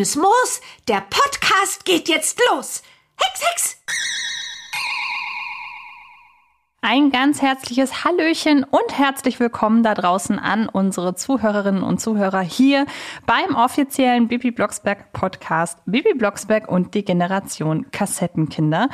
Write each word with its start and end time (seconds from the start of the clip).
grünes 0.00 0.16
Moos, 0.16 0.62
der 0.88 1.02
Podcast 1.10 1.84
geht 1.84 2.08
jetzt 2.08 2.40
los. 2.48 2.82
Hex, 3.16 3.42
Hex! 3.50 3.76
Ein 6.80 7.10
ganz 7.10 7.42
herzliches 7.42 8.02
Hallöchen 8.02 8.64
und 8.64 8.98
herzlich 8.98 9.38
willkommen 9.38 9.82
da 9.82 9.92
draußen 9.92 10.38
an 10.38 10.70
unsere 10.70 11.16
Zuhörerinnen 11.16 11.82
und 11.82 12.00
Zuhörer 12.00 12.40
hier 12.40 12.86
beim 13.26 13.54
offiziellen 13.54 14.28
Bibi 14.28 14.52
Blocksberg 14.52 15.12
Podcast 15.12 15.80
Bibi 15.84 16.14
Blocksberg 16.14 16.66
und 16.66 16.94
die 16.94 17.04
Generation 17.04 17.90
Kassettenkinder. 17.90 18.88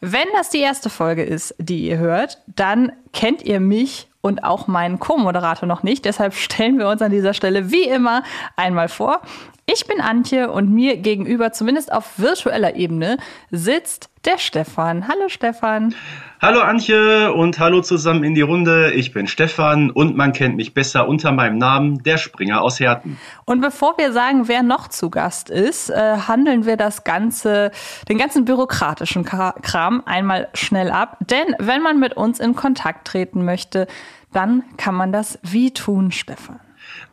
Wenn 0.00 0.28
das 0.32 0.50
die 0.50 0.60
erste 0.60 0.90
Folge 0.90 1.24
ist, 1.24 1.56
die 1.58 1.88
ihr 1.88 1.98
hört, 1.98 2.38
dann 2.46 2.92
kennt 3.12 3.42
ihr 3.42 3.58
mich 3.58 4.06
und 4.20 4.44
auch 4.44 4.68
meinen 4.68 5.00
Co-Moderator 5.00 5.66
noch 5.66 5.82
nicht. 5.82 6.04
Deshalb 6.04 6.34
stellen 6.34 6.78
wir 6.78 6.88
uns 6.88 7.02
an 7.02 7.10
dieser 7.10 7.34
Stelle 7.34 7.72
wie 7.72 7.82
immer 7.82 8.22
einmal 8.56 8.88
vor. 8.88 9.22
Ich 9.74 9.86
bin 9.86 10.02
Antje 10.02 10.50
und 10.50 10.70
mir 10.70 10.98
gegenüber, 10.98 11.52
zumindest 11.52 11.92
auf 11.92 12.18
virtueller 12.18 12.76
Ebene, 12.76 13.16
sitzt 13.50 14.10
der 14.26 14.36
Stefan. 14.36 15.08
Hallo 15.08 15.28
Stefan. 15.28 15.94
Hallo 16.42 16.60
Antje 16.60 17.32
und 17.32 17.58
hallo 17.58 17.80
zusammen 17.80 18.22
in 18.22 18.34
die 18.34 18.42
Runde. 18.42 18.92
Ich 18.92 19.14
bin 19.14 19.26
Stefan 19.26 19.90
und 19.90 20.14
man 20.14 20.34
kennt 20.34 20.56
mich 20.56 20.74
besser 20.74 21.08
unter 21.08 21.32
meinem 21.32 21.56
Namen, 21.56 22.02
der 22.02 22.18
Springer 22.18 22.60
aus 22.60 22.80
Herten. 22.80 23.18
Und 23.46 23.62
bevor 23.62 23.96
wir 23.96 24.12
sagen, 24.12 24.46
wer 24.46 24.62
noch 24.62 24.88
zu 24.88 25.08
Gast 25.08 25.48
ist, 25.48 25.88
äh, 25.88 26.16
handeln 26.28 26.66
wir 26.66 26.76
das 26.76 27.04
ganze, 27.04 27.70
den 28.10 28.18
ganzen 28.18 28.44
bürokratischen 28.44 29.24
Kram 29.24 30.02
einmal 30.04 30.48
schnell 30.52 30.90
ab. 30.90 31.16
Denn 31.20 31.56
wenn 31.58 31.80
man 31.80 31.98
mit 31.98 32.14
uns 32.14 32.40
in 32.40 32.54
Kontakt 32.54 33.06
treten 33.06 33.44
möchte, 33.46 33.86
dann 34.32 34.64
kann 34.76 34.94
man 34.94 35.12
das 35.12 35.38
wie 35.42 35.72
tun, 35.72 36.12
Stefan. 36.12 36.60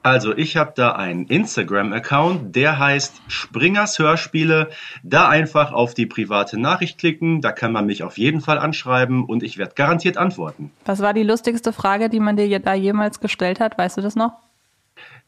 Also 0.01 0.35
ich 0.35 0.55
habe 0.55 0.71
da 0.75 0.93
einen 0.93 1.25
Instagram-Account, 1.25 2.55
der 2.55 2.79
heißt 2.79 3.21
Springers 3.27 3.99
Hörspiele. 3.99 4.69
Da 5.03 5.27
einfach 5.27 5.73
auf 5.73 5.93
die 5.93 6.05
private 6.05 6.59
Nachricht 6.59 6.97
klicken, 6.97 7.41
da 7.41 7.51
kann 7.51 7.71
man 7.71 7.85
mich 7.85 8.03
auf 8.03 8.17
jeden 8.17 8.39
Fall 8.39 8.59
anschreiben 8.59 9.25
und 9.25 9.43
ich 9.43 9.57
werde 9.57 9.73
garantiert 9.75 10.17
antworten. 10.17 10.71
Was 10.85 11.01
war 11.01 11.13
die 11.13 11.23
lustigste 11.23 11.73
Frage, 11.73 12.09
die 12.09 12.19
man 12.19 12.37
dir 12.37 12.59
da 12.59 12.73
jemals 12.73 13.19
gestellt 13.19 13.59
hat? 13.59 13.77
Weißt 13.77 13.97
du 13.97 14.01
das 14.01 14.15
noch? 14.15 14.48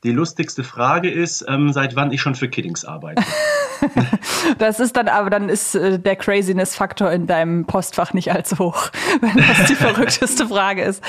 Die 0.03 0.11
lustigste 0.11 0.63
Frage 0.63 1.11
ist, 1.11 1.45
ähm, 1.47 1.71
seit 1.73 1.95
wann 1.95 2.11
ich 2.11 2.21
schon 2.21 2.33
für 2.33 2.49
Kiddings 2.49 2.85
arbeite. 2.85 3.21
das 4.57 4.79
ist 4.79 4.97
dann 4.97 5.07
aber, 5.07 5.29
dann 5.29 5.47
ist 5.47 5.75
äh, 5.75 5.99
der 5.99 6.15
Craziness-Faktor 6.15 7.11
in 7.11 7.27
deinem 7.27 7.65
Postfach 7.65 8.11
nicht 8.13 8.31
allzu 8.31 8.57
hoch, 8.57 8.89
wenn 9.21 9.37
das 9.37 9.67
die 9.67 9.75
verrückteste 9.81 10.47
Frage 10.47 10.81
ist. 10.81 11.03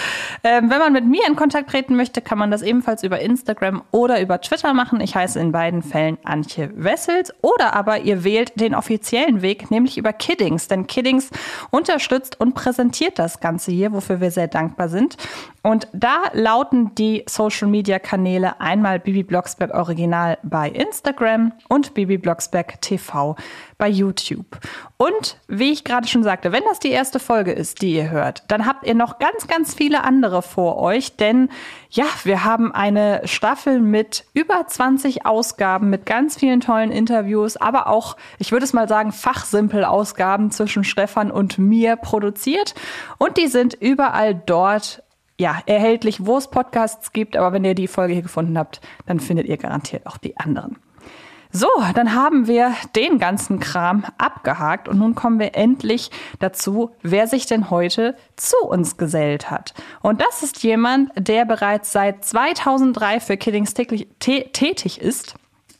Ähm, 0.44 0.68
wenn 0.68 0.78
man 0.78 0.92
mit 0.92 1.06
mir 1.06 1.26
in 1.26 1.36
Kontakt 1.36 1.70
treten 1.70 1.96
möchte, 1.96 2.20
kann 2.20 2.36
man 2.36 2.50
das 2.50 2.60
ebenfalls 2.60 3.02
über 3.02 3.18
Instagram 3.20 3.82
oder 3.92 4.20
über 4.20 4.38
Twitter 4.42 4.74
machen. 4.74 5.00
Ich 5.00 5.16
heiße 5.16 5.40
in 5.40 5.52
beiden 5.52 5.82
Fällen 5.82 6.18
Antje 6.24 6.70
Wessels. 6.74 7.32
Oder 7.40 7.74
aber 7.74 8.00
ihr 8.00 8.24
wählt 8.24 8.60
den 8.60 8.74
offiziellen 8.74 9.40
Weg, 9.40 9.70
nämlich 9.70 9.96
über 9.96 10.12
Kiddings. 10.12 10.68
Denn 10.68 10.86
Kiddings 10.86 11.30
unterstützt 11.70 12.38
und 12.38 12.52
präsentiert 12.52 13.18
das 13.18 13.40
Ganze 13.40 13.72
hier, 13.72 13.92
wofür 13.92 14.20
wir 14.20 14.30
sehr 14.30 14.48
dankbar 14.48 14.90
sind. 14.90 15.16
Und 15.62 15.86
da 15.92 16.24
lauten 16.32 16.94
die 16.96 17.24
Social-Media-Kanäle 17.28 18.60
einmal 18.83 18.98
Bibi 18.98 19.22
Blocksberg 19.22 19.72
Original 19.75 20.38
bei 20.42 20.69
Instagram 20.69 21.52
und 21.69 21.94
Bibi 21.94 22.19
Blocksberg 22.19 22.80
TV 22.80 23.36
bei 23.78 23.88
YouTube. 23.88 24.59
Und 24.97 25.38
wie 25.47 25.70
ich 25.70 25.84
gerade 25.84 26.09
schon 26.09 26.25
sagte, 26.25 26.50
wenn 26.50 26.65
das 26.69 26.81
die 26.81 26.91
erste 26.91 27.20
Folge 27.20 27.53
ist, 27.53 27.81
die 27.81 27.94
ihr 27.94 28.10
hört, 28.10 28.43
dann 28.48 28.66
habt 28.66 28.84
ihr 28.84 28.97
noch 28.97 29.20
ganz, 29.20 29.47
ganz 29.47 29.72
viele 29.72 30.03
andere 30.03 30.43
vor 30.43 30.78
euch, 30.78 31.16
denn 31.16 31.48
ja, 31.91 32.06
wir 32.25 32.43
haben 32.43 32.72
eine 32.72 33.20
Staffel 33.25 33.78
mit 33.78 34.25
über 34.34 34.66
20 34.66 35.26
Ausgaben, 35.26 35.88
mit 35.88 36.04
ganz 36.04 36.37
vielen 36.37 36.60
tollen 36.60 36.91
Interviews, 36.91 37.56
aber 37.56 37.87
auch, 37.87 38.16
ich 38.41 38.50
würde 38.50 38.64
es 38.64 38.72
mal 38.72 38.88
sagen, 38.88 39.12
fachsimpel 39.12 39.84
Ausgaben 39.84 40.50
zwischen 40.50 40.82
Stefan 40.82 41.31
und 41.31 41.56
mir 41.56 41.94
produziert. 41.94 42.75
Und 43.19 43.37
die 43.37 43.47
sind 43.47 43.75
überall 43.75 44.34
dort 44.34 45.04
ja, 45.42 45.58
erhältlich, 45.66 46.25
wo 46.25 46.38
es 46.38 46.48
Podcasts 46.48 47.12
gibt. 47.12 47.36
Aber 47.36 47.53
wenn 47.53 47.64
ihr 47.64 47.75
die 47.75 47.88
Folge 47.88 48.14
hier 48.14 48.22
gefunden 48.22 48.56
habt, 48.56 48.80
dann 49.06 49.19
findet 49.19 49.47
ihr 49.47 49.56
garantiert 49.56 50.06
auch 50.06 50.16
die 50.16 50.36
anderen. 50.36 50.76
So, 51.50 51.69
dann 51.94 52.14
haben 52.14 52.47
wir 52.47 52.72
den 52.97 53.19
ganzen 53.19 53.60
Kram 53.60 54.06
abgehakt 54.16 54.88
und 54.88 54.98
nun 54.98 55.14
kommen 55.14 55.38
wir 55.38 55.54
endlich 55.54 56.10
dazu, 56.38 56.92
wer 57.02 57.26
sich 57.26 57.44
denn 57.44 57.69
heute 57.69 58.16
zu 58.36 58.56
uns 58.66 58.97
gesellt 58.97 59.50
hat. 59.50 59.75
Und 60.00 60.22
das 60.22 60.42
ist 60.42 60.62
jemand, 60.62 61.10
der 61.14 61.44
bereits 61.44 61.92
seit 61.92 62.25
2003 62.25 63.20
für 63.20 63.36
Kiddings 63.36 63.75
tätig 63.75 65.00
ist. 65.00 65.34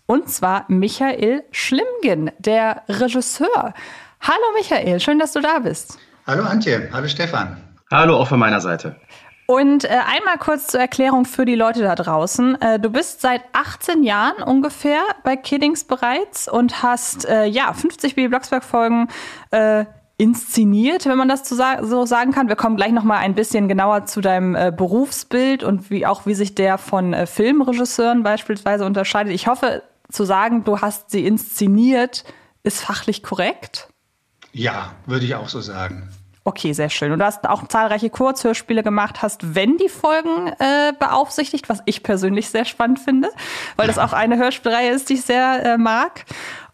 Und 0.05 0.29
zwar 0.29 0.67
Michael 0.69 1.45
Schlimgen, 1.53 2.33
der 2.39 2.83
Regisseur. 2.89 3.73
Hallo 4.21 4.45
Michael, 4.55 5.01
schön, 5.01 5.19
dass 5.19 5.33
du 5.33 5.41
da 5.41 5.61
bist. 5.61 5.99
Hallo 6.27 6.43
Antje, 6.43 6.91
hallo 6.93 7.09
Stefan. 7.09 7.57
Hallo 7.91 8.17
auch 8.17 8.29
von 8.29 8.39
meiner 8.39 8.61
Seite. 8.61 8.97
Und 9.47 9.85
äh, 9.85 9.89
einmal 9.89 10.39
kurz 10.39 10.69
zur 10.69 10.81
Erklärung 10.81 11.25
für 11.25 11.45
die 11.45 11.57
Leute 11.57 11.83
da 11.83 11.95
draußen. 11.95 12.61
Äh, 12.61 12.81
du 12.81 12.91
bist 12.91 13.21
seit 13.21 13.43
18 13.53 14.03
Jahren 14.03 14.43
ungefähr 14.43 15.03
bei 15.25 15.37
Kiddings 15.37 15.85
bereits 15.85 16.49
und 16.49 16.83
hast 16.83 17.27
äh, 17.27 17.45
ja 17.47 17.73
50 17.73 18.15
Bibi 18.15 18.29
Blocksberg 18.29 18.65
Folgen 18.65 19.09
äh, 19.51 19.85
inszeniert, 20.17 21.07
wenn 21.07 21.19
man 21.19 21.29
das 21.29 21.49
so 21.49 22.07
sagen 22.07 22.31
kann. 22.31 22.49
Wir 22.49 22.55
kommen 22.55 22.77
gleich 22.77 22.93
noch 22.93 23.03
mal 23.03 23.19
ein 23.19 23.35
bisschen 23.35 23.67
genauer 23.67 24.05
zu 24.05 24.21
deinem 24.21 24.55
äh, 24.55 24.73
Berufsbild 24.75 25.65
und 25.65 25.91
wie 25.91 26.07
auch 26.07 26.27
wie 26.27 26.35
sich 26.35 26.55
der 26.55 26.79
von 26.79 27.13
äh, 27.13 27.27
Filmregisseuren 27.27 28.23
beispielsweise 28.23 28.85
unterscheidet. 28.85 29.33
Ich 29.33 29.49
hoffe 29.49 29.83
zu 30.09 30.25
sagen, 30.25 30.63
du 30.63 30.81
hast 30.81 31.11
sie 31.11 31.27
inszeniert, 31.27 32.25
ist 32.63 32.81
fachlich 32.81 33.25
korrekt. 33.25 33.89
Ja, 34.53 34.93
würde 35.07 35.25
ich 35.25 35.35
auch 35.35 35.49
so 35.49 35.61
sagen. 35.61 36.11
Okay, 36.45 36.73
sehr 36.73 36.91
schön. 36.91 37.13
Und 37.13 37.21
du 37.21 37.25
hast 37.25 37.49
auch 37.49 37.69
zahlreiche 37.69 38.11
Kurzhörspiele 38.11 38.83
gemacht, 38.83 39.23
hast 39.23 39.55
wenn 39.55 39.77
die 39.77 39.89
Folgen 39.89 40.49
äh, 40.59 40.93
beaufsichtigt, 40.99 41.69
was 41.69 41.81
ich 41.87 42.03
persönlich 42.03 42.51
sehr 42.51 42.65
spannend 42.65 42.99
finde, 42.99 43.29
weil 43.77 43.87
das 43.87 43.99
auch 43.99 44.13
eine 44.13 44.39
Hörspielreihe 44.39 44.91
ist, 44.91 45.09
die 45.09 45.15
ich 45.15 45.23
sehr 45.23 45.65
äh, 45.65 45.79
mag. 45.79 46.25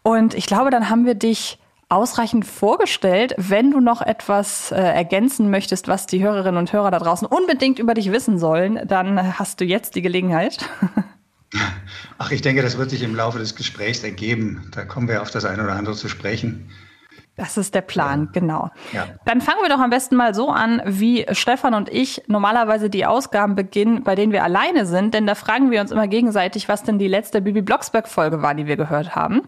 Und 0.01 0.33
ich 0.33 0.47
glaube, 0.47 0.71
dann 0.71 0.89
haben 0.89 1.05
wir 1.05 1.13
dich 1.13 1.59
ausreichend 1.87 2.45
vorgestellt. 2.45 3.35
Wenn 3.37 3.69
du 3.69 3.79
noch 3.79 4.01
etwas 4.01 4.71
äh, 4.71 4.75
ergänzen 4.75 5.51
möchtest, 5.51 5.87
was 5.87 6.07
die 6.07 6.23
Hörerinnen 6.23 6.57
und 6.57 6.73
Hörer 6.73 6.89
da 6.89 6.99
draußen 6.99 7.27
unbedingt 7.27 7.77
über 7.77 7.93
dich 7.93 8.11
wissen 8.11 8.39
sollen, 8.39 8.79
dann 8.87 9.37
hast 9.37 9.59
du 9.59 9.65
jetzt 9.65 9.95
die 9.95 10.01
Gelegenheit. 10.01 10.65
Ach, 12.17 12.31
ich 12.31 12.41
denke, 12.41 12.61
das 12.61 12.77
wird 12.77 12.89
sich 12.89 13.01
im 13.01 13.15
Laufe 13.15 13.39
des 13.39 13.55
Gesprächs 13.55 14.03
ergeben. 14.03 14.67
Da 14.71 14.85
kommen 14.85 15.07
wir 15.07 15.21
auf 15.21 15.31
das 15.31 15.45
eine 15.45 15.63
oder 15.63 15.73
andere 15.73 15.95
zu 15.95 16.07
sprechen. 16.07 16.69
Das 17.39 17.55
ist 17.55 17.73
der 17.73 17.79
Plan, 17.79 18.31
genau. 18.33 18.69
Ja. 18.91 19.05
Dann 19.23 19.39
fangen 19.39 19.59
wir 19.61 19.69
doch 19.69 19.79
am 19.79 19.89
besten 19.89 20.17
mal 20.17 20.35
so 20.35 20.49
an, 20.49 20.81
wie 20.85 21.25
Stefan 21.31 21.73
und 21.73 21.87
ich 21.87 22.21
normalerweise 22.27 22.89
die 22.89 23.05
Ausgaben 23.05 23.55
beginnen, 23.55 24.03
bei 24.03 24.13
denen 24.13 24.33
wir 24.33 24.43
alleine 24.43 24.85
sind, 24.85 25.13
denn 25.13 25.25
da 25.25 25.35
fragen 25.35 25.71
wir 25.71 25.79
uns 25.79 25.91
immer 25.91 26.09
gegenseitig, 26.09 26.67
was 26.67 26.83
denn 26.83 26.99
die 26.99 27.07
letzte 27.07 27.39
Bibi 27.39 27.61
Blocksberg-Folge 27.61 28.41
war, 28.41 28.55
die 28.55 28.67
wir 28.67 28.75
gehört 28.75 29.15
haben. 29.15 29.43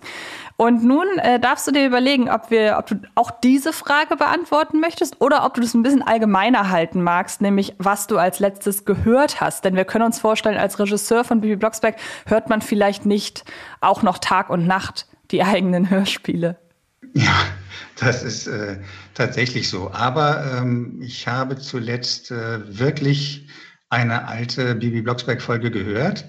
Und 0.56 0.86
nun 0.86 1.06
äh, 1.18 1.38
darfst 1.38 1.68
du 1.68 1.72
dir 1.74 1.86
überlegen, 1.86 2.30
ob 2.30 2.50
wir, 2.50 2.78
ob 2.80 2.86
du 2.88 2.96
auch 3.16 3.30
diese 3.30 3.74
Frage 3.74 4.16
beantworten 4.16 4.80
möchtest 4.80 5.20
oder 5.20 5.44
ob 5.44 5.56
du 5.56 5.60
das 5.60 5.74
ein 5.74 5.84
bisschen 5.84 6.02
allgemeiner 6.02 6.70
halten 6.70 7.04
magst, 7.04 7.42
nämlich 7.42 7.76
was 7.78 8.08
du 8.08 8.18
als 8.18 8.40
letztes 8.40 8.86
gehört 8.86 9.42
hast. 9.42 9.66
Denn 9.66 9.76
wir 9.76 9.84
können 9.84 10.06
uns 10.06 10.18
vorstellen, 10.18 10.58
als 10.58 10.80
Regisseur 10.80 11.26
von 11.26 11.42
Bibi 11.42 11.58
Blocksberg 11.58 11.98
hört 12.26 12.48
man 12.48 12.62
vielleicht 12.62 13.06
nicht 13.06 13.44
auch 13.82 14.02
noch 14.02 14.18
Tag 14.18 14.50
und 14.50 14.66
Nacht 14.66 15.08
die 15.32 15.44
eigenen 15.44 15.90
Hörspiele. 15.90 16.61
Ja, 17.14 17.36
das 18.00 18.24
ist 18.24 18.48
äh, 18.48 18.78
tatsächlich 19.14 19.70
so. 19.70 19.92
Aber 19.92 20.44
ähm, 20.58 21.00
ich 21.02 21.28
habe 21.28 21.58
zuletzt 21.58 22.32
äh, 22.32 22.80
wirklich 22.80 23.48
eine 23.90 24.28
alte 24.28 24.76
Bibi 24.76 25.02
Blocksberg-Folge 25.02 25.70
gehört. 25.72 26.26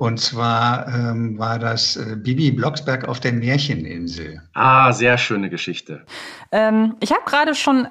Und 0.00 0.18
zwar 0.18 0.88
ähm, 0.88 1.38
war 1.38 1.58
das 1.58 1.96
äh, 1.96 2.16
Bibi 2.16 2.52
Blocksberg 2.52 3.06
auf 3.06 3.20
der 3.20 3.34
Märcheninsel. 3.34 4.40
Ah, 4.54 4.92
sehr 4.92 5.18
schöne 5.18 5.50
Geschichte. 5.50 6.06
Ähm, 6.52 6.96
ich 7.00 7.10
habe 7.10 7.22
gerade 7.26 7.54
schon 7.54 7.86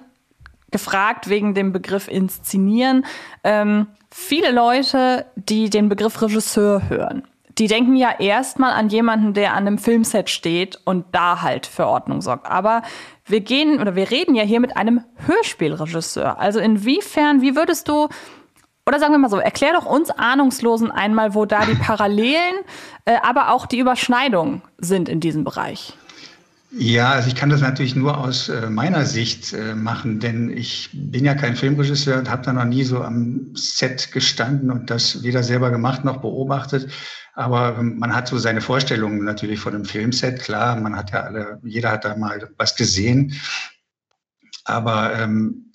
gefragt 0.71 1.29
wegen 1.29 1.53
dem 1.53 1.71
Begriff 1.71 2.07
inszenieren. 2.07 3.05
Ähm, 3.43 3.87
viele 4.11 4.51
Leute, 4.51 5.25
die 5.35 5.69
den 5.69 5.89
Begriff 5.89 6.19
Regisseur 6.21 6.89
hören, 6.89 7.27
die 7.59 7.67
denken 7.67 7.95
ja 7.95 8.11
erstmal 8.19 8.71
an 8.71 8.89
jemanden, 8.89 9.33
der 9.33 9.53
an 9.53 9.67
einem 9.67 9.77
Filmset 9.77 10.29
steht 10.29 10.79
und 10.85 11.05
da 11.11 11.41
halt 11.41 11.65
für 11.65 11.87
Ordnung 11.87 12.21
sorgt. 12.21 12.49
Aber 12.49 12.81
wir 13.25 13.41
gehen 13.41 13.81
oder 13.81 13.95
wir 13.95 14.09
reden 14.09 14.33
ja 14.33 14.43
hier 14.43 14.59
mit 14.59 14.77
einem 14.77 15.03
Hörspielregisseur. 15.27 16.39
Also 16.39 16.59
inwiefern, 16.59 17.41
wie 17.41 17.55
würdest 17.55 17.87
du 17.87 18.07
oder 18.89 18.97
sagen 18.97 19.13
wir 19.13 19.19
mal 19.19 19.29
so, 19.29 19.37
erklär 19.37 19.73
doch 19.73 19.85
uns 19.85 20.09
Ahnungslosen 20.09 20.89
einmal, 20.89 21.35
wo 21.35 21.45
da 21.45 21.63
die 21.63 21.75
Parallelen, 21.75 22.55
äh, 23.05 23.17
aber 23.21 23.51
auch 23.51 23.67
die 23.67 23.77
Überschneidungen 23.77 24.63
sind 24.79 25.09
in 25.09 25.19
diesem 25.19 25.43
Bereich. 25.43 25.93
Ja, 26.71 27.13
also 27.13 27.27
ich 27.29 27.35
kann 27.35 27.49
das 27.49 27.61
natürlich 27.61 27.95
nur 27.95 28.19
aus 28.19 28.47
äh, 28.47 28.69
meiner 28.69 29.03
Sicht 29.05 29.53
äh, 29.53 29.73
machen, 29.73 30.19
denn 30.19 30.55
ich 30.55 30.91
bin 30.93 31.25
ja 31.25 31.33
kein 31.33 31.55
Filmregisseur 31.55 32.19
und 32.19 32.29
habe 32.29 32.43
da 32.43 32.53
noch 32.53 32.65
nie 32.65 32.83
so 32.83 33.01
am 33.01 33.55
Set 33.55 34.11
gestanden 34.11 34.69
und 34.69 34.91
das 34.91 35.23
weder 35.23 35.41
selber 35.41 35.71
gemacht 35.71 36.05
noch 36.05 36.17
beobachtet. 36.17 36.91
Aber 37.33 37.79
ähm, 37.79 37.97
man 37.97 38.15
hat 38.15 38.27
so 38.27 38.37
seine 38.37 38.61
Vorstellungen 38.61 39.23
natürlich 39.23 39.59
von 39.59 39.73
einem 39.73 39.85
Filmset. 39.85 40.41
Klar, 40.41 40.79
man 40.79 40.95
hat 40.95 41.11
ja 41.11 41.21
alle, 41.21 41.59
jeder 41.63 41.91
hat 41.91 42.05
da 42.05 42.15
mal 42.15 42.51
was 42.57 42.75
gesehen. 42.75 43.33
Aber 44.63 45.15
ähm, 45.15 45.73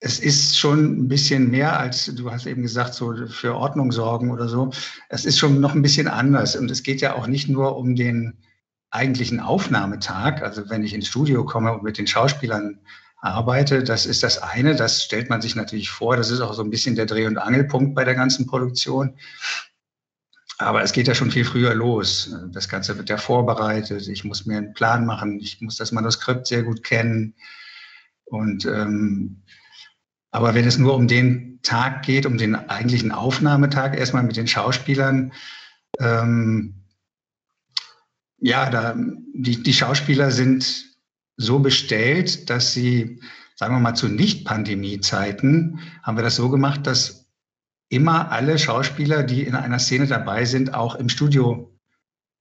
es 0.00 0.18
ist 0.18 0.58
schon 0.58 1.04
ein 1.04 1.08
bisschen 1.08 1.50
mehr 1.50 1.80
als, 1.80 2.06
du 2.14 2.30
hast 2.30 2.44
eben 2.46 2.62
gesagt, 2.62 2.92
so 2.92 3.14
für 3.28 3.54
Ordnung 3.54 3.92
sorgen 3.92 4.30
oder 4.30 4.46
so. 4.46 4.72
Es 5.08 5.24
ist 5.24 5.38
schon 5.38 5.60
noch 5.60 5.74
ein 5.74 5.82
bisschen 5.82 6.08
anders. 6.08 6.54
Und 6.54 6.70
es 6.70 6.82
geht 6.82 7.00
ja 7.00 7.14
auch 7.14 7.26
nicht 7.26 7.48
nur 7.48 7.78
um 7.78 7.94
den 7.96 8.36
eigentlichen 8.92 9.40
Aufnahmetag, 9.40 10.42
also 10.42 10.68
wenn 10.70 10.84
ich 10.84 10.94
ins 10.94 11.08
Studio 11.08 11.44
komme 11.44 11.72
und 11.72 11.82
mit 11.82 11.98
den 11.98 12.06
Schauspielern 12.06 12.78
arbeite, 13.16 13.82
das 13.82 14.04
ist 14.04 14.22
das 14.22 14.38
eine, 14.38 14.76
das 14.76 15.04
stellt 15.04 15.30
man 15.30 15.40
sich 15.40 15.54
natürlich 15.54 15.90
vor, 15.90 16.16
das 16.16 16.30
ist 16.30 16.40
auch 16.40 16.54
so 16.54 16.62
ein 16.62 16.70
bisschen 16.70 16.94
der 16.94 17.06
Dreh- 17.06 17.26
und 17.26 17.38
Angelpunkt 17.38 17.94
bei 17.94 18.04
der 18.04 18.14
ganzen 18.14 18.46
Produktion. 18.46 19.16
Aber 20.58 20.82
es 20.82 20.92
geht 20.92 21.08
ja 21.08 21.14
schon 21.14 21.30
viel 21.30 21.44
früher 21.44 21.74
los. 21.74 22.36
Das 22.52 22.68
Ganze 22.68 22.96
wird 22.96 23.08
ja 23.08 23.16
vorbereitet. 23.16 24.06
Ich 24.06 24.22
muss 24.22 24.46
mir 24.46 24.58
einen 24.58 24.74
Plan 24.74 25.06
machen. 25.06 25.40
Ich 25.40 25.60
muss 25.60 25.76
das 25.76 25.90
Manuskript 25.90 26.46
sehr 26.46 26.62
gut 26.62 26.84
kennen. 26.84 27.34
Und 28.26 28.64
ähm, 28.66 29.42
aber 30.30 30.54
wenn 30.54 30.66
es 30.66 30.78
nur 30.78 30.94
um 30.94 31.08
den 31.08 31.60
Tag 31.62 32.02
geht, 32.02 32.26
um 32.26 32.38
den 32.38 32.54
eigentlichen 32.54 33.12
Aufnahmetag, 33.12 33.96
erstmal 33.96 34.22
mit 34.22 34.36
den 34.36 34.46
Schauspielern, 34.46 35.32
ähm, 35.98 36.81
ja, 38.42 38.68
da, 38.70 38.96
die, 39.34 39.62
die 39.62 39.72
Schauspieler 39.72 40.30
sind 40.32 40.84
so 41.36 41.60
bestellt, 41.60 42.50
dass 42.50 42.72
sie, 42.74 43.20
sagen 43.54 43.74
wir 43.74 43.80
mal, 43.80 43.94
zu 43.94 44.08
Nicht-Pandemie-Zeiten 44.08 45.78
haben 46.02 46.18
wir 46.18 46.24
das 46.24 46.36
so 46.36 46.50
gemacht, 46.50 46.86
dass 46.86 47.30
immer 47.88 48.32
alle 48.32 48.58
Schauspieler, 48.58 49.22
die 49.22 49.44
in 49.44 49.54
einer 49.54 49.78
Szene 49.78 50.08
dabei 50.08 50.44
sind, 50.44 50.74
auch 50.74 50.96
im 50.96 51.08
Studio 51.08 51.78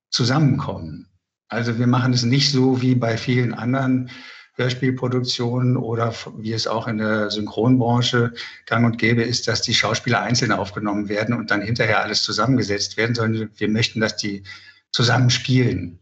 zusammenkommen. 0.10 1.08
Also 1.50 1.78
wir 1.78 1.88
machen 1.88 2.14
es 2.14 2.24
nicht 2.24 2.52
so 2.52 2.82
wie 2.82 2.96
bei 2.96 3.16
vielen 3.16 3.54
anderen 3.54 4.10
Hörspielproduktionen 4.56 5.78
oder 5.78 6.14
wie 6.38 6.54
es 6.54 6.66
auch 6.66 6.88
in 6.88 6.98
der 6.98 7.30
Synchronbranche 7.30 8.34
gang 8.66 8.86
und 8.86 8.98
gäbe 8.98 9.22
ist, 9.22 9.48
dass 9.48 9.62
die 9.62 9.74
Schauspieler 9.74 10.22
einzeln 10.22 10.52
aufgenommen 10.52 11.10
werden 11.10 11.36
und 11.36 11.52
dann 11.52 11.62
hinterher 11.62 12.04
alles 12.04 12.24
zusammengesetzt 12.24 12.98
werden, 12.98 13.16
sondern 13.16 13.52
wir 13.56 13.70
möchten, 13.70 14.00
dass 14.00 14.18
die 14.18 14.44
zusammen 14.92 15.30
spielen. 15.30 16.00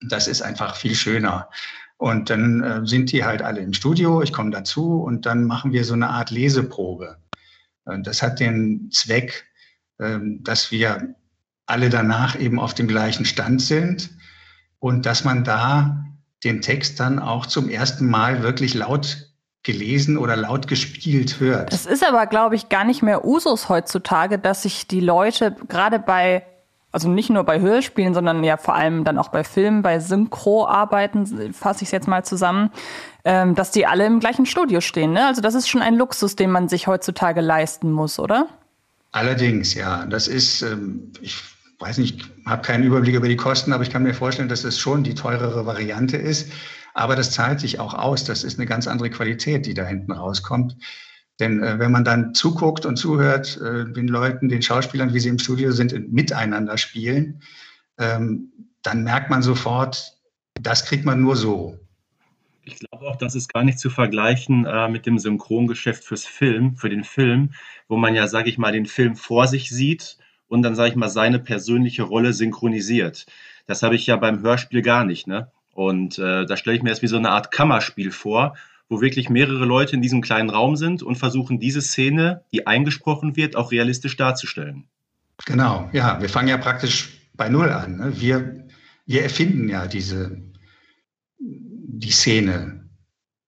Das 0.00 0.28
ist 0.28 0.42
einfach 0.42 0.76
viel 0.76 0.94
schöner. 0.94 1.48
Und 1.96 2.30
dann 2.30 2.62
äh, 2.62 2.86
sind 2.86 3.12
die 3.12 3.24
halt 3.24 3.42
alle 3.42 3.60
im 3.60 3.72
Studio, 3.72 4.22
ich 4.22 4.32
komme 4.32 4.50
dazu 4.50 5.02
und 5.02 5.24
dann 5.24 5.44
machen 5.44 5.72
wir 5.72 5.84
so 5.84 5.94
eine 5.94 6.08
Art 6.08 6.30
Leseprobe. 6.30 7.16
Und 7.84 8.06
das 8.06 8.22
hat 8.22 8.40
den 8.40 8.90
Zweck, 8.90 9.44
äh, 9.98 10.18
dass 10.40 10.72
wir 10.72 11.14
alle 11.66 11.90
danach 11.90 12.38
eben 12.38 12.58
auf 12.58 12.74
dem 12.74 12.88
gleichen 12.88 13.24
Stand 13.24 13.62
sind 13.62 14.10
und 14.80 15.06
dass 15.06 15.24
man 15.24 15.44
da 15.44 16.04
den 16.42 16.60
Text 16.60 16.98
dann 16.98 17.20
auch 17.20 17.46
zum 17.46 17.68
ersten 17.68 18.10
Mal 18.10 18.42
wirklich 18.42 18.74
laut 18.74 19.28
gelesen 19.62 20.18
oder 20.18 20.34
laut 20.34 20.66
gespielt 20.66 21.38
hört. 21.38 21.72
Es 21.72 21.86
ist 21.86 22.04
aber, 22.04 22.26
glaube 22.26 22.56
ich, 22.56 22.68
gar 22.68 22.82
nicht 22.82 23.02
mehr 23.02 23.24
Usus 23.24 23.68
heutzutage, 23.68 24.40
dass 24.40 24.62
sich 24.62 24.88
die 24.88 25.00
Leute 25.00 25.54
gerade 25.68 26.00
bei 26.00 26.44
also 26.92 27.08
nicht 27.08 27.30
nur 27.30 27.42
bei 27.44 27.60
Hörspielen, 27.60 28.12
sondern 28.12 28.44
ja 28.44 28.58
vor 28.58 28.74
allem 28.74 29.04
dann 29.04 29.18
auch 29.18 29.28
bei 29.28 29.44
Filmen, 29.44 29.82
bei 29.82 29.98
Synchro-Arbeiten, 29.98 31.52
fasse 31.54 31.82
ich 31.82 31.88
es 31.88 31.90
jetzt 31.90 32.06
mal 32.06 32.24
zusammen, 32.24 32.70
ähm, 33.24 33.54
dass 33.54 33.70
die 33.70 33.86
alle 33.86 34.06
im 34.06 34.20
gleichen 34.20 34.44
Studio 34.44 34.80
stehen. 34.80 35.12
Ne? 35.12 35.26
Also 35.26 35.40
das 35.40 35.54
ist 35.54 35.68
schon 35.68 35.82
ein 35.82 35.94
Luxus, 35.94 36.36
den 36.36 36.50
man 36.50 36.68
sich 36.68 36.86
heutzutage 36.86 37.40
leisten 37.40 37.90
muss, 37.90 38.18
oder? 38.18 38.46
Allerdings, 39.10 39.74
ja. 39.74 40.04
Das 40.06 40.28
ist, 40.28 40.62
ähm, 40.62 41.12
ich 41.20 41.42
weiß 41.78 41.98
nicht, 41.98 42.30
habe 42.46 42.62
keinen 42.62 42.84
Überblick 42.84 43.14
über 43.14 43.28
die 43.28 43.36
Kosten, 43.36 43.72
aber 43.72 43.82
ich 43.82 43.90
kann 43.90 44.02
mir 44.02 44.14
vorstellen, 44.14 44.48
dass 44.48 44.64
es 44.64 44.78
schon 44.78 45.02
die 45.02 45.14
teurere 45.14 45.66
Variante 45.66 46.16
ist. 46.16 46.52
Aber 46.94 47.16
das 47.16 47.30
zahlt 47.30 47.60
sich 47.60 47.80
auch 47.80 47.94
aus. 47.94 48.24
Das 48.24 48.44
ist 48.44 48.58
eine 48.58 48.66
ganz 48.66 48.86
andere 48.86 49.08
Qualität, 49.08 49.64
die 49.64 49.74
da 49.74 49.84
hinten 49.84 50.12
rauskommt. 50.12 50.76
Denn 51.40 51.62
äh, 51.62 51.78
wenn 51.78 51.90
man 51.90 52.04
dann 52.04 52.34
zuguckt 52.34 52.86
und 52.86 52.96
zuhört 52.96 53.60
äh, 53.60 53.90
den 53.90 54.08
Leuten, 54.08 54.48
den 54.48 54.62
Schauspielern, 54.62 55.14
wie 55.14 55.20
sie 55.20 55.28
im 55.28 55.38
Studio 55.38 55.72
sind, 55.72 56.12
miteinander 56.12 56.78
spielen, 56.78 57.42
ähm, 57.98 58.52
dann 58.82 59.04
merkt 59.04 59.30
man 59.30 59.42
sofort, 59.42 60.16
das 60.60 60.84
kriegt 60.84 61.04
man 61.04 61.20
nur 61.20 61.36
so. 61.36 61.78
Ich 62.64 62.78
glaube 62.78 63.08
auch, 63.08 63.16
das 63.16 63.34
ist 63.34 63.52
gar 63.52 63.64
nicht 63.64 63.78
zu 63.78 63.90
vergleichen 63.90 64.66
äh, 64.66 64.88
mit 64.88 65.06
dem 65.06 65.18
Synchrongeschäft 65.18 66.04
fürs 66.04 66.24
Film, 66.24 66.76
für 66.76 66.88
den 66.88 67.02
Film, 67.02 67.54
wo 67.88 67.96
man 67.96 68.14
ja, 68.14 68.28
sage 68.28 68.48
ich 68.48 68.58
mal, 68.58 68.72
den 68.72 68.86
Film 68.86 69.16
vor 69.16 69.48
sich 69.48 69.70
sieht 69.70 70.18
und 70.46 70.62
dann, 70.62 70.76
sage 70.76 70.90
ich 70.90 70.96
mal, 70.96 71.08
seine 71.08 71.38
persönliche 71.38 72.04
Rolle 72.04 72.32
synchronisiert. 72.32 73.26
Das 73.66 73.82
habe 73.82 73.96
ich 73.96 74.06
ja 74.06 74.16
beim 74.16 74.42
Hörspiel 74.42 74.82
gar 74.82 75.04
nicht, 75.04 75.26
ne? 75.26 75.50
Und 75.74 76.18
äh, 76.18 76.44
da 76.44 76.56
stelle 76.56 76.76
ich 76.76 76.82
mir 76.82 76.90
das 76.90 77.02
wie 77.02 77.06
so 77.06 77.16
eine 77.16 77.30
Art 77.30 77.50
Kammerspiel 77.50 78.10
vor, 78.10 78.54
wo 78.92 79.00
wirklich 79.00 79.30
mehrere 79.30 79.64
Leute 79.64 79.96
in 79.96 80.02
diesem 80.02 80.20
kleinen 80.20 80.50
Raum 80.50 80.76
sind 80.76 81.02
und 81.02 81.16
versuchen, 81.16 81.58
diese 81.58 81.80
Szene, 81.80 82.44
die 82.52 82.66
eingesprochen 82.66 83.34
wird, 83.34 83.56
auch 83.56 83.72
realistisch 83.72 84.16
darzustellen. 84.16 84.84
Genau, 85.46 85.88
ja, 85.92 86.20
wir 86.20 86.28
fangen 86.28 86.48
ja 86.48 86.58
praktisch 86.58 87.08
bei 87.34 87.48
Null 87.48 87.70
an. 87.70 87.96
Ne? 87.96 88.20
Wir, 88.20 88.68
wir 89.06 89.22
erfinden 89.22 89.68
ja 89.68 89.86
diese, 89.86 90.42
die 91.38 92.10
Szene. 92.10 92.88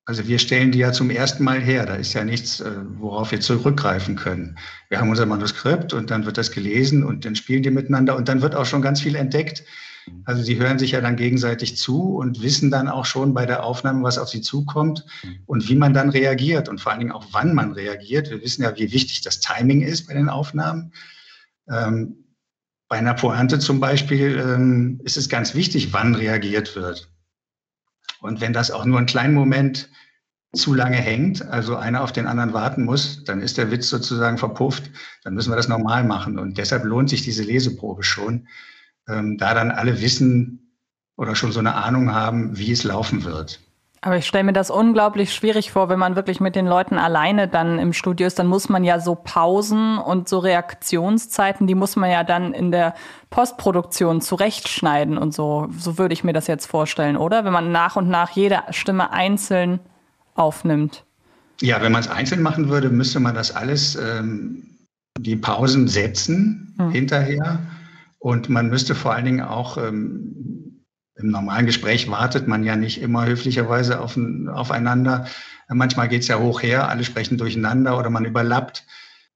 Also 0.07 0.27
wir 0.27 0.39
stellen 0.39 0.73
die 0.73 0.79
ja 0.79 0.93
zum 0.93 1.11
ersten 1.11 1.45
Mal 1.45 1.61
her. 1.61 1.87
Da 1.87 1.95
ist 1.95 2.15
ja 2.15 2.25
nichts, 2.25 2.61
äh, 2.61 2.71
worauf 2.99 3.31
wir 3.31 3.41
zurückgreifen 3.41 4.17
können. 4.17 4.59
Wir 4.89 4.99
haben 4.99 5.11
unser 5.11 5.27
Manuskript 5.27 5.93
und 5.93 6.11
dann 6.11 6.25
wird 6.27 6.39
das 6.39 6.51
gelesen 6.51 7.05
und 7.05 7.25
dann 7.25 7.37
spielen 7.37 7.63
die 7.63 7.71
miteinander 7.71 8.17
und 8.17 8.29
dann 8.29 8.43
wird 8.43 8.55
auch 8.55 8.67
schon 8.67 8.83
ganz 8.83 9.01
viel 9.03 9.15
entdeckt 9.15 9.63
also 10.25 10.43
sie 10.43 10.59
hören 10.59 10.79
sich 10.79 10.93
ja 10.93 11.01
dann 11.01 11.17
gegenseitig 11.17 11.77
zu 11.77 12.17
und 12.17 12.43
wissen 12.43 12.71
dann 12.71 12.89
auch 12.89 13.05
schon 13.05 13.35
bei 13.35 13.47
der 13.47 13.65
Aufnahme, 13.65 14.03
was 14.03 14.19
auf 14.19 14.29
sie 14.29 14.41
zukommt 14.41 15.07
und 15.47 15.69
wie 15.69 15.77
man 15.77 15.95
dann 15.95 16.11
reagiert 16.11 16.69
und 16.69 16.81
vor 16.81 16.93
allen 16.93 17.01
Dingen 17.01 17.13
auch, 17.13 17.27
wann 17.33 17.55
man 17.55 17.73
reagiert. 17.73 18.31
Wir 18.31 18.43
wissen 18.43 18.63
ja, 18.63 18.77
wie 18.77 18.93
wichtig 18.93 19.23
das 19.23 19.41
Timing 19.41 19.83
ist 19.83 20.07
bei 20.07 20.15
den 20.15 20.29
Aufnahmen. 20.29 20.93
Ähm, 21.69 22.17
bei 22.89 22.99
einer 22.99 23.15
Pointe 23.15 23.59
zum 23.59 23.81
Beispiel 23.81 24.39
ähm, 24.39 25.01
ist 25.05 25.17
es 25.17 25.29
ganz 25.29 25.55
wichtig, 25.55 25.93
wann 25.93 26.15
reagiert 26.15 26.77
wird. 26.77 27.11
Und 28.21 28.41
wenn 28.41 28.53
das 28.53 28.71
auch 28.71 28.85
nur 28.85 28.99
einen 28.99 29.07
kleinen 29.07 29.35
Moment 29.35 29.89
zu 30.55 30.75
lange 30.75 30.97
hängt, 30.97 31.43
also 31.49 31.77
einer 31.77 32.03
auf 32.03 32.13
den 32.13 32.27
anderen 32.27 32.53
warten 32.53 32.85
muss, 32.85 33.25
dann 33.25 33.41
ist 33.41 33.59
der 33.59 33.71
Witz 33.71 33.89
sozusagen 33.89 34.39
verpufft. 34.39 34.91
Dann 35.25 35.35
müssen 35.35 35.51
wir 35.51 35.57
das 35.57 35.69
normal 35.69 36.05
machen. 36.05 36.39
Und 36.39 36.59
deshalb 36.59 36.85
lohnt 36.85 37.11
sich 37.11 37.23
diese 37.23 37.43
Leseprobe 37.43 38.03
schon, 38.03 38.47
ähm, 39.09 39.39
da 39.39 39.55
dann 39.55 39.71
alle 39.71 40.01
wissen 40.01 40.81
oder 41.17 41.35
schon 41.35 41.53
so 41.53 41.61
eine 41.61 41.75
Ahnung 41.75 42.13
haben, 42.13 42.57
wie 42.59 42.73
es 42.73 42.85
laufen 42.85 43.25
wird. 43.25 43.61
Aber 44.05 44.19
ich 44.19 44.27
stelle 44.27 44.45
mir 44.45 44.53
das 44.53 44.69
unglaublich 44.69 45.33
schwierig 45.33 45.73
vor, 45.73 45.89
wenn 45.89 45.99
man 45.99 46.15
wirklich 46.15 46.39
mit 46.39 46.55
den 46.55 46.67
Leuten 46.67 46.99
alleine 46.99 47.49
dann 47.49 47.79
im 47.79 47.95
Studio 47.95 48.27
ist, 48.27 48.39
dann 48.39 48.49
muss 48.49 48.69
man 48.69 48.85
ja 48.85 49.01
so 49.01 49.15
Pausen 49.15 49.97
und 49.97 50.29
so 50.29 50.41
Reaktionszeiten, 50.41 51.67
die 51.67 51.75
muss 51.75 51.97
man 51.97 52.11
ja 52.11 52.23
dann 52.23 52.53
in 52.53 52.71
der 52.71 52.95
Postproduktion 53.31 54.21
zurechtschneiden 54.21 55.17
und 55.17 55.33
so. 55.33 55.69
So 55.79 55.97
würde 55.97 56.13
ich 56.13 56.23
mir 56.23 56.35
das 56.35 56.49
jetzt 56.49 56.67
vorstellen, 56.67 57.17
oder? 57.17 57.47
Wenn 57.47 57.55
man 57.55 57.73
nach 57.73 57.97
und 57.97 58.11
nach 58.11 58.33
jede 58.33 58.59
Stimme 58.73 59.11
einzeln 59.11 59.81
aufnimmt. 60.35 61.05
Ja, 61.63 61.81
wenn 61.81 61.93
man 61.93 62.03
es 62.03 62.09
einzeln 62.09 62.43
machen 62.43 62.69
würde, 62.69 62.91
müsste 62.91 63.21
man 63.21 63.35
das 63.35 63.57
alles, 63.57 63.97
ähm, 63.97 64.65
die 65.19 65.37
Pausen 65.37 65.89
setzen 65.89 66.75
hm. 66.77 66.91
hinterher. 66.91 67.61
Und 68.25 68.49
man 68.49 68.71
müsste 68.71 68.95
vor 68.95 69.13
allen 69.13 69.27
Dingen 69.27 69.43
auch 69.43 69.77
ähm, 69.77 70.87
im 71.15 71.29
normalen 71.29 71.67
Gespräch 71.67 72.11
wartet 72.11 72.49
man 72.49 72.65
ja 72.65 72.75
nicht 72.75 73.03
immer 73.03 73.27
höflicherweise 73.27 74.01
auf, 74.01 74.19
aufeinander. 74.49 75.27
Manchmal 75.69 76.09
geht 76.09 76.23
es 76.23 76.29
ja 76.29 76.39
hoch 76.39 76.63
her, 76.63 76.89
alle 76.89 77.05
sprechen 77.05 77.37
durcheinander 77.37 77.99
oder 77.99 78.09
man 78.09 78.25
überlappt. 78.25 78.87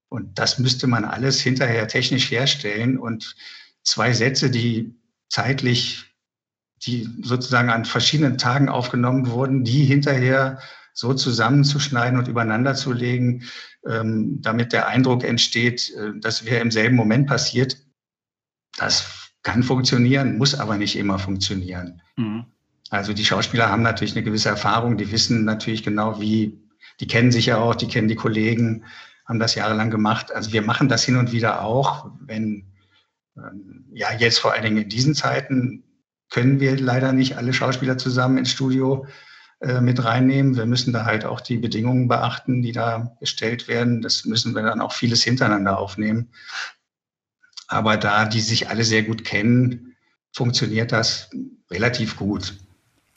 Und 0.08 0.38
das 0.38 0.58
müsste 0.58 0.86
man 0.86 1.04
alles 1.04 1.38
hinterher 1.38 1.86
technisch 1.86 2.30
herstellen. 2.30 2.96
Und 2.96 3.36
zwei 3.82 4.14
Sätze, 4.14 4.50
die 4.50 4.94
zeitlich, 5.28 6.06
die 6.86 7.10
sozusagen 7.20 7.68
an 7.68 7.84
verschiedenen 7.84 8.38
Tagen 8.38 8.70
aufgenommen 8.70 9.26
wurden, 9.28 9.64
die 9.64 9.84
hinterher 9.84 10.60
so 10.94 11.12
zusammenzuschneiden 11.12 12.18
und 12.18 12.26
übereinander 12.26 12.74
zu 12.74 12.94
legen, 12.94 13.44
ähm, 13.86 14.40
damit 14.40 14.72
der 14.72 14.88
Eindruck 14.88 15.24
entsteht, 15.24 15.92
äh, 15.94 16.12
das 16.22 16.46
wäre 16.46 16.62
im 16.62 16.70
selben 16.70 16.96
Moment 16.96 17.26
passiert, 17.26 17.76
das 18.78 19.30
kann 19.42 19.62
funktionieren, 19.62 20.38
muss 20.38 20.58
aber 20.58 20.76
nicht 20.76 20.96
immer 20.96 21.18
funktionieren. 21.18 22.02
Mhm. 22.16 22.44
Also 22.90 23.12
die 23.12 23.24
Schauspieler 23.24 23.68
haben 23.68 23.82
natürlich 23.82 24.14
eine 24.14 24.24
gewisse 24.24 24.48
Erfahrung, 24.48 24.96
die 24.96 25.12
wissen 25.12 25.44
natürlich 25.44 25.82
genau, 25.82 26.20
wie, 26.20 26.58
die 27.00 27.06
kennen 27.06 27.32
sich 27.32 27.46
ja 27.46 27.58
auch, 27.58 27.74
die 27.74 27.88
kennen 27.88 28.08
die 28.08 28.14
Kollegen, 28.14 28.84
haben 29.26 29.38
das 29.38 29.54
jahrelang 29.54 29.90
gemacht. 29.90 30.32
Also 30.32 30.52
wir 30.52 30.62
machen 30.62 30.88
das 30.88 31.04
hin 31.04 31.16
und 31.16 31.32
wieder 31.32 31.62
auch, 31.62 32.10
wenn, 32.20 32.66
ähm, 33.36 33.84
ja, 33.92 34.12
jetzt 34.12 34.38
vor 34.38 34.52
allen 34.52 34.64
Dingen 34.64 34.78
in 34.78 34.88
diesen 34.88 35.14
Zeiten 35.14 35.84
können 36.30 36.60
wir 36.60 36.78
leider 36.78 37.12
nicht 37.12 37.36
alle 37.36 37.52
Schauspieler 37.52 37.98
zusammen 37.98 38.38
ins 38.38 38.52
Studio 38.52 39.06
äh, 39.60 39.80
mit 39.80 40.02
reinnehmen. 40.02 40.56
Wir 40.56 40.66
müssen 40.66 40.92
da 40.92 41.04
halt 41.04 41.24
auch 41.24 41.40
die 41.40 41.58
Bedingungen 41.58 42.08
beachten, 42.08 42.62
die 42.62 42.72
da 42.72 43.16
gestellt 43.20 43.68
werden. 43.68 44.02
Das 44.02 44.24
müssen 44.24 44.54
wir 44.54 44.62
dann 44.62 44.80
auch 44.80 44.92
vieles 44.92 45.22
hintereinander 45.22 45.78
aufnehmen. 45.78 46.30
Aber 47.68 47.96
da 47.96 48.24
die 48.24 48.40
sich 48.40 48.68
alle 48.68 48.82
sehr 48.82 49.02
gut 49.02 49.24
kennen, 49.24 49.94
funktioniert 50.32 50.92
das 50.92 51.30
relativ 51.70 52.16
gut. 52.16 52.54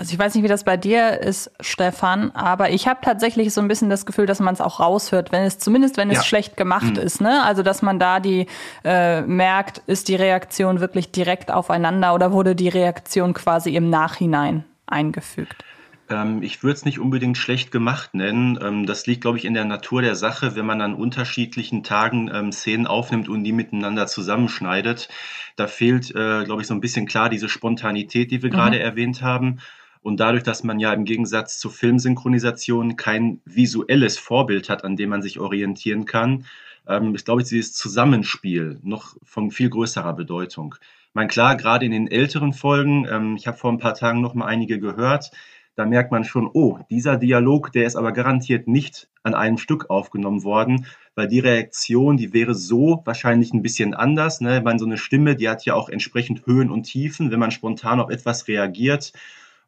Also 0.02 0.14
ich 0.14 0.20
weiß 0.20 0.34
nicht, 0.34 0.44
wie 0.44 0.48
das 0.48 0.64
bei 0.64 0.78
dir 0.78 1.20
ist, 1.20 1.52
Stefan, 1.60 2.32
aber 2.32 2.72
ich 2.72 2.88
habe 2.88 3.02
tatsächlich 3.04 3.54
so 3.54 3.62
ein 3.62 3.68
bisschen 3.68 3.92
das 3.92 4.08
Gefühl, 4.08 4.26
dass 4.26 4.40
man 4.40 4.52
es 4.52 4.60
auch 4.60 4.80
raushört, 4.80 5.32
wenn 5.32 5.44
es 5.44 5.60
zumindest 5.60 5.96
wenn 5.98 6.10
es 6.10 6.18
ja. 6.18 6.24
schlecht 6.24 6.58
gemacht 6.58 6.96
mhm. 6.96 7.04
ist, 7.04 7.22
ne? 7.22 7.44
Also 7.44 7.62
dass 7.62 7.84
man 7.84 8.00
da 8.00 8.20
die 8.20 8.48
äh, 8.84 9.22
merkt, 9.22 9.84
ist 9.86 10.08
die 10.08 10.16
Reaktion 10.16 10.80
wirklich 10.80 11.12
direkt 11.12 11.52
aufeinander 11.52 12.16
oder 12.16 12.32
wurde 12.32 12.56
die 12.56 12.70
Reaktion 12.70 13.36
quasi 13.36 13.76
im 13.76 13.92
Nachhinein 13.92 14.64
eingefügt? 14.88 15.64
Ähm, 16.12 16.44
ich 16.44 16.62
würde 16.62 16.74
es 16.74 16.86
nicht 16.86 17.00
unbedingt 17.00 17.38
schlecht 17.38 17.72
gemacht 17.72 18.14
nennen. 18.14 18.60
Ähm, 18.62 18.86
das 18.86 19.08
liegt, 19.08 19.22
glaube 19.22 19.38
ich, 19.38 19.46
in 19.46 19.54
der 19.54 19.66
Natur 19.66 20.02
der 20.02 20.16
Sache, 20.16 20.56
wenn 20.56 20.66
man 20.66 20.82
an 20.82 20.94
unterschiedlichen 20.94 21.84
Tagen 21.84 22.30
ähm, 22.34 22.52
Szenen 22.52 22.88
aufnimmt 22.88 23.30
und 23.30 23.44
die 23.44 23.54
miteinander 23.54 24.08
zusammenschneidet. 24.08 25.10
Da 25.56 25.68
fehlt, 25.68 26.12
äh, 26.12 26.44
glaube 26.44 26.62
ich, 26.62 26.68
so 26.68 26.74
ein 26.74 26.82
bisschen 26.82 27.08
klar 27.08 27.30
diese 27.30 27.50
Spontanität, 27.50 28.32
die 28.32 28.44
wir 28.44 28.50
mhm. 28.50 28.56
gerade 28.56 28.80
erwähnt 28.80 29.22
haben. 29.22 29.60
Und 30.02 30.20
dadurch, 30.20 30.44
dass 30.44 30.64
man 30.64 30.80
ja 30.80 30.94
im 30.94 31.06
Gegensatz 31.06 31.60
zu 31.60 31.70
Filmsynchronisation 31.70 32.96
kein 32.96 33.40
visuelles 33.46 34.18
Vorbild 34.18 34.68
hat, 34.70 34.84
an 34.84 34.96
dem 34.96 35.10
man 35.10 35.22
sich 35.22 35.40
orientieren 35.40 36.06
kann, 36.06 36.46
ähm, 36.88 37.16
ist, 37.16 37.26
glaube 37.26 37.42
ich, 37.42 37.48
dieses 37.48 37.74
Zusammenspiel 37.74 38.80
noch 38.84 39.16
von 39.24 39.52
viel 39.52 39.70
größerer 39.70 40.14
Bedeutung. 40.14 40.76
Ich 41.10 41.16
meine, 41.16 41.28
klar, 41.28 41.56
gerade 41.56 41.86
in 41.86 41.92
den 41.92 42.08
älteren 42.08 42.54
Folgen, 42.54 43.06
ähm, 43.10 43.36
ich 43.36 43.46
habe 43.46 43.58
vor 43.58 43.72
ein 43.72 43.78
paar 43.78 43.94
Tagen 43.94 44.22
noch 44.22 44.34
mal 44.34 44.46
einige 44.46 44.80
gehört, 44.80 45.32
da 45.82 45.88
merkt 45.88 46.12
man 46.12 46.24
schon, 46.24 46.48
oh, 46.54 46.78
dieser 46.92 47.18
Dialog, 47.18 47.72
der 47.72 47.86
ist 47.86 47.96
aber 47.96 48.12
garantiert 48.12 48.68
nicht 48.68 49.10
an 49.24 49.34
einem 49.34 49.58
Stück 49.58 49.90
aufgenommen 49.90 50.44
worden, 50.44 50.86
weil 51.16 51.28
die 51.28 51.40
Reaktion, 51.40 52.18
die 52.18 52.34
wäre 52.34 52.54
so 52.54 53.02
wahrscheinlich 53.04 53.52
ein 53.52 53.64
bisschen 53.64 53.96
anders. 53.96 54.42
Ne? 54.42 54.62
Meine, 54.64 54.78
so 54.78 54.86
eine 54.86 55.00
Stimme, 55.00 55.36
die 55.36 55.50
hat 55.50 55.66
ja 55.66 55.74
auch 55.74 55.90
entsprechend 55.90 56.46
Höhen 56.46 56.70
und 56.70 56.84
Tiefen, 56.84 57.32
wenn 57.32 57.40
man 57.40 57.50
spontan 57.50 58.00
auf 58.00 58.12
etwas 58.12 58.48
reagiert. 58.48 59.12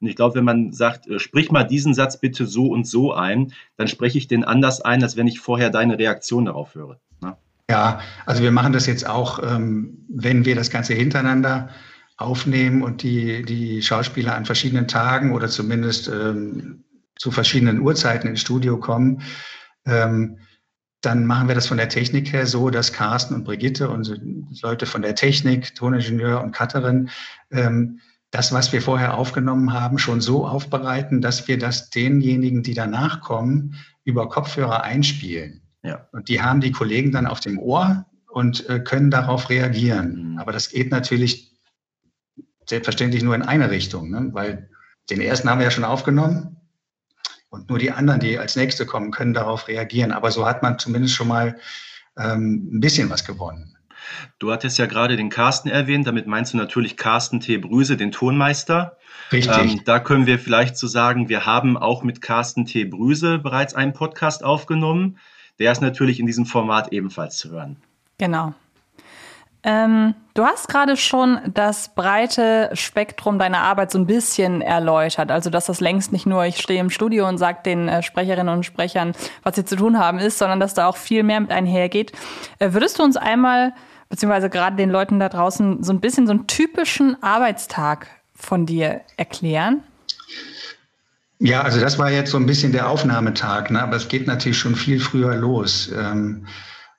Und 0.01 0.07
ich 0.07 0.15
glaube, 0.15 0.35
wenn 0.35 0.45
man 0.45 0.71
sagt, 0.71 1.07
äh, 1.07 1.17
sprich 1.17 1.49
mal 1.49 1.63
diesen 1.63 1.95
Satz 1.95 2.17
bitte 2.17 2.45
so 2.45 2.67
und 2.67 2.85
so 2.85 3.11
ein, 3.11 3.53
dann 3.75 3.87
spreche 3.87 4.19
ich 4.19 4.27
den 4.27 4.43
anders 4.43 4.81
ein, 4.81 5.01
als 5.01 5.17
wenn 5.17 5.25
ich 5.25 5.39
vorher 5.39 5.71
deine 5.71 5.97
Reaktion 5.97 6.45
darauf 6.45 6.75
höre. 6.75 6.99
Ne? 7.21 7.35
Ja, 7.71 8.01
also 8.27 8.43
wir 8.43 8.51
machen 8.51 8.71
das 8.71 8.85
jetzt 8.85 9.09
auch, 9.09 9.41
ähm, 9.41 10.05
wenn 10.09 10.45
wir 10.45 10.53
das 10.53 10.69
Ganze 10.69 10.93
hintereinander 10.93 11.69
aufnehmen 12.17 12.83
und 12.83 13.03
die, 13.03 13.43
die 13.43 13.81
Schauspieler 13.81 14.35
an 14.35 14.45
verschiedenen 14.45 14.87
Tagen 14.87 15.33
oder 15.33 15.47
zumindest 15.47 16.07
ähm, 16.07 16.83
zu 17.15 17.31
verschiedenen 17.31 17.79
Uhrzeiten 17.79 18.27
ins 18.27 18.41
Studio 18.41 18.77
kommen, 18.77 19.21
ähm, 19.85 20.37
dann 21.01 21.25
machen 21.25 21.49
wir 21.49 21.55
das 21.55 21.67
von 21.67 21.77
der 21.77 21.89
Technik 21.89 22.31
her 22.31 22.47
so, 22.47 22.69
dass 22.69 22.93
Carsten 22.93 23.35
und 23.35 23.43
Brigitte, 23.43 23.89
unsere 23.89 24.21
Leute 24.61 24.85
von 24.85 25.01
der 25.01 25.15
Technik, 25.15 25.75
Toningenieur 25.75 26.41
und 26.41 26.55
Cutterin, 26.55 27.09
ähm, 27.51 27.99
das, 28.31 28.51
was 28.51 28.71
wir 28.71 28.81
vorher 28.81 29.17
aufgenommen 29.17 29.73
haben, 29.73 29.99
schon 29.99 30.21
so 30.21 30.47
aufbereiten, 30.47 31.21
dass 31.21 31.47
wir 31.47 31.59
das 31.59 31.89
denjenigen, 31.89 32.63
die 32.63 32.73
danach 32.73 33.21
kommen, 33.21 33.75
über 34.05 34.27
Kopfhörer 34.29 34.83
einspielen. 34.83 35.61
Ja. 35.83 36.07
Und 36.13 36.29
die 36.29 36.41
haben 36.41 36.61
die 36.61 36.71
Kollegen 36.71 37.11
dann 37.11 37.27
auf 37.27 37.41
dem 37.41 37.59
Ohr 37.59 38.05
und 38.27 38.67
äh, 38.69 38.79
können 38.79 39.11
darauf 39.11 39.49
reagieren. 39.49 40.31
Mhm. 40.31 40.39
Aber 40.39 40.51
das 40.51 40.69
geht 40.69 40.89
natürlich 40.89 41.52
selbstverständlich 42.65 43.23
nur 43.23 43.35
in 43.35 43.41
eine 43.41 43.69
Richtung, 43.69 44.09
ne? 44.09 44.29
weil 44.31 44.69
den 45.09 45.21
ersten 45.21 45.49
haben 45.49 45.59
wir 45.59 45.65
ja 45.65 45.71
schon 45.71 45.83
aufgenommen 45.83 46.57
und 47.49 47.69
nur 47.69 47.79
die 47.79 47.91
anderen, 47.91 48.19
die 48.19 48.39
als 48.39 48.55
nächste 48.55 48.85
kommen, 48.85 49.11
können 49.11 49.33
darauf 49.33 49.67
reagieren. 49.67 50.11
Aber 50.11 50.31
so 50.31 50.45
hat 50.45 50.63
man 50.63 50.79
zumindest 50.79 51.13
schon 51.13 51.27
mal 51.27 51.59
ähm, 52.17 52.69
ein 52.73 52.79
bisschen 52.79 53.09
was 53.09 53.25
gewonnen. 53.25 53.77
Du 54.39 54.51
hattest 54.51 54.77
ja 54.77 54.85
gerade 54.85 55.15
den 55.15 55.29
Carsten 55.29 55.69
erwähnt, 55.69 56.07
damit 56.07 56.27
meinst 56.27 56.53
du 56.53 56.57
natürlich 56.57 56.97
Carsten 56.97 57.39
T. 57.39 57.57
Brüse, 57.57 57.97
den 57.97 58.11
Tonmeister. 58.11 58.97
Richtig. 59.31 59.55
Ähm, 59.57 59.81
da 59.85 59.99
können 59.99 60.25
wir 60.25 60.39
vielleicht 60.39 60.77
so 60.77 60.87
sagen, 60.87 61.29
wir 61.29 61.45
haben 61.45 61.77
auch 61.77 62.03
mit 62.03 62.21
Carsten 62.21 62.65
T. 62.65 62.85
Brüse 62.85 63.39
bereits 63.39 63.73
einen 63.73 63.93
Podcast 63.93 64.43
aufgenommen. 64.43 65.19
Der 65.59 65.71
ist 65.71 65.81
natürlich 65.81 66.19
in 66.19 66.25
diesem 66.25 66.45
Format 66.45 66.91
ebenfalls 66.91 67.37
zu 67.37 67.51
hören. 67.51 67.77
Genau. 68.17 68.53
Ähm, 69.65 70.13
du 70.33 70.43
hast 70.43 70.67
gerade 70.67 70.97
schon 70.97 71.39
das 71.53 71.95
breite 71.95 72.69
Spektrum 72.73 73.39
deiner 73.39 73.59
Arbeit 73.59 73.91
so 73.91 73.97
ein 73.97 74.05
bisschen 74.05 74.61
erläutert. 74.61 75.31
Also, 75.31 75.49
dass 75.49 75.67
das 75.67 75.79
längst 75.79 76.11
nicht 76.11 76.25
nur, 76.25 76.45
ich 76.45 76.57
stehe 76.57 76.81
im 76.81 76.89
Studio 76.89 77.27
und 77.27 77.37
sage 77.37 77.59
den 77.65 77.87
äh, 77.87 78.03
Sprecherinnen 78.03 78.53
und 78.53 78.65
Sprechern, 78.65 79.13
was 79.43 79.55
sie 79.55 79.63
zu 79.63 79.77
tun 79.77 79.97
haben, 79.97 80.19
ist, 80.19 80.37
sondern 80.37 80.59
dass 80.59 80.73
da 80.73 80.87
auch 80.87 80.97
viel 80.97 81.23
mehr 81.23 81.39
mit 81.39 81.51
einhergeht. 81.51 82.11
Äh, 82.59 82.73
würdest 82.73 82.99
du 82.99 83.03
uns 83.03 83.15
einmal 83.15 83.73
beziehungsweise 84.09 84.49
gerade 84.49 84.75
den 84.75 84.89
Leuten 84.89 85.19
da 85.19 85.29
draußen 85.29 85.81
so 85.81 85.93
ein 85.93 86.01
bisschen 86.01 86.27
so 86.27 86.33
einen 86.33 86.45
typischen 86.45 87.21
Arbeitstag 87.23 88.07
von 88.35 88.65
dir 88.65 89.01
erklären? 89.17 89.81
Ja, 91.39 91.61
also 91.61 91.79
das 91.79 91.97
war 91.97 92.11
jetzt 92.11 92.31
so 92.31 92.37
ein 92.37 92.45
bisschen 92.45 92.73
der 92.73 92.89
Aufnahmetag, 92.89 93.69
ne? 93.69 93.81
aber 93.81 93.95
es 93.95 94.07
geht 94.07 94.27
natürlich 94.27 94.57
schon 94.57 94.75
viel 94.75 94.99
früher 94.99 95.35
los. 95.35 95.91
Ähm, 95.97 96.47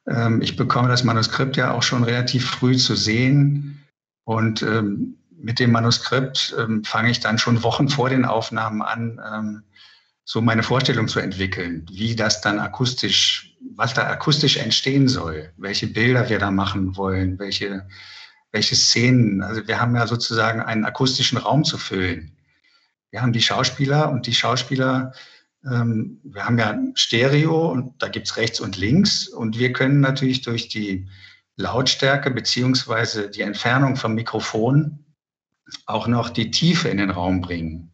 ähm, 0.07 0.43
ich 0.43 0.57
bekomme 0.57 0.89
das 0.89 1.05
Manuskript 1.05 1.57
ja 1.57 1.73
auch 1.73 1.83
schon 1.83 2.05
relativ 2.05 2.49
früh 2.49 2.77
zu 2.77 2.95
sehen 2.95 3.83
und 4.25 4.63
ähm, 4.63 5.19
mit 5.31 5.59
dem 5.59 5.73
Manuskript 5.73 6.55
ähm, 6.59 6.85
fange 6.85 7.11
ich 7.11 7.21
dann 7.21 7.39
schon 7.39 7.63
Wochen 7.63 7.89
vor 7.89 8.09
den 8.09 8.25
Aufnahmen 8.25 8.83
an, 8.83 9.21
ähm, 9.33 9.63
so 10.25 10.41
meine 10.41 10.63
Vorstellung 10.63 11.07
zu 11.07 11.21
entwickeln, 11.21 11.87
wie 11.91 12.17
das 12.17 12.41
dann 12.41 12.59
akustisch, 12.59 13.55
was 13.77 13.93
da 13.93 14.07
akustisch 14.07 14.57
entstehen 14.57 15.07
soll, 15.07 15.53
welche 15.59 15.87
Bilder 15.87 16.29
wir 16.31 16.39
da 16.39 16.51
machen 16.51 16.97
wollen, 16.97 17.39
welche, 17.39 17.87
welche 18.51 18.75
Szenen. 18.75 19.43
Also 19.43 19.67
wir 19.69 19.81
haben 19.81 19.95
ja 19.95 20.07
sozusagen 20.07 20.63
einen 20.63 20.87
akustischen 20.87 21.37
Raum 21.37 21.65
zu 21.65 21.77
füllen. 21.77 22.33
Wir 23.11 23.21
haben 23.21 23.35
die 23.35 23.43
Schauspieler 23.43 24.11
und 24.11 24.27
die 24.27 24.35
Schauspieler, 24.35 25.13
ähm, 25.71 26.21
wir 26.25 26.45
haben 26.45 26.59
ja 26.59 26.79
Stereo 26.95 27.71
und 27.71 28.03
da 28.03 28.09
gibt's 28.09 28.37
rechts 28.37 28.61
und 28.61 28.77
links 28.77 29.29
und 29.29 29.59
wir 29.59 29.73
können 29.73 30.01
natürlich 30.01 30.43
durch 30.43 30.69
die 30.69 31.09
Lautstärke 31.57 32.31
beziehungsweise 32.31 33.31
die 33.31 33.43
Entfernung 33.43 33.97
vom 33.97 34.15
Mikrofon 34.15 35.05
auch 35.87 36.07
noch 36.07 36.31
die 36.31 36.51
Tiefe 36.51 36.89
in 36.89 36.99
den 36.99 37.11
Raum 37.11 37.41
bringen. 37.41 37.93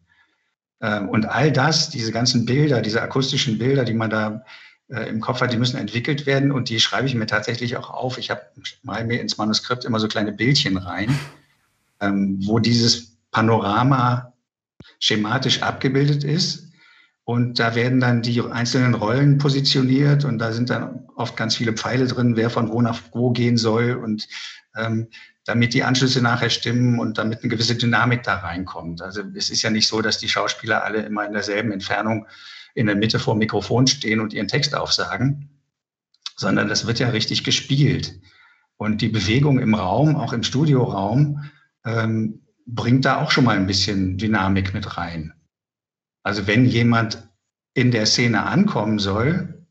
Ähm, 0.80 1.08
und 1.08 1.26
all 1.26 1.52
das, 1.52 1.90
diese 1.90 2.12
ganzen 2.12 2.46
Bilder, 2.46 2.80
diese 2.80 3.02
akustischen 3.02 3.58
Bilder, 3.58 3.84
die 3.84 3.94
man 3.94 4.10
da 4.10 4.44
äh, 4.88 5.08
im 5.08 5.20
Kopf 5.20 5.40
hat, 5.40 5.52
die 5.52 5.58
müssen 5.58 5.76
entwickelt 5.76 6.26
werden 6.26 6.50
und 6.50 6.68
die 6.68 6.80
schreibe 6.80 7.06
ich 7.06 7.14
mir 7.14 7.26
tatsächlich 7.26 7.76
auch 7.76 7.90
auf. 7.90 8.18
Ich 8.18 8.30
habe 8.30 8.42
mal 8.82 9.04
mir 9.04 9.20
ins 9.20 9.36
Manuskript 9.38 9.84
immer 9.84 10.00
so 10.00 10.08
kleine 10.08 10.32
Bildchen 10.32 10.76
rein, 10.76 11.16
ähm, 12.00 12.38
wo 12.44 12.58
dieses 12.58 13.18
Panorama 13.30 14.32
schematisch 14.98 15.62
abgebildet 15.62 16.24
ist. 16.24 16.69
Und 17.30 17.60
da 17.60 17.76
werden 17.76 18.00
dann 18.00 18.22
die 18.22 18.42
einzelnen 18.42 18.94
Rollen 18.94 19.38
positioniert 19.38 20.25
und 20.25 20.38
da 20.38 20.50
sind 20.50 20.68
dann 20.68 21.06
oft 21.14 21.37
ganz 21.37 21.54
viele 21.54 21.75
Pfeile 21.75 22.08
drin, 22.08 22.34
wer 22.34 22.50
von 22.50 22.72
wo 22.72 22.82
nach 22.82 23.00
wo 23.12 23.30
gehen 23.30 23.56
soll. 23.56 23.92
Und 23.92 24.26
ähm, 24.75 25.06
damit 25.44 25.72
die 25.72 25.84
Anschlüsse 25.84 26.22
nachher 26.22 26.50
stimmen 26.50 26.99
und 26.99 27.18
damit 27.18 27.38
eine 27.38 27.49
gewisse 27.49 27.76
Dynamik 27.76 28.25
da 28.25 28.38
reinkommt. 28.38 29.00
Also 29.00 29.22
es 29.37 29.49
ist 29.49 29.62
ja 29.62 29.70
nicht 29.70 29.87
so, 29.87 30.02
dass 30.02 30.18
die 30.18 30.28
Schauspieler 30.28 30.82
alle 30.82 31.02
immer 31.02 31.25
in 31.25 31.32
derselben 31.32 31.70
Entfernung 31.70 32.26
in 32.75 32.87
der 32.87 32.96
Mitte 32.96 33.20
vor 33.20 33.37
dem 33.37 33.38
Mikrofon 33.38 33.87
stehen 33.87 34.18
und 34.18 34.32
ihren 34.32 34.49
Text 34.49 34.75
aufsagen, 34.75 35.50
sondern 36.34 36.66
das 36.66 36.88
wird 36.88 36.99
ja 36.99 37.10
richtig 37.10 37.44
gespielt. 37.44 38.18
Und 38.76 39.02
die 39.02 39.08
Bewegung 39.08 39.60
im 39.60 39.76
Raum, 39.76 40.16
auch 40.16 40.32
im 40.32 40.42
Studioraum, 40.42 41.49
ähm, 41.84 42.40
bringt 42.66 43.04
da 43.04 43.20
auch 43.20 43.30
schon 43.30 43.44
mal 43.44 43.56
ein 43.56 43.68
bisschen 43.68 44.18
Dynamik 44.18 44.75
mit 44.75 44.96
rein. 44.96 45.32
Also 46.22 46.46
wenn 46.46 46.64
jemand 46.64 47.28
in 47.74 47.90
der 47.90 48.06
Szene 48.06 48.44
ankommen 48.44 48.98
soll, 48.98 49.66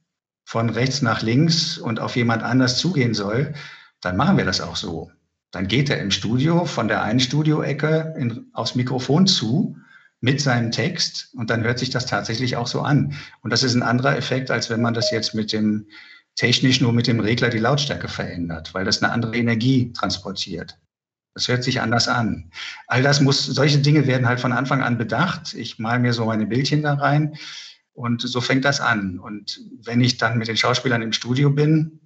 von 0.46 0.70
rechts 0.70 1.02
nach 1.02 1.22
links 1.22 1.78
und 1.78 2.00
auf 2.00 2.16
jemand 2.16 2.42
anders 2.42 2.78
zugehen 2.78 3.14
soll, 3.14 3.54
dann 4.02 4.18
machen 4.18 4.38
wir 4.38 4.46
das 4.46 4.62
auch 4.62 4.76
so. 4.76 5.12
Dann 5.52 5.68
geht 5.68 5.90
er 5.90 6.00
im 6.00 6.12
Studio 6.12 6.66
von 6.66 6.88
der 6.88 7.04
einen 7.04 7.20
Studioecke 7.20 8.16
aufs 8.54 8.76
Mikrofon 8.76 9.28
zu 9.28 9.78
mit 10.22 10.42
seinem 10.42 10.72
Text 10.72 11.34
und 11.36 11.50
dann 11.50 11.64
hört 11.64 11.80
sich 11.80 11.92
das 11.92 12.06
tatsächlich 12.06 12.56
auch 12.56 12.68
so 12.68 12.82
an. 12.82 13.14
Und 13.42 13.52
das 13.52 13.64
ist 13.64 13.76
ein 13.76 13.84
anderer 13.84 14.18
Effekt, 14.18 14.52
als 14.52 14.70
wenn 14.70 14.82
man 14.82 14.94
das 14.94 15.12
jetzt 15.12 15.34
mit 15.34 15.54
dem 15.54 15.88
technisch 16.36 16.82
nur 16.82 16.94
mit 16.94 17.08
dem 17.08 17.20
Regler 17.20 17.50
die 17.50 17.60
Lautstärke 17.60 18.08
verändert, 18.08 18.74
weil 18.74 18.86
das 18.86 19.04
eine 19.04 19.12
andere 19.12 19.38
Energie 19.38 19.92
transportiert. 19.94 20.78
Das 21.40 21.48
hört 21.48 21.64
sich 21.64 21.80
anders 21.80 22.10
an. 22.10 22.52
All 22.88 23.02
das 23.02 23.22
muss, 23.22 23.46
solche 23.46 23.78
Dinge 23.78 24.08
werden 24.08 24.28
halt 24.28 24.42
von 24.42 24.52
Anfang 24.52 24.84
an 24.84 24.98
bedacht. 24.98 25.54
Ich 25.54 25.80
mal 25.80 25.98
mir 25.98 26.12
so 26.12 26.26
meine 26.26 26.46
Bildchen 26.46 26.84
da 26.84 26.96
rein 26.96 27.38
und 27.94 28.22
so 28.22 28.42
fängt 28.42 28.66
das 28.66 28.82
an. 28.82 29.20
Und 29.20 29.62
wenn 29.82 30.02
ich 30.02 30.18
dann 30.18 30.38
mit 30.38 30.50
den 30.50 30.58
Schauspielern 30.58 31.02
im 31.02 31.14
Studio 31.14 31.50
bin, 31.50 32.02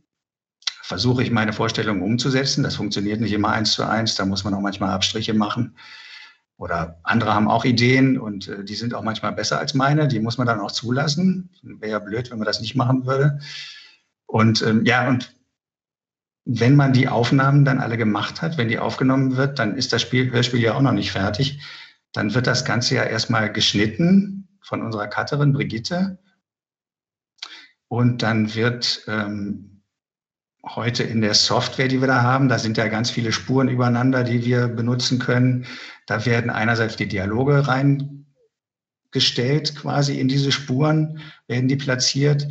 versuche 0.83 1.23
ich 1.23 1.31
meine 1.31 1.51
Vorstellungen 1.51 2.03
umzusetzen. 2.03 2.61
Das 2.61 2.75
funktioniert 2.75 3.21
nicht 3.21 3.33
immer 3.33 3.49
eins 3.49 3.71
zu 3.71 3.89
eins, 3.89 4.13
da 4.13 4.27
muss 4.27 4.43
man 4.43 4.53
auch 4.53 4.61
manchmal 4.61 4.91
Abstriche 4.91 5.33
machen. 5.33 5.75
Oder 6.57 6.99
andere 7.01 7.33
haben 7.33 7.47
auch 7.47 7.65
Ideen 7.65 8.19
und 8.19 8.49
äh, 8.49 8.63
die 8.63 8.75
sind 8.75 8.93
auch 8.93 9.01
manchmal 9.01 9.31
besser 9.31 9.57
als 9.57 9.73
meine. 9.73 10.07
Die 10.07 10.19
muss 10.19 10.37
man 10.37 10.45
dann 10.45 10.59
auch 10.59 10.71
zulassen. 10.71 11.49
Wäre 11.63 11.93
ja 11.93 11.97
blöd, 11.97 12.29
wenn 12.29 12.37
man 12.37 12.45
das 12.45 12.61
nicht 12.61 12.75
machen 12.75 13.07
würde. 13.07 13.39
Und 14.27 14.61
ähm, 14.61 14.85
ja, 14.85 15.09
und 15.09 15.33
wenn 16.45 16.75
man 16.75 16.93
die 16.93 17.07
Aufnahmen 17.07 17.65
dann 17.65 17.79
alle 17.79 17.97
gemacht 17.97 18.41
hat, 18.41 18.57
wenn 18.57 18.67
die 18.67 18.79
aufgenommen 18.79 19.37
wird, 19.37 19.59
dann 19.59 19.75
ist 19.75 19.93
das 19.93 20.01
Spiel, 20.01 20.31
Hörspiel 20.31 20.61
ja 20.61 20.73
auch 20.73 20.81
noch 20.81 20.91
nicht 20.91 21.11
fertig. 21.11 21.61
Dann 22.11 22.33
wird 22.33 22.47
das 22.47 22.65
Ganze 22.65 22.95
ja 22.95 23.03
erstmal 23.03 23.51
geschnitten 23.51 24.47
von 24.61 24.81
unserer 24.81 25.07
Cutterin 25.07 25.53
Brigitte. 25.53 26.19
Und 27.87 28.23
dann 28.23 28.55
wird 28.55 29.03
ähm, 29.07 29.83
heute 30.65 31.03
in 31.03 31.21
der 31.21 31.33
Software, 31.33 31.87
die 31.87 32.01
wir 32.01 32.07
da 32.07 32.23
haben, 32.23 32.49
da 32.49 32.59
sind 32.59 32.77
ja 32.77 32.87
ganz 32.87 33.09
viele 33.09 33.31
Spuren 33.31 33.69
übereinander, 33.69 34.23
die 34.23 34.45
wir 34.45 34.67
benutzen 34.67 35.19
können. 35.19 35.65
Da 36.07 36.25
werden 36.25 36.49
einerseits 36.49 36.97
die 36.97 37.07
Dialoge 37.07 37.67
reingestellt, 37.67 39.75
quasi 39.75 40.19
in 40.19 40.27
diese 40.27 40.51
Spuren, 40.51 41.21
werden 41.47 41.67
die 41.67 41.77
platziert. 41.77 42.47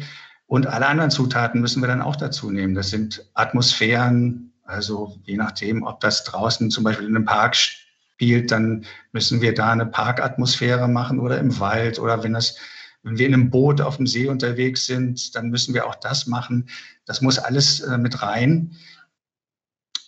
Und 0.52 0.66
alle 0.66 0.86
anderen 0.86 1.10
Zutaten 1.10 1.62
müssen 1.62 1.82
wir 1.82 1.86
dann 1.86 2.02
auch 2.02 2.14
dazu 2.14 2.50
nehmen. 2.50 2.74
Das 2.74 2.90
sind 2.90 3.24
Atmosphären, 3.32 4.52
also 4.64 5.16
je 5.24 5.38
nachdem, 5.38 5.82
ob 5.82 6.00
das 6.00 6.24
draußen 6.24 6.70
zum 6.70 6.84
Beispiel 6.84 7.08
in 7.08 7.16
einem 7.16 7.24
Park 7.24 7.56
spielt, 7.56 8.50
dann 8.50 8.84
müssen 9.12 9.40
wir 9.40 9.54
da 9.54 9.72
eine 9.72 9.86
Parkatmosphäre 9.86 10.88
machen 10.88 11.20
oder 11.20 11.38
im 11.38 11.58
Wald 11.58 11.98
oder 11.98 12.22
wenn 12.22 12.34
das 12.34 12.58
wenn 13.02 13.16
wir 13.16 13.26
in 13.26 13.32
einem 13.32 13.48
Boot 13.48 13.80
auf 13.80 13.96
dem 13.96 14.06
See 14.06 14.28
unterwegs 14.28 14.84
sind, 14.84 15.34
dann 15.34 15.48
müssen 15.48 15.72
wir 15.72 15.86
auch 15.86 15.94
das 15.94 16.26
machen. 16.26 16.68
Das 17.06 17.22
muss 17.22 17.38
alles 17.38 17.80
äh, 17.80 17.96
mit 17.96 18.20
rein. 18.20 18.76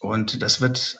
Und 0.00 0.42
das 0.42 0.60
wird 0.60 0.98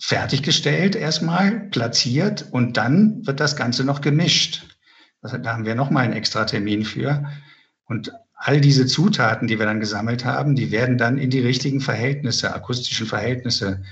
fertiggestellt 0.00 0.96
erstmal, 0.96 1.68
platziert 1.70 2.48
und 2.50 2.76
dann 2.76 3.24
wird 3.24 3.38
das 3.38 3.54
Ganze 3.54 3.84
noch 3.84 4.00
gemischt. 4.00 4.66
da 5.20 5.52
haben 5.52 5.64
wir 5.64 5.76
nochmal 5.76 6.06
einen 6.06 6.14
extra 6.14 6.44
Termin 6.44 6.84
für. 6.84 7.24
Und 7.84 8.10
all 8.44 8.60
diese 8.60 8.86
Zutaten, 8.86 9.46
die 9.46 9.58
wir 9.60 9.66
dann 9.66 9.78
gesammelt 9.78 10.24
haben, 10.24 10.56
die 10.56 10.72
werden 10.72 10.98
dann 10.98 11.16
in 11.16 11.30
die 11.30 11.40
richtigen 11.40 11.80
Verhältnisse, 11.80 12.52
akustischen 12.52 13.06
Verhältnisse 13.06 13.82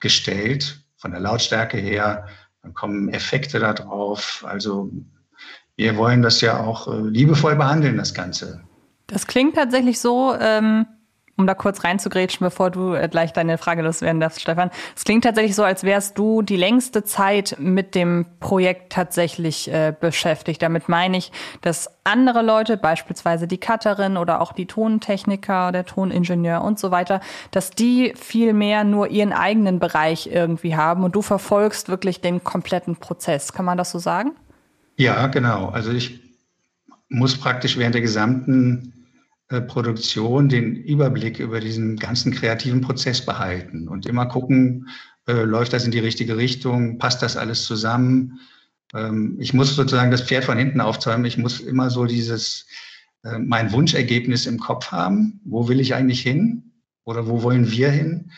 gestellt, 0.00 0.80
von 0.96 1.10
der 1.10 1.20
Lautstärke 1.20 1.76
her. 1.76 2.26
Dann 2.62 2.72
kommen 2.72 3.10
Effekte 3.10 3.58
da 3.58 3.74
drauf. 3.74 4.44
Also 4.48 4.90
wir 5.76 5.96
wollen 5.96 6.22
das 6.22 6.40
ja 6.40 6.58
auch 6.58 6.88
äh, 6.88 7.08
liebevoll 7.08 7.56
behandeln, 7.56 7.98
das 7.98 8.14
Ganze. 8.14 8.62
Das 9.06 9.26
klingt 9.26 9.56
tatsächlich 9.56 10.00
so, 10.00 10.34
ähm, 10.40 10.86
um 11.38 11.46
da 11.46 11.54
kurz 11.54 11.84
reinzugrätschen, 11.84 12.44
bevor 12.44 12.70
du 12.70 12.94
äh, 12.94 13.08
gleich 13.08 13.32
deine 13.32 13.58
Frage 13.58 13.82
loswerden 13.82 14.20
darfst, 14.20 14.40
Stefan. 14.40 14.70
Es 14.96 15.04
klingt 15.04 15.24
tatsächlich 15.24 15.54
so, 15.54 15.62
als 15.62 15.84
wärst 15.84 16.18
du 16.18 16.42
die 16.42 16.56
längste 16.56 17.04
Zeit 17.04 17.56
mit 17.60 17.94
dem 17.94 18.26
Projekt 18.40 18.92
tatsächlich 18.92 19.72
äh, 19.72 19.94
beschäftigt. 19.98 20.60
Damit 20.60 20.88
meine 20.88 21.16
ich, 21.16 21.30
dass 21.60 21.90
andere 22.02 22.42
Leute, 22.42 22.76
beispielsweise 22.76 23.46
die 23.46 23.58
Cutterin 23.58 24.16
oder 24.16 24.40
auch 24.40 24.52
die 24.52 24.66
Tontechniker, 24.66 25.70
der 25.70 25.86
Toningenieur 25.86 26.62
und 26.62 26.78
so 26.78 26.90
weiter, 26.90 27.20
dass 27.52 27.70
die 27.70 28.12
viel 28.16 28.52
mehr 28.52 28.82
nur 28.82 29.08
ihren 29.08 29.32
eigenen 29.32 29.78
Bereich 29.78 30.28
irgendwie 30.32 30.74
haben 30.74 31.04
und 31.04 31.14
du 31.14 31.22
verfolgst 31.22 31.88
wirklich 31.88 32.20
den 32.20 32.42
kompletten 32.42 32.96
Prozess. 32.96 33.52
Kann 33.52 33.64
man 33.64 33.78
das 33.78 33.92
so 33.92 34.00
sagen? 34.00 34.32
Ja, 34.96 35.28
genau. 35.28 35.68
Also 35.68 35.92
ich 35.92 36.20
muss 37.08 37.38
praktisch 37.38 37.78
während 37.78 37.94
der 37.94 38.02
gesamten 38.02 38.97
Produktion 39.48 40.48
den 40.48 40.76
Überblick 40.76 41.38
über 41.38 41.60
diesen 41.60 41.96
ganzen 41.96 42.32
kreativen 42.32 42.82
Prozess 42.82 43.24
behalten 43.24 43.88
und 43.88 44.04
immer 44.04 44.26
gucken, 44.26 44.88
äh, 45.26 45.42
läuft 45.42 45.72
das 45.72 45.84
in 45.84 45.90
die 45.90 45.98
richtige 45.98 46.36
Richtung, 46.36 46.98
passt 46.98 47.22
das 47.22 47.36
alles 47.36 47.64
zusammen. 47.64 48.40
Ähm, 48.94 49.36
ich 49.38 49.54
muss 49.54 49.74
sozusagen 49.74 50.10
das 50.10 50.22
Pferd 50.22 50.44
von 50.44 50.58
hinten 50.58 50.80
aufzäumen. 50.80 51.24
Ich 51.24 51.38
muss 51.38 51.60
immer 51.60 51.90
so 51.90 52.04
dieses, 52.04 52.66
äh, 53.24 53.38
mein 53.38 53.72
Wunschergebnis 53.72 54.46
im 54.46 54.58
Kopf 54.58 54.90
haben. 54.90 55.40
Wo 55.44 55.68
will 55.68 55.80
ich 55.80 55.94
eigentlich 55.94 56.20
hin? 56.20 56.72
Oder 57.04 57.26
wo 57.26 57.42
wollen 57.42 57.70
wir 57.70 57.90
hin? 57.90 58.32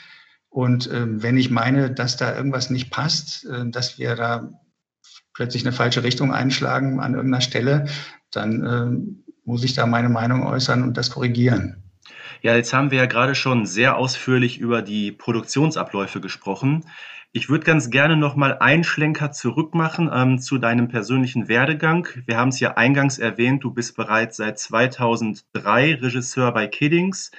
Und 0.48 0.88
äh, 0.88 1.22
wenn 1.22 1.38
ich 1.38 1.50
meine, 1.50 1.90
dass 1.90 2.16
da 2.16 2.36
irgendwas 2.36 2.70
nicht 2.70 2.90
passt, 2.90 3.46
äh, 3.46 3.68
dass 3.70 3.98
wir 3.98 4.16
da 4.16 4.52
plötzlich 5.32 5.64
eine 5.64 5.72
falsche 5.72 6.02
Richtung 6.02 6.32
einschlagen 6.32 7.00
an 7.00 7.14
irgendeiner 7.14 7.40
Stelle, 7.40 7.86
dann 8.30 8.64
äh, 8.64 9.29
muss 9.50 9.64
ich 9.64 9.74
da 9.74 9.84
meine 9.84 10.08
Meinung 10.08 10.46
äußern 10.46 10.84
und 10.84 10.96
das 10.96 11.10
korrigieren. 11.10 11.82
Ja, 12.40 12.54
jetzt 12.54 12.72
haben 12.72 12.92
wir 12.92 12.98
ja 12.98 13.06
gerade 13.06 13.34
schon 13.34 13.66
sehr 13.66 13.96
ausführlich 13.96 14.58
über 14.58 14.80
die 14.80 15.10
Produktionsabläufe 15.10 16.20
gesprochen. 16.20 16.84
Ich 17.32 17.48
würde 17.48 17.64
ganz 17.64 17.90
gerne 17.90 18.16
noch 18.16 18.36
mal 18.36 18.58
einen 18.58 18.84
Schlenker 18.84 19.32
zurück 19.32 19.74
machen 19.74 20.08
ähm, 20.12 20.38
zu 20.38 20.58
deinem 20.58 20.88
persönlichen 20.88 21.48
Werdegang. 21.48 22.06
Wir 22.26 22.36
haben 22.36 22.48
es 22.48 22.60
ja 22.60 22.76
eingangs 22.76 23.18
erwähnt, 23.18 23.64
du 23.64 23.72
bist 23.72 23.96
bereits 23.96 24.36
seit 24.36 24.58
2003 24.58 25.96
Regisseur 25.96 26.52
bei 26.52 26.68
Kiddings. 26.68 27.32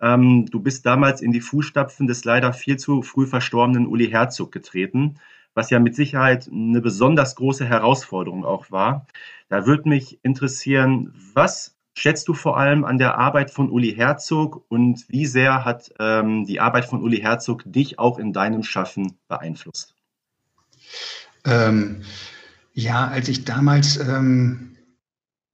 Ähm, 0.00 0.46
du 0.46 0.60
bist 0.60 0.86
damals 0.86 1.20
in 1.20 1.30
die 1.30 1.42
Fußstapfen 1.42 2.06
des 2.06 2.24
leider 2.24 2.54
viel 2.54 2.78
zu 2.78 3.02
früh 3.02 3.26
verstorbenen 3.26 3.86
Uli 3.86 4.08
Herzog 4.08 4.50
getreten, 4.50 5.16
was 5.54 5.70
ja 5.70 5.78
mit 5.78 5.94
Sicherheit 5.94 6.48
eine 6.50 6.80
besonders 6.80 7.34
große 7.36 7.64
Herausforderung 7.64 8.44
auch 8.44 8.70
war. 8.70 9.06
Da 9.48 9.66
würde 9.66 9.88
mich 9.88 10.18
interessieren, 10.22 11.12
was 11.34 11.76
schätzt 11.94 12.28
du 12.28 12.34
vor 12.34 12.56
allem 12.56 12.84
an 12.84 12.98
der 12.98 13.18
Arbeit 13.18 13.50
von 13.50 13.70
Uli 13.70 13.94
Herzog 13.94 14.64
und 14.68 15.04
wie 15.08 15.26
sehr 15.26 15.64
hat 15.64 15.92
ähm, 15.98 16.46
die 16.46 16.60
Arbeit 16.60 16.84
von 16.84 17.02
Uli 17.02 17.18
Herzog 17.18 17.62
dich 17.66 17.98
auch 17.98 18.18
in 18.18 18.32
deinem 18.32 18.62
Schaffen 18.62 19.18
beeinflusst? 19.28 19.94
Ähm, 21.44 22.02
ja, 22.72 23.08
als 23.08 23.28
ich 23.28 23.44
damals 23.44 23.96
ähm, 23.96 24.76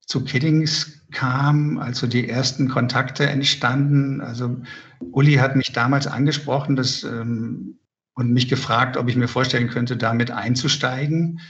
zu 0.01 0.25
Kiddings 0.25 1.01
kam, 1.11 1.79
also 1.79 2.07
die 2.07 2.29
ersten 2.29 2.69
Kontakte 2.69 3.27
entstanden, 3.27 4.21
also 4.21 4.57
Uli 5.01 5.35
hat 5.35 5.57
mich 5.57 5.73
damals 5.73 6.07
angesprochen 6.07 6.77
dass, 6.77 7.03
ähm, 7.05 7.79
und 8.17 8.33
mich 8.33 8.49
gefragt, 8.49 8.97
ob 8.97 9.09
ich 9.09 9.17
mir 9.17 9.29
vorstellen 9.29 9.69
könnte, 9.69 9.97
damit 9.97 10.31
einzusteigen. 10.31 11.41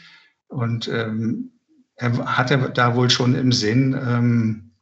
Und 0.49 0.89
ähm, 0.89 1.53
er 1.95 2.37
hatte 2.37 2.71
da 2.75 2.95
wohl 2.95 3.09
schon 3.09 3.35
im 3.35 3.53
Sinn, 3.53 3.95
ähm, 3.95 4.73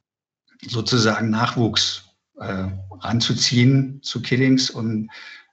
sozusagen 0.66 1.30
Nachwuchs 1.30 2.08
äh, 2.40 2.68
ranzuziehen 2.90 4.00
zu 4.02 4.22
Kiddings 4.22 4.70
und 4.70 5.10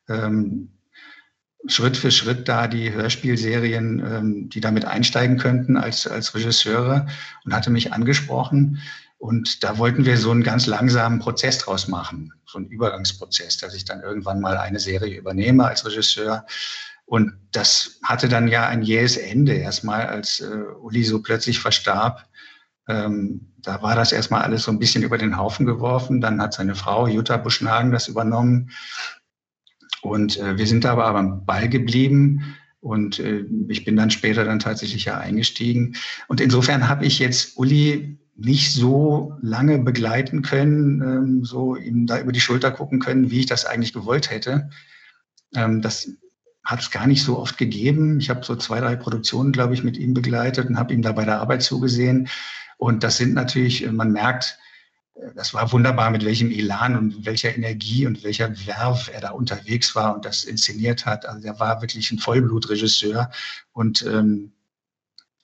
ähm, 0.08 0.70
Schritt 1.68 1.98
für 1.98 2.12
Schritt 2.12 2.48
da 2.48 2.68
die 2.68 2.92
Hörspielserien, 2.92 4.00
ähm, 4.00 4.50
die 4.50 4.62
damit 4.62 4.86
einsteigen 4.86 5.38
könnten 5.38 5.78
als, 5.78 6.08
als 6.08 6.34
Regisseure 6.34 7.08
und 7.44 7.54
hatte 7.54 7.70
mich 7.70 7.92
angesprochen. 7.94 8.80
Und 9.22 9.64
da 9.64 9.78
wollten 9.78 10.04
wir 10.04 10.18
so 10.18 10.32
einen 10.32 10.42
ganz 10.42 10.66
langsamen 10.66 11.20
Prozess 11.20 11.60
draus 11.60 11.88
machen, 11.88 12.34
so 12.48 12.58
einen 12.58 12.68
Übergangsprozess, 12.68 13.58
dass 13.58 13.76
ich 13.76 13.86
dann 13.86 14.02
irgendwann 14.02 14.42
mal 14.42 14.58
eine 14.58 14.80
Serie 14.80 15.16
übernehme 15.16 15.66
als 15.66 15.86
Regisseur 15.86 16.46
und 17.12 17.34
das 17.52 18.00
hatte 18.04 18.30
dann 18.30 18.48
ja 18.48 18.68
ein 18.68 18.84
jähes 18.84 19.18
Ende 19.18 19.52
erstmal, 19.52 20.08
als 20.08 20.40
äh, 20.40 20.64
Uli 20.82 21.04
so 21.04 21.22
plötzlich 21.22 21.60
verstarb. 21.60 22.26
Ähm, 22.88 23.52
da 23.58 23.82
war 23.82 23.98
das 23.98 24.14
erstmal 24.14 24.44
alles 24.44 24.64
so 24.64 24.72
ein 24.72 24.80
bisschen 24.80 25.04
über 25.04 25.18
den 25.18 25.36
Haufen 25.36 25.66
geworfen. 25.66 26.22
Dann 26.22 26.42
hat 26.42 26.54
seine 26.54 26.74
Frau 26.74 27.08
Jutta 27.08 27.36
Buschnagen 27.36 27.92
das 27.92 28.08
übernommen. 28.08 28.72
Und 30.02 30.38
äh, 30.38 30.58
wir 30.58 30.66
sind 30.68 30.86
aber 30.86 31.06
am 31.08 31.46
Ball 31.46 31.68
geblieben. 31.68 32.56
Und 32.80 33.20
äh, 33.20 33.44
ich 33.68 33.84
bin 33.84 33.98
dann 33.98 34.10
später 34.10 34.46
dann 34.46 34.60
tatsächlich 34.60 35.04
ja 35.04 35.18
eingestiegen. 35.18 35.98
Und 36.30 36.40
insofern 36.40 36.88
habe 36.88 37.06
ich 37.06 37.20
jetzt 37.20 37.58
Uli 37.58 38.20
nicht 38.44 38.74
so 38.74 39.38
lange 39.42 39.78
begleiten 39.80 40.42
können, 40.42 41.02
ähm, 41.02 41.46
so 41.46 41.76
ihm 41.76 42.08
da 42.08 42.20
über 42.20 42.32
die 42.32 42.40
Schulter 42.40 42.72
gucken 42.72 43.00
können, 43.00 43.30
wie 43.30 43.42
ich 43.42 43.46
das 43.46 43.66
eigentlich 43.66 43.94
gewollt 43.94 44.32
hätte. 44.32 44.70
Ähm, 45.56 45.82
das 45.82 46.10
hat 46.64 46.80
es 46.80 46.92
gar 46.92 47.08
nicht 47.08 47.24
so 47.24 47.38
oft 47.38 47.58
gegeben. 47.58 48.20
Ich 48.20 48.30
habe 48.30 48.44
so 48.44 48.56
zwei, 48.56 48.80
drei 48.80 48.96
Produktionen, 48.96 49.52
glaube 49.52 49.74
ich, 49.74 49.84
mit 49.84 49.98
ihm 49.98 50.14
begleitet 50.14 50.70
und 50.70 50.78
habe 50.78 50.94
ihm 50.94 51.02
da 51.02 51.12
bei 51.12 51.26
der 51.26 51.40
Arbeit 51.40 51.64
zugesehen. 51.64 52.30
Und 52.78 53.04
das 53.04 53.18
sind 53.18 53.34
natürlich, 53.34 53.84
äh, 53.84 53.92
man 53.92 54.12
merkt, 54.12 54.58
äh, 55.16 55.34
das 55.36 55.54
war 55.54 55.72
wunderbar, 55.72 56.10
mit 56.10 56.26
welchem 56.26 56.52
Elan 56.52 56.98
und 56.98 57.26
welcher 57.26 57.56
Energie 57.56 58.08
und 58.08 58.24
welcher 58.24 58.50
Werf 58.66 59.10
er 59.14 59.22
da 59.22 59.32
unterwegs 59.32 59.96
war 59.96 60.16
und 60.16 60.26
das 60.26 60.44
inszeniert 60.46 61.06
hat. 61.06 61.28
Also 61.28 61.48
er 61.48 61.60
war 61.60 61.82
wirklich 61.82 62.12
ein 62.12 62.20
Vollblutregisseur. 62.20 63.30
Und 63.72 64.04
ähm, 64.04 64.54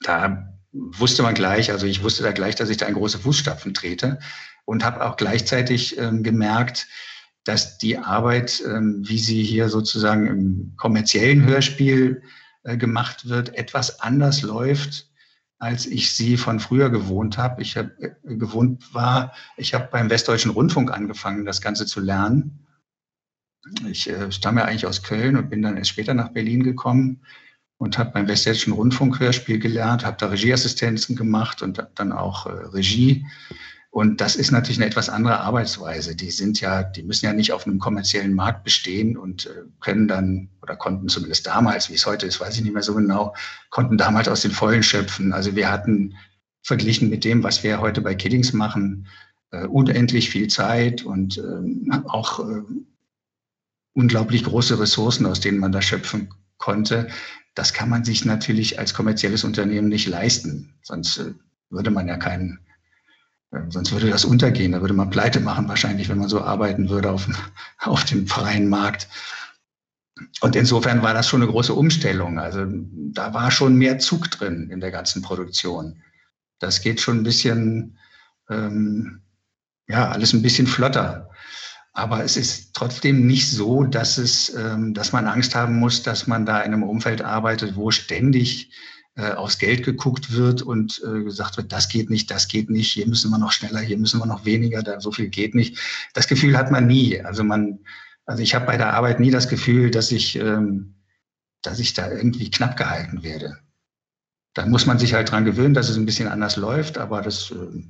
da 0.02 0.57
wusste 0.78 1.24
man 1.24 1.34
gleich, 1.34 1.72
also 1.72 1.86
ich 1.86 2.04
wusste 2.04 2.24
da 2.24 2.32
gleich, 2.32 2.56
dass 2.56 2.70
ich 2.70 2.78
da 2.78 2.86
in 2.86 2.94
große 2.94 3.20
Fußstapfen 3.20 3.74
trete 3.74 4.20
und 4.66 4.84
habe 4.84 5.06
auch 5.06 5.18
gleichzeitig 5.18 5.98
ähm, 5.98 6.24
gemerkt, 6.24 6.88
dass 7.44 7.78
die 7.78 7.98
Arbeit, 7.98 8.62
ähm, 8.66 9.04
wie 9.06 9.20
sie 9.20 9.44
hier 9.44 9.70
sozusagen 9.70 10.28
im 10.28 10.74
kommerziellen 10.78 11.46
Hörspiel 11.46 12.22
äh, 12.64 12.78
gemacht 12.78 13.30
wird, 13.30 13.56
etwas 13.56 14.02
anders 14.02 14.42
läuft, 14.42 15.10
als 15.60 15.86
ich 15.86 16.14
sie 16.14 16.38
von 16.38 16.60
früher 16.60 16.90
gewohnt 16.90 17.38
habe. 17.38 17.62
Ich 17.62 17.78
habe 17.78 17.92
äh, 18.00 18.36
gewohnt 18.36 18.94
war, 18.94 19.34
ich 19.56 19.74
habe 19.74 19.88
beim 19.92 20.10
Westdeutschen 20.10 20.52
Rundfunk 20.52 20.92
angefangen, 20.92 21.46
das 21.46 21.62
Ganze 21.62 21.86
zu 21.86 22.00
lernen. 22.00 22.68
Ich 23.90 24.10
äh, 24.10 24.32
stamme 24.32 24.66
eigentlich 24.66 24.86
aus 24.86 25.04
Köln 25.04 25.38
und 25.38 25.50
bin 25.50 25.62
dann 25.62 25.78
erst 25.78 25.90
später 25.90 26.14
nach 26.14 26.30
Berlin 26.30 26.64
gekommen 26.64 27.22
und 27.78 27.98
habe 27.98 28.12
beim 28.12 28.28
Westdeutschen 28.28 28.74
Rundfunk 28.74 29.20
Hörspiel 29.20 29.60
gelernt, 29.60 30.06
habe 30.06 30.18
da 30.20 30.28
Regieassistenzen 30.28 31.16
gemacht 31.16 31.62
und 31.62 31.86
dann 31.96 32.12
auch 32.12 32.46
äh, 32.46 32.50
Regie. 32.50 33.26
Und 33.90 34.22
das 34.22 34.36
ist 34.36 34.52
natürlich 34.52 34.78
eine 34.78 34.86
etwas 34.86 35.10
andere 35.10 35.40
Arbeitsweise. 35.40 36.16
Die 36.16 36.30
sind 36.30 36.60
ja, 36.62 36.84
die 36.84 37.04
müssen 37.04 37.26
ja 37.26 37.34
nicht 37.34 37.52
auf 37.52 37.66
einem 37.66 37.80
kommerziellen 37.80 38.34
Markt 38.34 38.64
bestehen 38.64 39.18
und 39.18 39.46
äh, 39.46 39.64
können 39.80 40.08
dann 40.08 40.50
oder 40.62 40.76
konnten 40.76 41.08
zumindest 41.08 41.48
damals, 41.48 41.90
wie 41.90 41.96
es 41.96 42.06
heute 42.06 42.26
ist, 42.26 42.40
weiß 42.40 42.58
ich 42.58 42.64
nicht 42.64 42.74
mehr 42.74 42.84
so 42.84 42.94
genau, 42.94 43.36
konnten 43.70 43.98
damals 43.98 44.28
aus 44.28 44.42
den 44.42 44.52
Vollen 44.52 44.84
schöpfen. 44.84 45.34
Also 45.34 45.56
wir 45.56 45.72
hatten 45.72 46.16
verglichen 46.64 47.10
mit 47.10 47.24
dem, 47.24 47.44
was 47.44 47.64
wir 47.64 47.80
heute 47.80 48.02
bei 48.02 48.14
Kiddings 48.14 48.54
machen, 48.54 49.08
äh, 49.52 49.66
unendlich 49.66 50.30
viel 50.30 50.48
Zeit 50.48 51.04
und 51.04 51.38
äh, 51.38 51.98
auch 52.06 52.40
äh, 52.40 52.62
unglaublich 53.94 54.44
große 54.44 54.80
Ressourcen, 54.80 55.26
aus 55.26 55.40
denen 55.40 55.60
man 55.60 55.72
da 55.72 55.82
schöpfen 55.82 56.30
konnte. 56.58 57.08
Das 57.58 57.74
kann 57.74 57.90
man 57.90 58.04
sich 58.04 58.24
natürlich 58.24 58.78
als 58.78 58.94
kommerzielles 58.94 59.44
Unternehmen 59.44 59.88
nicht 59.88 60.08
leisten. 60.08 60.76
Sonst 60.84 61.18
äh, 61.18 61.34
würde 61.72 61.90
man 61.90 62.08
ja 62.08 62.16
keinen, 62.16 62.60
äh, 63.50 63.62
sonst 63.70 63.92
würde 63.92 64.12
das 64.12 64.26
untergehen. 64.26 64.74
Da 64.74 64.82
würde 64.82 64.94
man 64.94 65.10
pleite 65.10 65.40
machen 65.40 65.68
wahrscheinlich, 65.68 66.08
wenn 66.08 66.20
man 66.20 66.30
so 66.30 66.44
arbeiten 66.44 66.88
würde 66.90 67.10
auf, 67.10 67.28
auf 67.80 68.06
dem 68.06 68.28
freien 68.28 68.70
Markt. 68.70 69.08
Und 70.42 70.56
insofern 70.56 71.02
war 71.02 71.16
das 71.16 71.28
schon 71.28 71.42
eine 71.42 71.50
große 71.50 71.74
Umstellung. 71.74 72.38
Also 72.38 72.64
da 72.68 73.34
war 73.34 73.50
schon 73.50 73.76
mehr 73.76 73.98
Zug 73.98 74.30
drin 74.30 74.70
in 74.70 74.80
der 74.80 74.92
ganzen 74.92 75.24
Produktion. 75.24 76.04
Das 76.60 76.82
geht 76.82 77.02
schon 77.02 77.18
ein 77.18 77.24
bisschen, 77.24 77.98
ähm, 78.52 79.22
ja, 79.88 80.10
alles 80.10 80.32
ein 80.34 80.44
bisschen 80.44 80.68
flotter. 80.68 81.27
Aber 81.98 82.24
es 82.24 82.38
ist 82.38 82.76
trotzdem 82.76 83.26
nicht 83.26 83.50
so, 83.50 83.84
dass 83.84 84.20
es, 84.20 84.54
ähm, 84.54 84.94
dass 84.94 85.14
man 85.14 85.26
Angst 85.26 85.56
haben 85.56 85.80
muss, 85.80 86.04
dass 86.04 86.28
man 86.28 86.46
da 86.46 86.62
in 86.62 86.72
einem 86.72 86.84
Umfeld 86.84 87.24
arbeitet, 87.24 87.76
wo 87.76 87.90
ständig 87.90 88.72
äh, 89.16 89.32
aufs 89.32 89.58
Geld 89.58 89.84
geguckt 89.84 90.32
wird 90.32 90.62
und 90.62 91.02
äh, 91.04 91.24
gesagt 91.24 91.58
wird, 91.58 91.72
das 91.72 91.90
geht 91.90 92.12
nicht, 92.12 92.30
das 92.30 92.50
geht 92.50 92.70
nicht, 92.70 92.92
hier 92.92 93.08
müssen 93.08 93.32
wir 93.32 93.40
noch 93.40 93.52
schneller, 93.52 93.80
hier 93.80 93.98
müssen 93.98 94.20
wir 94.20 94.28
noch 94.28 94.46
weniger, 94.46 94.84
da 94.84 95.02
so 95.02 95.12
viel 95.12 95.30
geht 95.30 95.56
nicht. 95.56 95.80
Das 96.14 96.28
Gefühl 96.28 96.56
hat 96.56 96.70
man 96.70 96.86
nie. 96.86 97.20
Also 97.20 97.44
man, 97.44 97.80
also 98.28 98.44
ich 98.44 98.54
habe 98.54 98.68
bei 98.68 98.78
der 98.78 98.94
Arbeit 98.94 99.20
nie 99.20 99.32
das 99.32 99.50
Gefühl, 99.50 99.90
dass 99.90 100.12
ich, 100.12 100.36
ähm, 100.36 100.94
dass 101.64 101.80
ich 101.80 101.96
da 101.96 102.12
irgendwie 102.12 102.52
knapp 102.52 102.78
gehalten 102.78 103.24
werde. 103.24 103.58
Da 104.54 104.68
muss 104.68 104.86
man 104.86 105.00
sich 105.00 105.16
halt 105.16 105.32
dran 105.32 105.46
gewöhnen, 105.46 105.74
dass 105.74 105.90
es 105.90 105.98
ein 105.98 106.06
bisschen 106.06 106.28
anders 106.28 106.58
läuft, 106.58 107.00
aber 107.00 107.24
das 107.24 107.50
äh, 107.50 107.84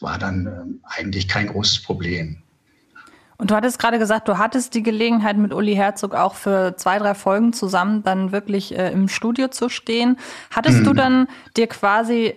war 0.00 0.18
dann 0.18 0.80
eigentlich 0.82 1.28
kein 1.28 1.46
großes 1.46 1.82
Problem. 1.82 2.43
Und 3.36 3.50
du 3.50 3.54
hattest 3.54 3.78
gerade 3.78 3.98
gesagt, 3.98 4.28
du 4.28 4.38
hattest 4.38 4.74
die 4.74 4.82
Gelegenheit 4.82 5.36
mit 5.36 5.52
Uli 5.52 5.74
Herzog 5.74 6.14
auch 6.14 6.34
für 6.34 6.76
zwei, 6.76 6.98
drei 6.98 7.14
Folgen 7.14 7.52
zusammen 7.52 8.02
dann 8.02 8.32
wirklich 8.32 8.76
äh, 8.76 8.92
im 8.92 9.08
Studio 9.08 9.48
zu 9.48 9.68
stehen. 9.68 10.18
Hattest 10.50 10.80
mhm. 10.80 10.84
du 10.84 10.92
dann 10.92 11.28
dir 11.56 11.66
quasi 11.66 12.36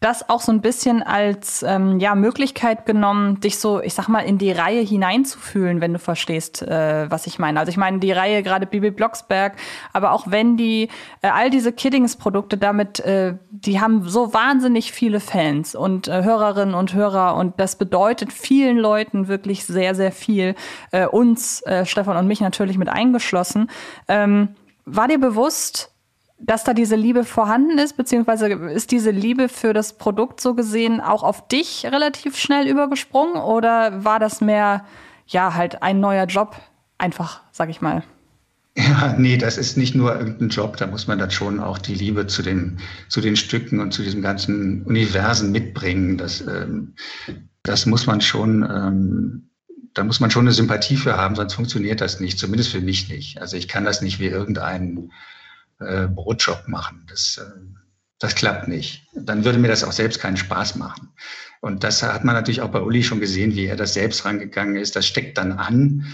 das 0.00 0.30
auch 0.30 0.40
so 0.40 0.50
ein 0.50 0.62
bisschen 0.62 1.02
als 1.02 1.62
ähm, 1.62 2.00
ja, 2.00 2.14
Möglichkeit 2.14 2.86
genommen, 2.86 3.38
dich 3.40 3.58
so, 3.58 3.82
ich 3.82 3.92
sag 3.92 4.08
mal, 4.08 4.20
in 4.20 4.38
die 4.38 4.50
Reihe 4.50 4.80
hineinzufühlen, 4.80 5.82
wenn 5.82 5.92
du 5.92 5.98
verstehst, 5.98 6.62
äh, 6.62 7.10
was 7.10 7.26
ich 7.26 7.38
meine. 7.38 7.60
Also 7.60 7.68
ich 7.68 7.76
meine 7.76 7.98
die 7.98 8.10
Reihe 8.10 8.42
gerade 8.42 8.64
Bibi 8.64 8.92
Blocksberg, 8.92 9.56
aber 9.92 10.12
auch 10.12 10.30
wenn 10.30 10.56
die, 10.56 10.88
äh, 11.20 11.28
all 11.28 11.50
diese 11.50 11.72
Kiddings-Produkte 11.72 12.56
damit, 12.56 13.00
äh, 13.00 13.34
die 13.50 13.78
haben 13.78 14.08
so 14.08 14.32
wahnsinnig 14.32 14.90
viele 14.90 15.20
Fans 15.20 15.74
und 15.74 16.08
äh, 16.08 16.24
Hörerinnen 16.24 16.74
und 16.74 16.94
Hörer 16.94 17.36
und 17.36 17.60
das 17.60 17.76
bedeutet 17.76 18.32
vielen 18.32 18.78
Leuten 18.78 19.28
wirklich 19.28 19.66
sehr, 19.66 19.94
sehr 19.94 20.12
viel. 20.12 20.54
Äh, 20.92 21.08
uns, 21.08 21.60
äh, 21.66 21.84
Stefan 21.84 22.16
und 22.16 22.26
mich 22.26 22.40
natürlich 22.40 22.78
mit 22.78 22.88
eingeschlossen. 22.88 23.70
Ähm, 24.08 24.54
war 24.86 25.08
dir 25.08 25.20
bewusst, 25.20 25.92
dass 26.42 26.64
da 26.64 26.74
diese 26.74 26.96
Liebe 26.96 27.24
vorhanden 27.24 27.78
ist, 27.78 27.96
beziehungsweise 27.96 28.48
ist 28.48 28.90
diese 28.90 29.10
Liebe 29.10 29.48
für 29.48 29.72
das 29.72 29.98
Produkt 29.98 30.40
so 30.40 30.54
gesehen 30.54 31.00
auch 31.00 31.22
auf 31.22 31.46
dich 31.48 31.84
relativ 31.84 32.36
schnell 32.36 32.66
übergesprungen 32.66 33.36
oder 33.36 34.04
war 34.04 34.18
das 34.18 34.40
mehr, 34.40 34.84
ja, 35.26 35.54
halt 35.54 35.82
ein 35.82 36.00
neuer 36.00 36.24
Job, 36.24 36.56
einfach, 36.98 37.42
sag 37.52 37.68
ich 37.68 37.80
mal? 37.80 38.02
Ja, 38.76 39.14
nee, 39.18 39.36
das 39.36 39.58
ist 39.58 39.76
nicht 39.76 39.94
nur 39.94 40.16
irgendein 40.16 40.48
Job, 40.48 40.76
da 40.76 40.86
muss 40.86 41.06
man 41.06 41.18
dann 41.18 41.30
schon 41.30 41.60
auch 41.60 41.78
die 41.78 41.94
Liebe 41.94 42.26
zu 42.26 42.42
den, 42.42 42.78
zu 43.08 43.20
den 43.20 43.36
Stücken 43.36 43.80
und 43.80 43.92
zu 43.92 44.02
diesem 44.02 44.22
ganzen 44.22 44.84
Universen 44.84 45.50
mitbringen. 45.50 46.16
Das, 46.16 46.40
ähm, 46.40 46.94
das 47.62 47.84
muss 47.84 48.06
man 48.06 48.20
schon, 48.20 48.62
ähm, 48.62 49.50
da 49.92 50.04
muss 50.04 50.20
man 50.20 50.30
schon 50.30 50.46
eine 50.46 50.52
Sympathie 50.52 50.96
für 50.96 51.16
haben, 51.16 51.34
sonst 51.34 51.54
funktioniert 51.54 52.00
das 52.00 52.20
nicht, 52.20 52.38
zumindest 52.38 52.70
für 52.70 52.80
mich 52.80 53.08
nicht. 53.08 53.40
Also 53.40 53.56
ich 53.56 53.68
kann 53.68 53.84
das 53.84 54.02
nicht 54.02 54.20
wie 54.20 54.28
irgendein 54.28 55.10
äh, 55.80 56.06
Brotjob 56.06 56.68
machen. 56.68 57.06
Das, 57.08 57.38
äh, 57.38 57.60
das 58.18 58.34
klappt 58.34 58.68
nicht. 58.68 59.06
Dann 59.14 59.44
würde 59.44 59.58
mir 59.58 59.68
das 59.68 59.84
auch 59.84 59.92
selbst 59.92 60.20
keinen 60.20 60.36
Spaß 60.36 60.76
machen. 60.76 61.10
Und 61.60 61.84
das 61.84 62.02
hat 62.02 62.24
man 62.24 62.34
natürlich 62.34 62.62
auch 62.62 62.70
bei 62.70 62.80
Uli 62.80 63.02
schon 63.02 63.20
gesehen, 63.20 63.54
wie 63.54 63.66
er 63.66 63.76
das 63.76 63.94
selbst 63.94 64.24
rangegangen 64.24 64.76
ist. 64.76 64.96
Das 64.96 65.06
steckt 65.06 65.38
dann 65.38 65.52
an. 65.52 66.06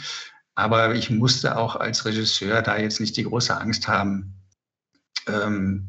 Aber 0.55 0.95
ich 0.95 1.11
musste 1.11 1.57
auch 1.57 1.77
als 1.77 2.05
Regisseur 2.05 2.63
da 2.63 2.79
jetzt 2.79 3.01
nicht 3.01 3.17
die 3.17 3.25
große 3.25 3.57
Angst 3.61 3.89
haben, 3.89 4.35
ähm, 5.29 5.89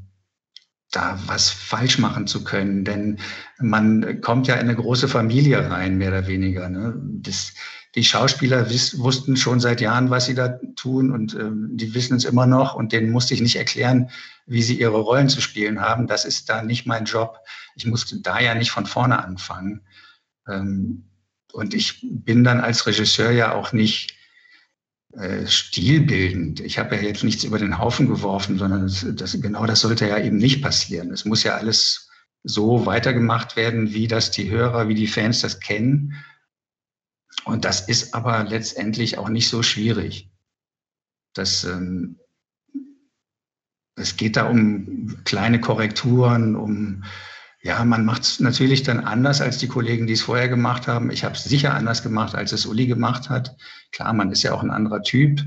da 0.92 1.20
was 1.26 1.50
falsch 1.50 2.00
machen 2.00 2.28
zu 2.28 2.44
können. 2.44 2.84
Denn 2.84 3.20
man 3.60 4.22
kommt 4.22 4.48
ja 4.48 4.56
in 4.56 4.62
eine 4.62 4.76
große 4.76 5.08
Familie 5.08 5.70
rein, 5.70 5.98
mehr 5.98 6.10
oder 6.10 6.28
weniger. 6.28 6.70
Ne? 6.70 6.96
Das, 7.22 7.54
die 7.98 8.04
Schauspieler 8.04 8.70
wussten 8.70 9.36
schon 9.36 9.60
seit 9.60 9.82
Jahren, 9.82 10.12
was 10.12 10.28
sie 10.28 10.36
da 10.36 10.60
tun 10.76 11.10
und 11.10 11.34
ähm, 11.34 11.72
die 11.72 11.96
wissen 11.96 12.16
es 12.16 12.26
immer 12.26 12.46
noch 12.46 12.76
und 12.76 12.92
denen 12.92 13.10
musste 13.10 13.34
ich 13.34 13.42
nicht 13.42 13.56
erklären, 13.56 14.12
wie 14.46 14.62
sie 14.62 14.80
ihre 14.80 15.00
Rollen 15.00 15.30
zu 15.30 15.42
spielen 15.42 15.82
haben. 15.82 16.06
Das 16.06 16.24
ist 16.24 16.48
da 16.48 16.62
nicht 16.62 16.86
mein 16.86 17.06
Job. 17.06 17.40
Ich 17.76 17.88
musste 17.88 18.22
da 18.22 18.40
ja 18.40 18.54
nicht 18.54 18.70
von 18.70 18.86
vorne 18.86 19.24
anfangen. 19.24 19.82
Ähm, 20.48 21.06
und 21.54 21.74
ich 21.74 22.00
bin 22.04 22.44
dann 22.44 22.62
als 22.62 22.86
Regisseur 22.86 23.32
ja 23.32 23.56
auch 23.56 23.74
nicht 23.74 24.16
äh, 25.14 25.48
stilbildend. 25.48 26.60
Ich 26.60 26.78
habe 26.78 26.98
ja 26.98 27.02
jetzt 27.02 27.24
nichts 27.24 27.46
über 27.46 27.58
den 27.58 27.80
Haufen 27.80 28.08
geworfen, 28.08 28.60
sondern 28.60 28.84
das, 28.84 29.08
das, 29.16 29.42
genau 29.42 29.66
das 29.66 29.80
sollte 29.80 30.08
ja 30.08 30.20
eben 30.20 30.38
nicht 30.38 30.62
passieren. 30.62 31.12
Es 31.12 31.26
muss 31.26 31.42
ja 31.42 31.56
alles 31.56 32.12
so 32.44 32.86
weitergemacht 32.86 33.56
werden, 33.56 33.92
wie 33.92 34.08
das 34.08 34.30
die 34.30 34.52
Hörer, 34.52 34.88
wie 34.88 34.94
die 34.94 35.08
Fans 35.08 35.42
das 35.42 35.60
kennen 35.60 36.14
und 37.48 37.66
das 37.66 37.88
ist 37.88 38.14
aber 38.14 38.44
letztendlich 38.44 39.18
auch 39.18 39.30
nicht 39.30 39.48
so 39.48 39.64
schwierig. 39.64 40.30
Das, 41.34 41.64
ähm, 41.64 42.20
es 43.96 44.18
geht 44.18 44.36
da 44.36 44.48
um 44.48 45.18
kleine 45.24 45.60
Korrekturen, 45.60 46.56
um, 46.56 47.04
ja, 47.64 47.84
man 47.86 48.06
macht 48.06 48.24
es 48.24 48.40
natürlich 48.40 48.84
dann 48.84 49.00
anders 49.00 49.42
als 49.42 49.58
die 49.58 49.68
Kollegen, 49.68 50.08
die 50.08 50.14
es 50.14 50.22
vorher 50.22 50.50
gemacht 50.50 50.88
haben. 50.88 51.10
Ich 51.10 51.24
habe 51.24 51.36
es 51.36 51.44
sicher 51.44 51.74
anders 51.74 52.04
gemacht, 52.04 52.36
als 52.36 52.52
es 52.52 52.66
Uli 52.66 52.86
gemacht 52.86 53.30
hat. 53.30 53.56
Klar, 53.92 54.14
man 54.14 54.32
ist 54.32 54.44
ja 54.44 54.54
auch 54.54 54.62
ein 54.62 54.72
anderer 54.72 55.02
Typ. 55.02 55.42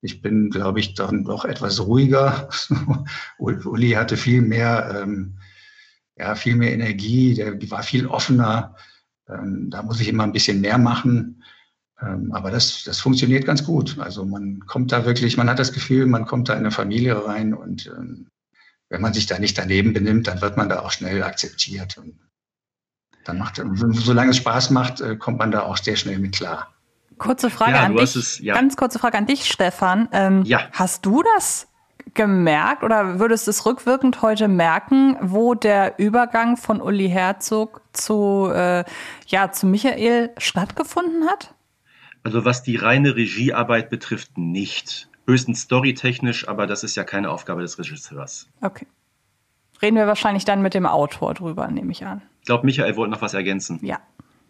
Ich 0.00 0.20
bin, 0.20 0.50
glaube 0.50 0.80
ich, 0.80 0.94
dann 0.94 1.24
doch 1.24 1.44
etwas 1.44 1.80
ruhiger. 1.80 2.48
Uli 3.38 3.92
hatte 3.92 4.16
viel 4.16 4.42
mehr, 4.42 5.02
ähm, 5.02 5.38
ja, 6.16 6.34
viel 6.34 6.56
mehr 6.56 6.72
Energie, 6.72 7.34
der 7.34 7.58
war 7.70 7.82
viel 7.82 8.06
offener. 8.06 8.76
Ähm, 9.28 9.70
da 9.70 9.82
muss 9.82 10.00
ich 10.00 10.08
immer 10.08 10.24
ein 10.24 10.32
bisschen 10.32 10.60
mehr 10.60 10.78
machen. 10.78 11.42
Ähm, 12.04 12.32
aber 12.32 12.50
das, 12.50 12.84
das 12.84 13.00
funktioniert 13.00 13.46
ganz 13.46 13.64
gut. 13.64 13.98
Also 13.98 14.24
man 14.24 14.60
kommt 14.66 14.92
da 14.92 15.04
wirklich, 15.04 15.36
man 15.36 15.48
hat 15.48 15.58
das 15.58 15.72
Gefühl, 15.72 16.06
man 16.06 16.26
kommt 16.26 16.48
da 16.48 16.54
in 16.54 16.60
eine 16.60 16.70
Familie 16.70 17.26
rein 17.26 17.54
und 17.54 17.86
ähm, 17.86 18.28
wenn 18.88 19.00
man 19.00 19.12
sich 19.12 19.26
da 19.26 19.38
nicht 19.38 19.58
daneben 19.58 19.92
benimmt, 19.92 20.26
dann 20.26 20.40
wird 20.40 20.56
man 20.56 20.68
da 20.68 20.80
auch 20.80 20.92
schnell 20.92 21.22
akzeptiert. 21.22 21.96
Und 21.98 22.18
dann 23.24 23.38
macht, 23.38 23.62
solange 23.92 24.30
es 24.30 24.36
Spaß 24.36 24.70
macht, 24.70 25.00
äh, 25.00 25.16
kommt 25.16 25.38
man 25.38 25.50
da 25.50 25.62
auch 25.62 25.76
sehr 25.76 25.96
schnell 25.96 26.18
mit 26.18 26.36
klar. 26.36 26.72
Kurze 27.18 27.48
Frage 27.48 27.72
ja, 27.72 27.84
an 27.84 27.96
dich. 27.96 28.16
Es, 28.16 28.38
ja. 28.40 28.54
Ganz 28.54 28.76
kurze 28.76 28.98
Frage 28.98 29.18
an 29.18 29.26
dich, 29.26 29.46
Stefan. 29.46 30.08
Ähm, 30.12 30.42
ja. 30.44 30.68
Hast 30.72 31.06
du 31.06 31.22
das 31.36 31.68
gemerkt 32.12 32.82
oder 32.82 33.18
würdest 33.18 33.46
du 33.46 33.50
es 33.50 33.64
rückwirkend 33.66 34.20
heute 34.22 34.46
merken, 34.48 35.16
wo 35.20 35.54
der 35.54 35.98
Übergang 35.98 36.56
von 36.56 36.80
Uli 36.80 37.08
Herzog 37.08 37.80
zu, 37.92 38.50
äh, 38.52 38.84
ja, 39.26 39.52
zu 39.52 39.66
Michael 39.66 40.30
stattgefunden 40.38 41.26
hat? 41.28 41.54
Also 42.24 42.44
was 42.44 42.62
die 42.62 42.76
reine 42.76 43.14
Regiearbeit 43.16 43.90
betrifft, 43.90 44.36
nicht. 44.36 45.08
Höchstens 45.26 45.60
storytechnisch, 45.60 46.48
aber 46.48 46.66
das 46.66 46.82
ist 46.82 46.96
ja 46.96 47.04
keine 47.04 47.30
Aufgabe 47.30 47.62
des 47.62 47.78
Regisseurs. 47.78 48.48
Okay. 48.60 48.86
Reden 49.80 49.96
wir 49.96 50.06
wahrscheinlich 50.06 50.44
dann 50.44 50.62
mit 50.62 50.74
dem 50.74 50.86
Autor 50.86 51.34
drüber, 51.34 51.68
nehme 51.68 51.92
ich 51.92 52.04
an. 52.04 52.22
Ich 52.40 52.46
glaube, 52.46 52.64
Michael 52.64 52.96
wollte 52.96 53.12
noch 53.12 53.22
was 53.22 53.34
ergänzen. 53.34 53.78
Ja. 53.82 54.00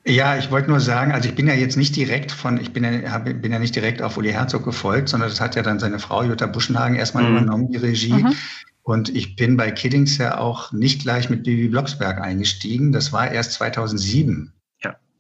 Ja, 0.07 0.37
ich 0.37 0.51
wollte 0.51 0.69
nur 0.69 0.81
sagen, 0.81 1.13
also 1.13 1.29
ich 1.29 1.35
bin 1.35 1.47
ja 1.47 1.55
jetzt 1.55 1.77
nicht 1.77 1.97
direkt 1.97 2.31
von, 2.31 2.61
ich 2.61 2.73
bin 2.73 2.85
ja, 2.85 3.19
bin 3.19 3.51
ja 3.51 3.59
nicht 3.59 3.75
direkt 3.75 4.03
auf 4.03 4.19
Uli 4.19 4.33
Herzog 4.33 4.63
gefolgt, 4.63 5.09
sondern 5.09 5.31
das 5.31 5.41
hat 5.41 5.57
ja 5.57 5.63
dann 5.63 5.79
seine 5.79 5.99
Frau 5.99 6.23
Jutta 6.23 6.47
Buschenhagen 6.47 6.97
erstmal 6.97 7.25
mhm. 7.25 7.37
übernommen, 7.37 7.69
die 7.71 7.79
Regie. 7.79 8.13
Mhm. 8.13 8.35
Und 8.83 9.09
ich 9.09 9.35
bin 9.35 9.57
bei 9.57 9.71
Kiddings 9.71 10.19
ja 10.19 10.39
auch 10.39 10.73
nicht 10.73 11.03
gleich 11.03 11.31
mit 11.31 11.45
Bibi 11.45 11.69
Blocksberg 11.69 12.21
eingestiegen. 12.21 12.93
Das 12.93 13.15
war 13.15 13.31
erst 13.31 13.53
2007. 13.53 14.53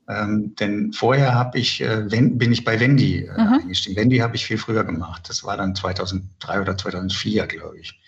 Ähm, 0.08 0.54
denn 0.56 0.92
vorher 0.92 1.34
habe 1.34 1.58
ich, 1.58 1.80
äh, 1.80 2.10
wenn, 2.10 2.36
bin 2.36 2.52
ich 2.52 2.64
bei 2.64 2.78
Wendy 2.78 3.24
äh, 3.24 3.32
mhm. 3.32 3.52
eingestiegen. 3.54 3.96
Wendy 3.96 4.18
habe 4.18 4.36
ich 4.36 4.44
viel 4.44 4.58
früher 4.58 4.84
gemacht. 4.84 5.28
Das 5.28 5.44
war 5.44 5.56
dann 5.56 5.74
2003 5.74 6.60
oder 6.60 6.76
2004, 6.76 7.46
glaube 7.46 7.78
ich. 7.78 7.98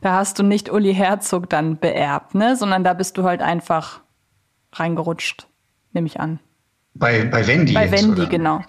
Da 0.00 0.14
hast 0.14 0.38
du 0.38 0.42
nicht 0.42 0.70
Uli 0.70 0.94
Herzog 0.94 1.48
dann 1.50 1.78
beerbt, 1.78 2.34
ne? 2.34 2.56
sondern 2.56 2.84
da 2.84 2.94
bist 2.94 3.16
du 3.16 3.24
halt 3.24 3.42
einfach 3.42 4.00
reingerutscht, 4.72 5.46
nehme 5.92 6.06
ich 6.06 6.20
an. 6.20 6.40
Bei, 6.94 7.24
bei 7.24 7.46
Wendy. 7.46 7.74
Bei 7.74 7.86
jetzt, 7.86 7.92
Wendy, 7.92 8.22
oder? 8.22 8.30
genau. 8.30 8.64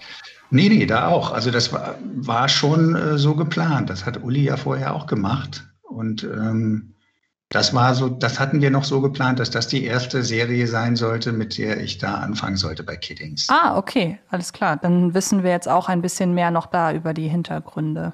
Nee, 0.50 0.68
nee, 0.68 0.86
da 0.86 1.08
auch. 1.08 1.32
Also 1.32 1.50
das 1.50 1.72
war, 1.72 1.96
war 2.02 2.48
schon 2.48 2.94
äh, 2.96 3.18
so 3.18 3.34
geplant. 3.34 3.90
Das 3.90 4.04
hat 4.04 4.22
Uli 4.22 4.42
ja 4.42 4.56
vorher 4.56 4.94
auch 4.94 5.06
gemacht. 5.06 5.64
Und 5.82 6.24
ähm, 6.24 6.94
das 7.50 7.74
war 7.74 7.94
so, 7.96 8.08
das 8.08 8.38
hatten 8.38 8.62
wir 8.62 8.70
noch 8.70 8.84
so 8.84 9.00
geplant, 9.00 9.40
dass 9.40 9.50
das 9.50 9.66
die 9.66 9.84
erste 9.84 10.22
Serie 10.22 10.68
sein 10.68 10.94
sollte, 10.94 11.32
mit 11.32 11.58
der 11.58 11.80
ich 11.80 11.98
da 11.98 12.14
anfangen 12.14 12.56
sollte 12.56 12.84
bei 12.84 12.96
Kiddings. 12.96 13.48
Ah, 13.50 13.76
okay, 13.76 14.20
alles 14.30 14.52
klar. 14.52 14.76
Dann 14.76 15.14
wissen 15.14 15.42
wir 15.42 15.50
jetzt 15.50 15.68
auch 15.68 15.88
ein 15.88 16.00
bisschen 16.00 16.32
mehr 16.32 16.52
noch 16.52 16.66
da 16.66 16.92
über 16.92 17.12
die 17.12 17.28
Hintergründe. 17.28 18.12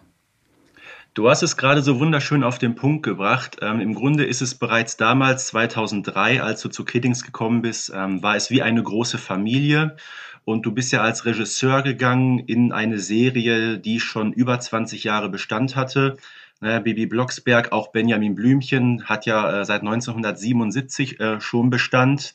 Du 1.12 1.28
hast 1.28 1.42
es 1.42 1.58
gerade 1.58 1.82
so 1.82 2.00
wunderschön 2.00 2.44
auf 2.44 2.58
den 2.58 2.76
Punkt 2.76 3.02
gebracht. 3.02 3.58
Ähm, 3.60 3.80
Im 3.80 3.94
Grunde 3.94 4.24
ist 4.24 4.40
es 4.40 4.54
bereits 4.54 4.96
damals, 4.96 5.48
2003, 5.48 6.42
als 6.42 6.62
du 6.62 6.70
zu 6.70 6.84
Kiddings 6.86 7.22
gekommen 7.22 7.60
bist, 7.60 7.92
ähm, 7.94 8.22
war 8.22 8.36
es 8.36 8.50
wie 8.50 8.62
eine 8.62 8.82
große 8.82 9.18
Familie. 9.18 9.96
Und 10.44 10.64
du 10.64 10.72
bist 10.72 10.92
ja 10.92 11.02
als 11.02 11.26
Regisseur 11.26 11.82
gegangen 11.82 12.38
in 12.38 12.72
eine 12.72 13.00
Serie, 13.00 13.78
die 13.78 14.00
schon 14.00 14.32
über 14.32 14.58
20 14.60 15.04
Jahre 15.04 15.28
Bestand 15.28 15.76
hatte. 15.76 16.16
Äh, 16.62 16.80
Bibi 16.80 17.06
Blocksberg, 17.06 17.72
auch 17.72 17.88
Benjamin 17.88 18.34
Blümchen 18.34 19.04
hat 19.04 19.26
ja 19.26 19.60
äh, 19.60 19.64
seit 19.64 19.82
1977 19.82 21.20
äh, 21.20 21.40
schon 21.40 21.70
Bestand. 21.70 22.32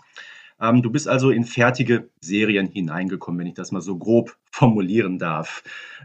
Ähm, 0.60 0.84
du 0.84 0.91
bist 0.91 1.07
also 1.07 1.31
in 1.31 1.43
fertige 1.43 2.10
Serien 2.19 2.67
hineingekommen, 2.67 3.39
wenn 3.39 3.47
ich 3.47 3.55
das 3.55 3.71
mal 3.71 3.81
so 3.81 3.97
grob 3.97 4.38
formulieren 4.51 5.17
darf. 5.17 5.63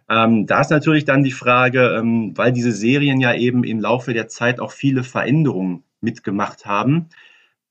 Ähm, 0.09 0.47
da 0.47 0.61
ist 0.61 0.71
natürlich 0.71 1.05
dann 1.05 1.25
die 1.25 1.33
Frage, 1.33 1.97
ähm, 1.99 2.33
weil 2.37 2.53
diese 2.53 2.73
Serien 2.73 3.21
ja 3.21 3.35
eben 3.35 3.65
im 3.65 3.81
Laufe 3.81 4.15
der 4.15 4.29
Zeit 4.29 4.61
auch 4.61 4.73
viele 4.73 5.05
Veränderungen 5.05 5.85
mitgemacht 6.01 6.65
haben. 6.65 7.09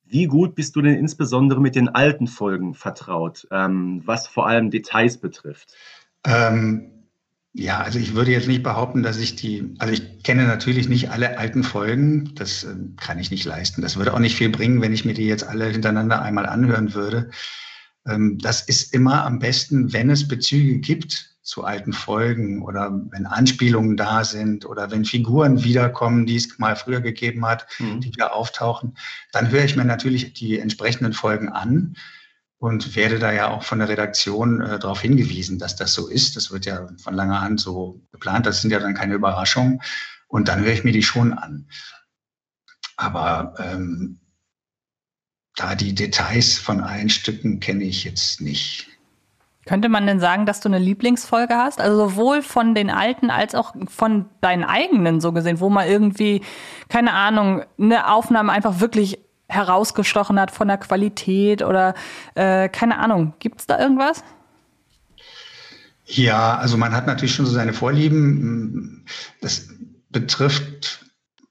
Wie 0.04 0.28
gut 0.28 0.54
bist 0.54 0.76
du 0.76 0.82
denn 0.84 0.96
insbesondere 0.96 1.60
mit 1.60 1.76
den 1.76 1.90
alten 1.90 2.28
Folgen 2.28 2.76
vertraut, 2.76 3.48
was 3.50 4.28
vor 4.28 4.46
allem 4.46 4.70
Details 4.70 5.18
betrifft? 5.18 5.76
Ähm, 6.28 6.95
ja, 7.58 7.80
also 7.80 8.00
ich 8.00 8.16
würde 8.16 8.32
jetzt 8.32 8.50
nicht 8.50 8.64
behaupten, 8.64 9.02
dass 9.02 9.18
ich 9.18 9.38
die, 9.38 9.74
also 9.80 9.94
ich 9.94 10.24
kenne 10.24 10.46
natürlich 10.46 10.90
nicht 10.90 11.10
alle 11.10 11.38
alten 11.38 11.64
Folgen, 11.64 12.36
das 12.36 12.66
äh, 12.66 12.76
kann 12.98 13.18
ich 13.18 13.32
nicht 13.32 13.46
leisten. 13.46 13.82
Das 13.82 13.96
würde 13.96 14.14
auch 14.14 14.20
nicht 14.20 14.36
viel 14.36 14.50
bringen, 14.50 14.82
wenn 14.82 14.94
ich 14.94 15.06
mir 15.06 15.14
die 15.14 15.26
jetzt 15.26 15.48
alle 15.48 15.68
hintereinander 15.68 16.22
einmal 16.22 16.48
anhören 16.48 16.94
würde. 16.94 17.30
Ähm, 18.06 18.38
das 18.40 18.62
ist 18.62 18.94
immer 18.94 19.24
am 19.24 19.40
besten, 19.40 19.94
wenn 19.94 20.10
es 20.10 20.28
Bezüge 20.28 20.80
gibt 20.80 21.38
zu 21.44 21.64
alten 21.64 21.94
Folgen 21.94 22.62
oder 22.62 22.92
wenn 23.12 23.26
Anspielungen 23.26 23.96
da 23.96 24.26
sind 24.26 24.66
oder 24.66 24.92
wenn 24.92 25.06
Figuren 25.06 25.64
wiederkommen, 25.64 26.26
die 26.26 26.36
es 26.36 26.60
mal 26.60 26.76
früher 26.76 27.00
gegeben 27.00 27.46
hat, 27.46 27.68
mhm. 27.80 28.02
die 28.02 28.10
wieder 28.10 28.36
auftauchen, 28.36 28.98
dann 29.32 29.50
höre 29.50 29.64
ich 29.64 29.78
mir 29.78 29.86
natürlich 29.86 30.34
die 30.34 30.60
entsprechenden 30.60 31.14
Folgen 31.14 31.48
an 31.48 31.96
und 32.66 32.96
werde 32.96 33.20
da 33.20 33.32
ja 33.32 33.50
auch 33.50 33.62
von 33.62 33.78
der 33.78 33.90
Redaktion 33.90 34.60
äh, 34.60 34.80
darauf 34.80 35.00
hingewiesen, 35.00 35.60
dass 35.60 35.76
das 35.76 35.94
so 35.94 36.08
ist. 36.08 36.36
Das 36.36 36.52
wird 36.52 36.66
ja 36.66 36.88
von 36.98 37.14
langer 37.14 37.42
Hand 37.42 37.60
so 37.60 38.02
geplant. 38.12 38.48
Das 38.48 38.62
sind 38.62 38.72
ja 38.72 38.80
dann 38.80 38.96
keine 38.96 39.14
Überraschungen. 39.14 39.82
Und 40.28 40.48
dann 40.48 40.62
höre 40.62 40.74
ich 40.74 40.84
mir 40.84 40.92
die 40.92 41.04
schon 41.04 41.34
an. 41.34 41.68
Aber 42.98 43.54
ähm, 43.60 44.20
da 45.56 45.76
die 45.76 45.94
Details 45.94 46.58
von 46.58 46.82
allen 46.82 47.10
Stücken 47.10 47.60
kenne 47.60 47.84
ich 47.84 48.04
jetzt 48.04 48.42
nicht. 48.42 48.88
Könnte 49.68 49.88
man 49.88 50.08
denn 50.08 50.20
sagen, 50.20 50.48
dass 50.48 50.60
du 50.60 50.68
eine 50.68 50.80
Lieblingsfolge 50.80 51.56
hast? 51.56 51.80
Also 51.80 52.10
sowohl 52.10 52.42
von 52.42 52.74
den 52.74 52.90
alten 52.90 53.30
als 53.30 53.54
auch 53.54 53.76
von 53.88 54.26
deinen 54.42 54.64
eigenen 54.64 55.22
so 55.22 55.34
gesehen, 55.34 55.60
wo 55.60 55.70
man 55.70 55.88
irgendwie, 55.88 56.42
keine 56.90 57.14
Ahnung, 57.14 57.64
eine 57.80 58.12
Aufnahme 58.12 58.52
einfach 58.52 58.80
wirklich 58.80 59.20
herausgestochen 59.48 60.40
hat 60.40 60.52
von 60.52 60.68
der 60.68 60.78
Qualität 60.78 61.62
oder 61.62 61.94
äh, 62.36 62.70
keine 62.70 63.00
Ahnung. 63.00 63.34
Gibt 63.40 63.60
es 63.60 63.68
da 63.68 63.80
irgendwas? 63.80 64.24
Ja, 66.06 66.58
also 66.58 66.78
man 66.78 66.94
hat 66.94 67.08
natürlich 67.08 67.34
schon 67.34 67.46
so 67.46 67.52
seine 67.52 67.74
Vorlieben. 67.74 69.06
Das 69.42 69.70
betrifft 70.10 71.06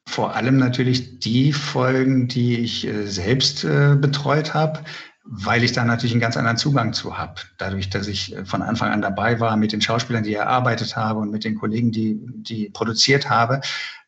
vor 0.07 0.37
allem 0.37 0.59
natürlich 0.59 1.18
die 1.18 1.52
Folgen, 1.52 2.28
die 2.28 2.59
ich 2.59 2.87
äh, 2.87 3.07
selbst 3.07 3.64
äh, 3.64 3.96
betreut 3.96 4.54
habe, 4.54 4.85
weil 5.24 5.64
ich 5.64 5.72
da 5.72 5.85
natürlich 5.85 6.12
einen 6.12 6.20
ganz 6.20 6.37
anderen 6.37 6.57
Zugang 6.57 6.92
zu 6.92 7.18
habe. 7.18 7.40
Dadurch, 7.59 7.90
dass 7.90 8.07
ich 8.07 8.37
äh, 8.37 8.44
von 8.44 8.62
Anfang 8.62 8.90
an 8.92 9.02
dabei 9.02 9.40
war 9.40 9.57
mit 9.57 9.72
den 9.72 9.80
Schauspielern, 9.80 10.22
die 10.22 10.30
ich 10.30 10.37
erarbeitet 10.37 10.94
habe 10.94 11.18
und 11.18 11.30
mit 11.30 11.44
den 11.44 11.57
Kollegen, 11.57 11.90
die, 11.90 12.20
die 12.22 12.70
produziert 12.70 13.28
habe. 13.28 13.61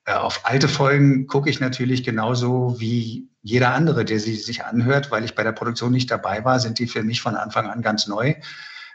Äh, 0.05 0.13
auf 0.13 0.43
alte 0.45 0.69
Folgen 0.69 1.27
gucke 1.27 1.51
ich 1.51 1.59
natürlich 1.59 2.05
genauso 2.05 2.77
wie 2.79 3.29
jeder 3.47 3.75
andere, 3.75 4.05
der 4.05 4.19
sie 4.19 4.35
sich 4.35 4.65
anhört, 4.65 5.13
weil 5.13 5.25
ich 5.25 5.37
bei 5.37 5.45
der 5.45 5.53
Produktion 5.53 5.93
nicht 5.93 6.11
dabei 6.11 6.45
war, 6.45 6.59
sind 6.59 6.81
die 6.81 6.89
für 6.89 7.05
mich 7.05 7.21
von 7.21 7.37
Anfang 7.37 7.69
an 7.71 7.81
ganz 7.81 8.09
neu. 8.09 8.35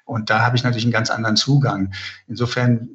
Und 0.04 0.30
da 0.30 0.42
habe 0.42 0.58
ich 0.58 0.64
natürlich 0.64 0.84
einen 0.84 0.92
ganz 0.92 1.10
anderen 1.10 1.38
Zugang. 1.38 1.94
Insofern 2.28 2.90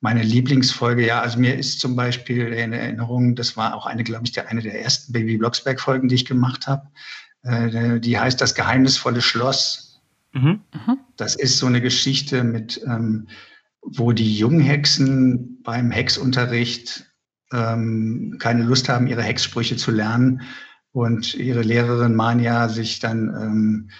meine 0.00 0.22
Lieblingsfolge, 0.22 1.04
ja, 1.04 1.20
also 1.20 1.40
mir 1.40 1.58
ist 1.58 1.80
zum 1.80 1.96
Beispiel 1.96 2.46
in 2.52 2.72
Erinnerung, 2.72 3.34
das 3.34 3.56
war 3.56 3.74
auch 3.74 3.86
eine, 3.86 4.04
glaube 4.04 4.22
ich, 4.24 4.32
der, 4.32 4.48
eine 4.48 4.62
der 4.62 4.80
ersten 4.80 5.12
Baby 5.12 5.36
Blocksberg-Folgen, 5.36 6.06
die 6.06 6.14
ich 6.14 6.26
gemacht 6.26 6.68
habe. 6.68 6.86
Äh, 7.42 7.98
die 7.98 8.16
heißt 8.16 8.40
Das 8.40 8.54
geheimnisvolle 8.54 9.20
Schloss. 9.20 10.00
Mhm. 10.32 10.60
mhm. 10.72 10.98
Das 11.16 11.34
ist 11.34 11.58
so 11.58 11.66
eine 11.66 11.80
Geschichte 11.80 12.44
mit, 12.44 12.80
ähm, 12.86 13.26
wo 13.82 14.12
die 14.12 14.38
Junghexen 14.38 15.60
beim 15.64 15.90
Hexunterricht 15.90 17.10
ähm, 17.52 18.36
keine 18.38 18.62
Lust 18.62 18.88
haben, 18.88 19.08
ihre 19.08 19.22
Hexsprüche 19.22 19.76
zu 19.76 19.90
lernen 19.90 20.42
und 20.94 21.34
ihre 21.34 21.62
Lehrerin 21.62 22.14
Mania 22.14 22.68
sich 22.68 23.00
dann 23.00 23.28
ähm, 23.28 23.90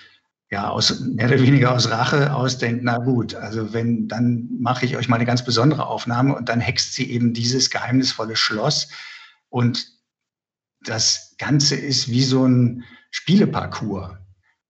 ja 0.48 0.68
aus 0.68 1.00
mehr 1.00 1.26
oder 1.26 1.42
weniger 1.42 1.74
aus 1.74 1.90
Rache 1.90 2.32
ausdenkt, 2.32 2.84
na 2.84 2.98
gut, 2.98 3.34
also 3.34 3.72
wenn, 3.72 4.06
dann 4.06 4.48
mache 4.60 4.86
ich 4.86 4.96
euch 4.96 5.08
mal 5.08 5.16
eine 5.16 5.24
ganz 5.24 5.44
besondere 5.44 5.88
Aufnahme 5.88 6.36
und 6.36 6.48
dann 6.48 6.60
hext 6.60 6.94
sie 6.94 7.10
eben 7.10 7.34
dieses 7.34 7.70
geheimnisvolle 7.70 8.36
Schloss 8.36 8.88
und 9.48 9.88
das 10.84 11.34
Ganze 11.36 11.74
ist 11.74 12.08
wie 12.10 12.22
so 12.22 12.46
ein 12.46 12.84
Spieleparcours. 13.10 14.12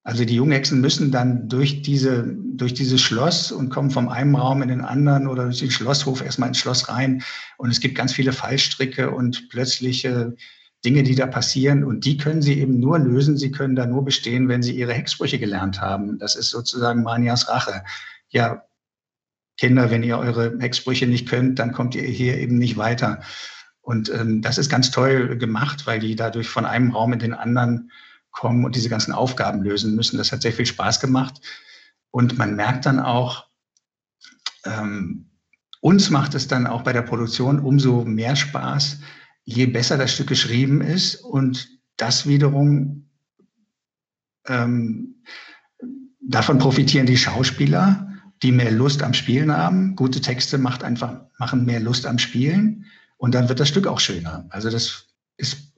Also 0.02 0.24
die 0.24 0.36
Junghexen 0.36 0.80
müssen 0.80 1.10
dann 1.10 1.48
durch 1.50 1.82
diese, 1.82 2.24
durch 2.54 2.72
dieses 2.72 3.02
Schloss 3.02 3.52
und 3.52 3.68
kommen 3.68 3.90
vom 3.90 4.08
einen 4.08 4.34
Raum 4.34 4.62
in 4.62 4.68
den 4.68 4.80
anderen 4.82 5.26
oder 5.26 5.44
durch 5.44 5.58
den 5.58 5.70
Schlosshof 5.70 6.22
erstmal 6.22 6.48
ins 6.48 6.58
Schloss 6.58 6.88
rein. 6.88 7.22
Und 7.58 7.70
es 7.70 7.80
gibt 7.80 7.96
ganz 7.96 8.12
viele 8.12 8.32
Fallstricke 8.32 9.10
und 9.10 9.48
plötzliche 9.48 10.36
Dinge, 10.84 11.02
die 11.02 11.14
da 11.14 11.26
passieren. 11.26 11.84
Und 11.84 12.04
die 12.04 12.16
können 12.16 12.42
sie 12.42 12.58
eben 12.58 12.78
nur 12.78 12.98
lösen. 12.98 13.36
Sie 13.36 13.50
können 13.50 13.76
da 13.76 13.86
nur 13.86 14.04
bestehen, 14.04 14.48
wenn 14.48 14.62
sie 14.62 14.76
ihre 14.76 14.92
Hexsprüche 14.92 15.38
gelernt 15.38 15.80
haben. 15.80 16.18
Das 16.18 16.36
ist 16.36 16.50
sozusagen 16.50 17.02
Manias 17.02 17.48
Rache. 17.48 17.82
Ja, 18.28 18.64
Kinder, 19.56 19.90
wenn 19.90 20.02
ihr 20.02 20.18
eure 20.18 20.58
Hexsprüche 20.58 21.06
nicht 21.06 21.28
könnt, 21.28 21.58
dann 21.58 21.72
kommt 21.72 21.94
ihr 21.94 22.02
hier 22.02 22.38
eben 22.38 22.58
nicht 22.58 22.76
weiter. 22.76 23.22
Und 23.80 24.10
ähm, 24.10 24.42
das 24.42 24.58
ist 24.58 24.68
ganz 24.70 24.90
toll 24.90 25.36
gemacht, 25.38 25.86
weil 25.86 26.00
die 26.00 26.16
dadurch 26.16 26.48
von 26.48 26.64
einem 26.66 26.90
Raum 26.90 27.12
in 27.12 27.18
den 27.18 27.34
anderen 27.34 27.90
kommen 28.30 28.64
und 28.64 28.74
diese 28.74 28.88
ganzen 28.88 29.12
Aufgaben 29.12 29.62
lösen 29.62 29.94
müssen. 29.94 30.18
Das 30.18 30.32
hat 30.32 30.42
sehr 30.42 30.52
viel 30.52 30.66
Spaß 30.66 31.00
gemacht. 31.00 31.40
Und 32.10 32.36
man 32.36 32.56
merkt 32.56 32.86
dann 32.86 32.98
auch, 32.98 33.46
ähm, 34.64 35.30
uns 35.80 36.10
macht 36.10 36.34
es 36.34 36.48
dann 36.48 36.66
auch 36.66 36.82
bei 36.82 36.92
der 36.92 37.02
Produktion 37.02 37.60
umso 37.60 38.04
mehr 38.04 38.36
Spaß, 38.36 39.00
je 39.44 39.66
besser 39.66 39.98
das 39.98 40.12
Stück 40.12 40.28
geschrieben 40.28 40.80
ist 40.80 41.16
und 41.16 41.68
das 41.96 42.26
wiederum 42.26 43.08
ähm, 44.46 45.22
davon 46.20 46.58
profitieren 46.58 47.06
die 47.06 47.16
Schauspieler, 47.16 48.10
die 48.42 48.52
mehr 48.52 48.70
Lust 48.70 49.02
am 49.02 49.14
Spielen 49.14 49.52
haben. 49.52 49.96
Gute 49.96 50.20
Texte 50.20 50.58
macht 50.58 50.82
einfach, 50.82 51.20
machen 51.38 51.64
mehr 51.64 51.80
Lust 51.80 52.06
am 52.06 52.18
Spielen 52.18 52.86
und 53.16 53.34
dann 53.34 53.48
wird 53.48 53.60
das 53.60 53.68
Stück 53.68 53.86
auch 53.86 54.00
schöner. 54.00 54.46
Also 54.50 54.70
das 54.70 55.06
ist, 55.36 55.72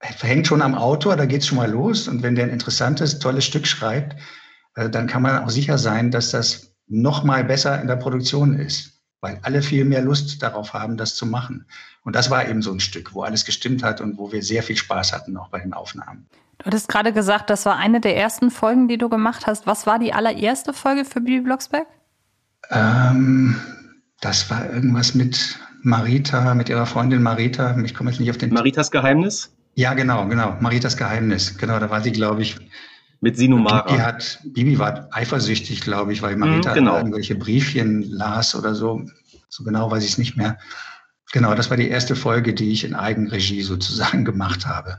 hängt 0.00 0.46
schon 0.46 0.62
am 0.62 0.74
Autor, 0.74 1.16
da 1.16 1.26
geht 1.26 1.40
es 1.40 1.46
schon 1.46 1.58
mal 1.58 1.70
los. 1.70 2.06
Und 2.06 2.22
wenn 2.22 2.34
der 2.34 2.44
ein 2.44 2.52
interessantes, 2.52 3.18
tolles 3.18 3.44
Stück 3.44 3.66
schreibt, 3.66 4.16
äh, 4.76 4.88
dann 4.88 5.06
kann 5.06 5.22
man 5.22 5.42
auch 5.44 5.50
sicher 5.50 5.78
sein, 5.78 6.10
dass 6.10 6.30
das 6.30 6.74
noch 6.86 7.24
mal 7.24 7.44
besser 7.44 7.80
in 7.80 7.86
der 7.86 7.96
Produktion 7.96 8.54
ist 8.54 8.99
weil 9.20 9.38
alle 9.42 9.62
viel 9.62 9.84
mehr 9.84 10.02
Lust 10.02 10.42
darauf 10.42 10.72
haben, 10.72 10.96
das 10.96 11.14
zu 11.14 11.26
machen. 11.26 11.66
Und 12.04 12.16
das 12.16 12.30
war 12.30 12.48
eben 12.48 12.62
so 12.62 12.72
ein 12.72 12.80
Stück, 12.80 13.14
wo 13.14 13.22
alles 13.22 13.44
gestimmt 13.44 13.82
hat 13.82 14.00
und 14.00 14.18
wo 14.18 14.32
wir 14.32 14.42
sehr 14.42 14.62
viel 14.62 14.76
Spaß 14.76 15.12
hatten, 15.12 15.36
auch 15.36 15.48
bei 15.48 15.60
den 15.60 15.72
Aufnahmen. 15.72 16.26
Du 16.58 16.66
hattest 16.66 16.88
gerade 16.88 17.12
gesagt, 17.12 17.48
das 17.48 17.64
war 17.66 17.76
eine 17.76 18.00
der 18.00 18.16
ersten 18.16 18.50
Folgen, 18.50 18.88
die 18.88 18.98
du 18.98 19.08
gemacht 19.08 19.46
hast. 19.46 19.66
Was 19.66 19.86
war 19.86 19.98
die 19.98 20.12
allererste 20.12 20.72
Folge 20.72 21.04
für 21.04 21.20
Bibi 21.20 21.40
Blocksberg? 21.40 21.86
Ähm, 22.70 23.56
das 24.20 24.50
war 24.50 24.70
irgendwas 24.70 25.14
mit 25.14 25.58
Marita, 25.82 26.54
mit 26.54 26.68
ihrer 26.68 26.86
Freundin 26.86 27.22
Marita. 27.22 27.78
Ich 27.84 27.94
komme 27.94 28.10
jetzt 28.10 28.20
nicht 28.20 28.30
auf 28.30 28.36
den. 28.36 28.52
Maritas 28.52 28.90
Geheimnis? 28.90 29.50
Ja, 29.74 29.94
genau, 29.94 30.26
genau. 30.26 30.56
Maritas 30.60 30.96
Geheimnis. 30.96 31.56
Genau, 31.56 31.78
da 31.78 31.88
war 31.88 32.02
sie, 32.02 32.12
glaube 32.12 32.42
ich, 32.42 32.56
Mit 33.20 33.36
Sinumara. 33.36 33.82
Bibi, 33.82 33.98
hat, 33.98 34.38
Bibi 34.44 34.78
war 34.78 35.08
eifersüchtig, 35.12 35.82
glaube 35.82 36.12
ich, 36.12 36.22
weil 36.22 36.36
Marita 36.36 36.70
mhm, 36.70 36.74
genau. 36.74 36.96
irgendwelche 36.96 37.34
Briefchen 37.34 38.02
las 38.02 38.54
oder 38.54 38.74
so. 38.74 39.02
So 39.48 39.64
genau 39.64 39.90
weiß 39.90 40.02
ich 40.04 40.12
es 40.12 40.18
nicht 40.18 40.36
mehr. 40.36 40.58
Genau, 41.32 41.54
das 41.54 41.70
war 41.70 41.76
die 41.76 41.88
erste 41.88 42.16
Folge, 42.16 42.54
die 42.54 42.72
ich 42.72 42.84
in 42.84 42.94
Eigenregie 42.94 43.62
sozusagen 43.62 44.24
gemacht 44.24 44.66
habe. 44.66 44.98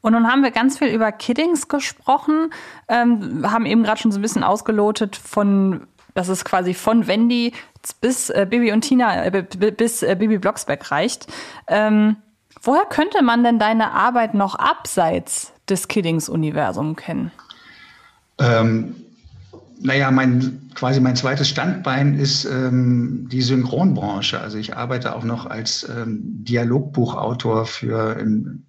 Und 0.00 0.12
nun 0.12 0.26
haben 0.26 0.42
wir 0.42 0.50
ganz 0.50 0.78
viel 0.78 0.88
über 0.88 1.12
Kiddings 1.12 1.68
gesprochen, 1.68 2.50
ähm, 2.88 3.50
haben 3.50 3.64
eben 3.64 3.84
gerade 3.84 4.00
schon 4.00 4.12
so 4.12 4.18
ein 4.18 4.22
bisschen 4.22 4.42
ausgelotet 4.42 5.16
von, 5.16 5.86
dass 6.14 6.28
es 6.28 6.44
quasi 6.44 6.74
von 6.74 7.06
Wendy 7.06 7.52
bis 8.00 8.30
äh, 8.30 8.46
Bibi 8.48 8.72
und 8.72 8.82
Tina, 8.82 9.24
äh, 9.24 9.42
bis 9.42 10.02
äh, 10.02 10.16
Bibi 10.18 10.38
Blocksberg 10.38 10.90
reicht. 10.90 11.26
Ähm, 11.68 12.16
woher 12.66 12.84
könnte 12.86 13.22
man 13.22 13.44
denn 13.44 13.58
deine 13.58 13.92
Arbeit 13.92 14.34
noch 14.34 14.54
abseits 14.54 15.52
des 15.68 15.88
Kiddings-Universums 15.88 16.96
kennen? 16.96 17.30
Ähm, 18.38 18.96
naja, 19.80 20.10
mein, 20.10 20.70
quasi 20.74 21.00
mein 21.00 21.16
zweites 21.16 21.48
Standbein 21.48 22.18
ist 22.18 22.44
ähm, 22.44 23.28
die 23.30 23.42
Synchronbranche. 23.42 24.40
Also 24.40 24.58
ich 24.58 24.76
arbeite 24.76 25.14
auch 25.14 25.24
noch 25.24 25.46
als 25.46 25.88
ähm, 25.88 26.20
Dialogbuchautor 26.22 27.66
für 27.66 28.18
in, 28.18 28.66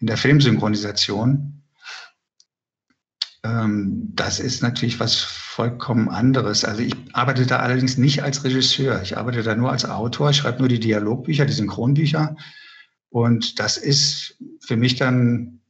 in 0.00 0.06
der 0.06 0.16
Filmsynchronisation. 0.16 1.62
Ähm, 3.44 4.12
das 4.14 4.40
ist 4.40 4.62
natürlich 4.62 4.98
was 4.98 5.14
vollkommen 5.16 6.08
anderes. 6.08 6.64
Also 6.64 6.82
ich 6.82 6.94
arbeite 7.12 7.46
da 7.46 7.58
allerdings 7.60 7.96
nicht 7.96 8.22
als 8.22 8.44
Regisseur. 8.44 9.00
Ich 9.02 9.16
arbeite 9.16 9.42
da 9.42 9.54
nur 9.54 9.70
als 9.70 9.84
Autor. 9.84 10.32
Schreibe 10.32 10.58
nur 10.58 10.68
die 10.68 10.80
Dialogbücher, 10.80 11.46
die 11.46 11.52
Synchronbücher. 11.52 12.36
Und 13.10 13.58
das 13.58 13.76
ist 13.76 14.36
für 14.60 14.76
mich 14.76 14.96
dann 14.96 15.60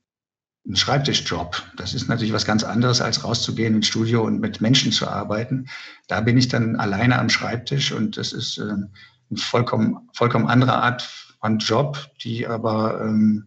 ein 0.66 0.76
Schreibtischjob. 0.76 1.62
Das 1.76 1.94
ist 1.94 2.08
natürlich 2.08 2.32
was 2.32 2.44
ganz 2.44 2.64
anderes, 2.64 3.00
als 3.00 3.22
rauszugehen 3.24 3.74
ins 3.74 3.86
Studio 3.86 4.24
und 4.24 4.40
mit 4.40 4.60
Menschen 4.60 4.92
zu 4.92 5.06
arbeiten. 5.06 5.68
Da 6.08 6.20
bin 6.20 6.36
ich 6.36 6.48
dann 6.48 6.76
alleine 6.76 7.18
am 7.18 7.28
Schreibtisch 7.28 7.92
und 7.92 8.16
das 8.16 8.32
ist 8.32 8.58
äh, 8.58 8.62
eine 8.62 8.90
vollkommen, 9.36 10.08
vollkommen 10.12 10.48
andere 10.48 10.74
Art 10.74 11.02
von 11.40 11.58
Job, 11.58 11.98
die 12.22 12.46
aber 12.46 13.00
ähm, 13.00 13.46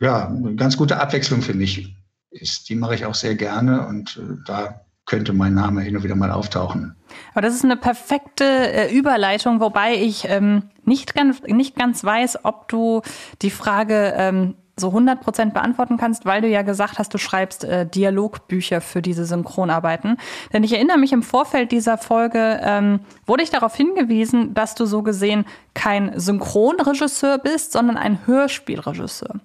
ja, 0.00 0.28
eine 0.28 0.54
ganz 0.54 0.76
gute 0.76 1.00
Abwechslung 1.00 1.42
für 1.42 1.54
mich 1.54 1.96
ist. 2.30 2.68
Die 2.68 2.74
mache 2.74 2.94
ich 2.94 3.06
auch 3.06 3.14
sehr 3.14 3.34
gerne 3.34 3.86
und 3.86 4.18
äh, 4.18 4.36
da 4.46 4.84
könnte 5.06 5.32
mein 5.32 5.54
Name 5.54 5.80
hin 5.80 5.96
und 5.96 6.04
wieder 6.04 6.14
mal 6.14 6.30
auftauchen. 6.30 6.94
Aber 7.32 7.40
das 7.40 7.54
ist 7.54 7.64
eine 7.64 7.76
perfekte 7.76 8.44
äh, 8.44 8.94
Überleitung, 8.94 9.60
wobei 9.60 9.94
ich 9.94 10.26
ähm, 10.28 10.64
nicht, 10.88 11.14
ganz, 11.14 11.42
nicht 11.42 11.76
ganz 11.76 12.02
weiß, 12.02 12.44
ob 12.44 12.68
du 12.68 13.02
die 13.42 13.50
Frage 13.50 14.14
ähm, 14.16 14.54
so 14.80 14.88
100 14.88 15.20
Prozent 15.20 15.54
beantworten 15.54 15.96
kannst, 15.96 16.24
weil 16.24 16.40
du 16.40 16.48
ja 16.48 16.62
gesagt 16.62 16.98
hast, 16.98 17.12
du 17.12 17.18
schreibst 17.18 17.64
äh, 17.64 17.86
Dialogbücher 17.86 18.80
für 18.80 19.02
diese 19.02 19.24
Synchronarbeiten. 19.24 20.16
Denn 20.52 20.64
ich 20.64 20.72
erinnere 20.72 20.98
mich, 20.98 21.12
im 21.12 21.22
Vorfeld 21.22 21.72
dieser 21.72 21.98
Folge 21.98 22.60
ähm, 22.62 23.00
wurde 23.26 23.42
ich 23.42 23.50
darauf 23.50 23.74
hingewiesen, 23.74 24.54
dass 24.54 24.74
du 24.74 24.86
so 24.86 25.02
gesehen 25.02 25.44
kein 25.74 26.18
Synchronregisseur 26.18 27.38
bist, 27.38 27.72
sondern 27.72 27.96
ein 27.96 28.26
Hörspielregisseur. 28.26 29.40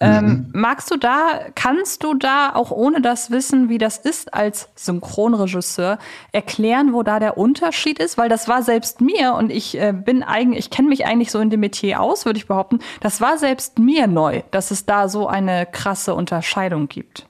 Ähm, 0.00 0.24
mhm. 0.24 0.48
magst 0.52 0.92
du 0.92 0.96
da, 0.96 1.40
kannst 1.56 2.04
du 2.04 2.14
da 2.14 2.54
auch 2.54 2.70
ohne 2.70 3.00
das 3.00 3.32
Wissen, 3.32 3.68
wie 3.68 3.78
das 3.78 3.98
ist 3.98 4.32
als 4.32 4.68
Synchronregisseur, 4.76 5.98
erklären, 6.30 6.92
wo 6.92 7.02
da 7.02 7.18
der 7.18 7.36
Unterschied 7.36 7.98
ist? 7.98 8.16
Weil 8.16 8.28
das 8.28 8.46
war 8.46 8.62
selbst 8.62 9.00
mir 9.00 9.34
und 9.34 9.50
ich 9.50 9.76
äh, 9.76 9.92
bin 9.92 10.22
eigentlich, 10.22 10.66
ich 10.66 10.70
kenne 10.70 10.88
mich 10.88 11.04
eigentlich 11.04 11.32
so 11.32 11.40
in 11.40 11.50
dem 11.50 11.60
Metier 11.60 12.00
aus, 12.00 12.26
würde 12.26 12.38
ich 12.38 12.46
behaupten. 12.46 12.78
Das 13.00 13.20
war 13.20 13.38
selbst 13.38 13.80
mir 13.80 14.06
neu, 14.06 14.42
dass 14.52 14.70
es 14.70 14.86
da 14.86 15.08
so 15.08 15.26
eine 15.26 15.66
krasse 15.66 16.14
Unterscheidung 16.14 16.88
gibt. 16.88 17.26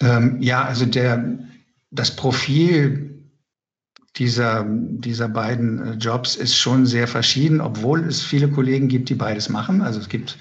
Ähm, 0.00 0.36
ja, 0.40 0.62
also 0.62 0.84
der, 0.84 1.38
das 1.90 2.14
Profil 2.14 3.16
dieser, 4.16 4.66
dieser 4.68 5.28
beiden 5.28 5.86
äh, 5.86 5.92
Jobs 5.92 6.36
ist 6.36 6.56
schon 6.56 6.84
sehr 6.84 7.08
verschieden, 7.08 7.62
obwohl 7.62 8.04
es 8.04 8.22
viele 8.22 8.48
Kollegen 8.48 8.88
gibt, 8.88 9.08
die 9.08 9.14
beides 9.14 9.48
machen. 9.48 9.80
Also 9.80 10.00
es 10.00 10.10
gibt 10.10 10.38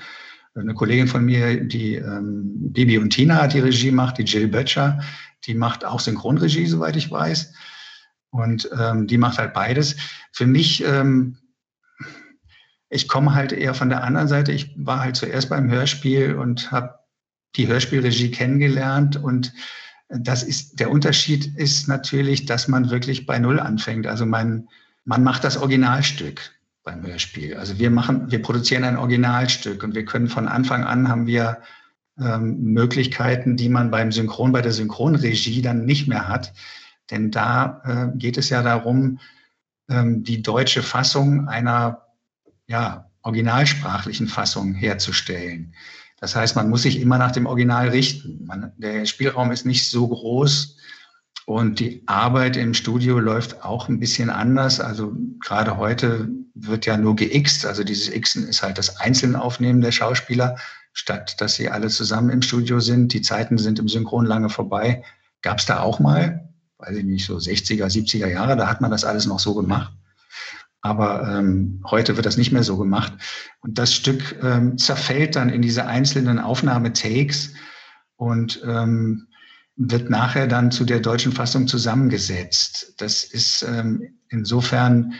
eine 0.56 0.74
Kollegin 0.74 1.08
von 1.08 1.26
mir, 1.26 1.63
die 1.63 1.96
ähm, 1.96 2.72
Bibi 2.72 2.98
und 2.98 3.10
Tina 3.10 3.48
die 3.48 3.60
Regie 3.60 3.91
macht, 3.91 4.18
die 4.18 4.24
Jill 4.24 4.48
Böttcher, 4.48 5.02
die 5.46 5.54
macht 5.54 5.84
auch 5.86 6.00
Synchronregie, 6.00 6.65
soweit 6.65 6.96
ich 6.96 7.12
weiß. 7.12 7.54
Und 8.30 8.70
ähm, 8.78 9.08
die 9.08 9.18
macht 9.18 9.38
halt 9.38 9.54
beides. 9.54 9.96
Für 10.32 10.46
mich, 10.46 10.84
ähm, 10.84 11.38
ich 12.89 13.08
komme 13.08 13.34
halt 13.34 13.52
eher 13.52 13.74
von 13.74 13.89
der 13.89 14.04
anderen 14.04 14.28
Seite. 14.28 14.52
Ich 14.52 14.74
war 14.78 15.00
halt 15.00 15.15
zuerst 15.15 15.50
beim 15.50 15.70
Hörspiel 15.70 16.36
und 16.36 16.72
habe 16.72 17.00
die 17.56 17.68
Hörspielregie 17.68 18.32
kennengelernt. 18.32 19.18
Und 19.18 19.54
das 20.10 20.44
ist, 20.44 20.80
der 20.80 20.91
Unterschied 20.91 21.58
ist 21.58 21.88
natürlich, 21.88 22.46
dass 22.46 22.68
man 22.68 22.89
wirklich 22.89 23.26
bei 23.26 23.39
Null 23.39 23.60
anfängt. 23.60 24.08
Also 24.08 24.26
man, 24.26 24.68
man 25.04 25.24
macht 25.24 25.44
das 25.44 25.58
Originalstück 25.58 26.55
beim 26.86 27.06
Hörspiel. 27.06 27.58
Also 27.58 27.78
wir 27.80 27.89
machen, 27.89 28.32
wir 28.32 28.41
produzieren 28.41 28.86
ein 28.86 28.95
Originalstück 28.98 29.84
und 29.84 29.95
wir 29.95 30.06
können 30.06 30.30
von 30.30 30.48
Anfang 30.48 30.86
an 30.86 31.10
haben 31.10 31.28
wir 31.28 31.62
ähm, 32.17 32.62
Möglichkeiten, 32.62 33.58
die 33.58 33.67
man 33.67 33.91
beim 33.91 34.13
Synchron, 34.13 34.54
bei 34.54 34.62
der 34.62 34.71
Synchronregie 34.71 35.62
dann 35.62 35.86
nicht 35.86 36.08
mehr 36.08 36.30
hat. 36.30 36.54
Denn 37.12 37.32
da 37.32 37.82
äh, 38.13 38.17
geht 38.17 38.38
es 38.38 38.50
ja 38.50 38.62
darum, 38.62 39.19
ähm, 39.89 40.24
die 40.24 40.41
deutsche 40.41 40.84
Fassung 40.84 41.48
einer 41.48 42.04
ja, 42.67 43.10
originalsprachlichen 43.24 44.28
Fassung 44.28 44.76
herzustellen. 44.76 45.74
Das 46.19 46.36
heißt, 46.36 46.56
man 46.56 46.69
muss 46.69 46.84
sich 46.84 47.02
immer 47.02 47.17
nach 47.17 47.32
dem 47.32 47.48
Original 47.48 47.89
richten. 47.89 48.45
Man, 48.45 48.71
der 48.78 49.06
Spielraum 49.06 49.52
ist 49.52 49.65
nicht 49.65 49.89
so 49.89 50.08
groß, 50.08 50.78
und 51.46 51.80
die 51.80 52.02
Arbeit 52.08 52.58
im 52.58 52.74
Studio 52.74 53.20
läuft 53.20 53.64
auch 53.64 53.88
ein 53.88 54.00
bisschen 54.00 54.32
anders. 54.32 54.80
Also 54.80 55.16
gerade 55.40 55.78
heute 55.78 56.28
wird 56.56 56.88
ja 56.88 56.98
nur 56.98 57.16
geixt. 57.16 57.68
Also 57.68 57.84
dieses 57.84 58.12
Xen 58.20 58.48
ist 58.48 58.64
halt 58.64 58.80
das 58.80 59.00
einzelne 59.00 59.40
Aufnehmen 59.40 59.82
der 59.82 59.92
Schauspieler, 59.92 60.58
statt 60.94 61.40
dass 61.40 61.56
sie 61.56 61.70
alle 61.70 61.90
zusammen 61.90 62.32
im 62.32 62.42
Studio 62.42 62.80
sind. 62.80 63.14
Die 63.14 63.22
Zeiten 63.22 63.60
sind 63.60 63.78
im 63.78 63.88
Synchron 63.88 64.26
lange 64.26 64.50
vorbei. 64.50 65.04
Gab 65.44 65.60
es 65.60 65.68
da 65.68 65.82
auch 65.82 66.00
mal, 66.00 66.50
weiß 66.80 66.98
ich 66.98 67.06
nicht, 67.06 67.26
so 67.28 67.38
60er, 67.38 67.86
70er 67.86 68.28
Jahre, 68.28 68.56
da 68.58 68.68
hat 68.68 68.82
man 68.82 68.90
das 68.90 69.06
alles 69.06 69.28
noch 69.28 69.40
so 69.40 69.54
gemacht. 69.54 69.94
Aber 70.82 71.28
ähm, 71.28 71.84
heute 71.86 72.16
wird 72.16 72.26
das 72.26 72.38
nicht 72.38 72.52
mehr 72.52 72.64
so 72.64 72.78
gemacht. 72.78 73.14
Und 73.62 73.78
das 73.78 73.94
Stück 73.94 74.36
ähm, 74.42 74.80
zerfällt 74.80 75.36
dann 75.36 75.50
in 75.50 75.62
diese 75.62 75.86
einzelnen 75.86 76.40
Aufnahmetakes 76.40 77.54
und 78.18 78.62
ähm, 78.66 79.28
wird 79.78 80.10
nachher 80.10 80.48
dann 80.48 80.72
zu 80.72 80.86
der 80.86 81.00
deutschen 81.00 81.32
Fassung 81.32 81.68
zusammengesetzt. 81.68 82.94
Das 82.98 83.24
ist 83.24 83.64
ähm, 83.64 84.20
insofern 84.30 85.14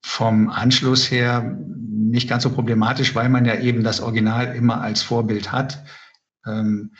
vom 0.00 0.48
Anschluss 0.48 1.10
her 1.10 1.58
nicht 1.66 2.28
ganz 2.28 2.44
so 2.44 2.50
problematisch, 2.50 3.14
weil 3.14 3.28
man 3.28 3.44
ja 3.44 3.58
eben 3.58 3.82
das 3.82 4.00
Original 4.00 4.54
immer 4.56 4.80
als 4.80 5.02
Vorbild 5.02 5.52
hat. 5.52 5.84
Ähm, 6.46 6.92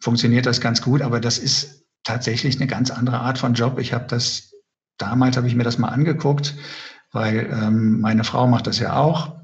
funktioniert 0.00 0.46
das 0.46 0.60
ganz 0.60 0.82
gut, 0.82 1.02
aber 1.02 1.20
das 1.20 1.38
ist 1.38 1.84
tatsächlich 2.02 2.56
eine 2.56 2.66
ganz 2.66 2.90
andere 2.90 3.20
Art 3.20 3.38
von 3.38 3.54
Job. 3.54 3.78
Ich 3.78 3.92
habe 3.92 4.06
das, 4.08 4.54
damals 4.98 5.36
habe 5.36 5.46
ich 5.46 5.54
mir 5.54 5.64
das 5.64 5.78
mal 5.78 5.88
angeguckt, 5.88 6.54
weil 7.12 7.48
ähm, 7.52 8.00
meine 8.00 8.24
Frau 8.24 8.48
macht 8.48 8.66
das 8.66 8.78
ja 8.78 8.96
auch. 8.96 9.36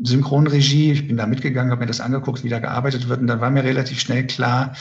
Synchronregie, 0.00 0.92
ich 0.92 1.08
bin 1.08 1.16
da 1.16 1.26
mitgegangen, 1.26 1.70
habe 1.70 1.80
mir 1.80 1.86
das 1.86 2.00
angeguckt, 2.00 2.44
wie 2.44 2.48
da 2.48 2.58
gearbeitet 2.58 3.08
wird 3.08 3.20
und 3.20 3.26
dann 3.26 3.40
war 3.40 3.50
mir 3.50 3.64
relativ 3.64 4.00
schnell 4.00 4.26
klar, 4.26 4.74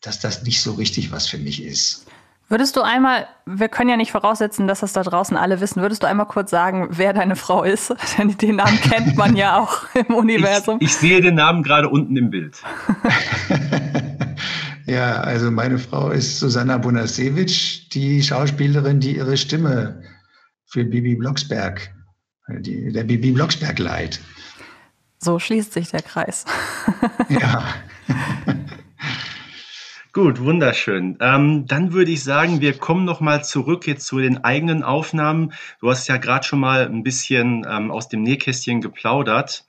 dass 0.00 0.20
das 0.20 0.42
nicht 0.42 0.60
so 0.62 0.72
richtig 0.72 1.12
was 1.12 1.26
für 1.26 1.38
mich 1.38 1.62
ist. 1.62 2.06
Würdest 2.50 2.74
du 2.74 2.80
einmal, 2.82 3.28
wir 3.46 3.68
können 3.68 3.90
ja 3.90 3.96
nicht 3.96 4.10
voraussetzen, 4.10 4.66
dass 4.66 4.80
das 4.80 4.92
da 4.92 5.04
draußen 5.04 5.36
alle 5.36 5.60
wissen, 5.60 5.82
würdest 5.82 6.02
du 6.02 6.08
einmal 6.08 6.26
kurz 6.26 6.50
sagen, 6.50 6.88
wer 6.90 7.12
deine 7.12 7.36
Frau 7.36 7.62
ist? 7.62 7.94
Denn 8.18 8.36
den 8.36 8.56
Namen 8.56 8.80
kennt 8.80 9.16
man 9.16 9.36
ja 9.36 9.60
auch 9.60 9.84
im 9.94 10.12
Universum. 10.16 10.78
Ich, 10.80 10.88
ich 10.88 10.96
sehe 10.96 11.20
den 11.20 11.36
Namen 11.36 11.62
gerade 11.62 11.88
unten 11.88 12.16
im 12.16 12.28
Bild. 12.28 12.60
ja, 14.86 15.20
also 15.20 15.52
meine 15.52 15.78
Frau 15.78 16.10
ist 16.10 16.40
Susanna 16.40 16.78
Bonasewitsch, 16.78 17.88
die 17.92 18.20
Schauspielerin, 18.20 18.98
die 18.98 19.14
ihre 19.14 19.36
Stimme 19.36 20.02
für 20.66 20.84
Bibi 20.84 21.14
Blocksberg, 21.14 21.94
die, 22.48 22.92
der 22.92 23.04
Bibi 23.04 23.30
Blocksberg 23.30 23.78
leiht. 23.78 24.18
So 25.18 25.38
schließt 25.38 25.72
sich 25.72 25.90
der 25.90 26.02
Kreis. 26.02 26.46
ja. 27.28 27.62
Gut, 30.12 30.42
wunderschön. 30.42 31.16
Ähm, 31.20 31.66
dann 31.68 31.92
würde 31.92 32.10
ich 32.10 32.24
sagen, 32.24 32.60
wir 32.60 32.76
kommen 32.76 33.04
noch 33.04 33.20
mal 33.20 33.44
zurück 33.44 33.86
jetzt 33.86 34.06
zu 34.06 34.18
den 34.18 34.42
eigenen 34.42 34.82
Aufnahmen. 34.82 35.52
Du 35.80 35.88
hast 35.88 36.08
ja 36.08 36.16
gerade 36.16 36.44
schon 36.44 36.58
mal 36.58 36.86
ein 36.88 37.04
bisschen 37.04 37.64
ähm, 37.70 37.92
aus 37.92 38.08
dem 38.08 38.22
Nähkästchen 38.22 38.80
geplaudert. 38.80 39.66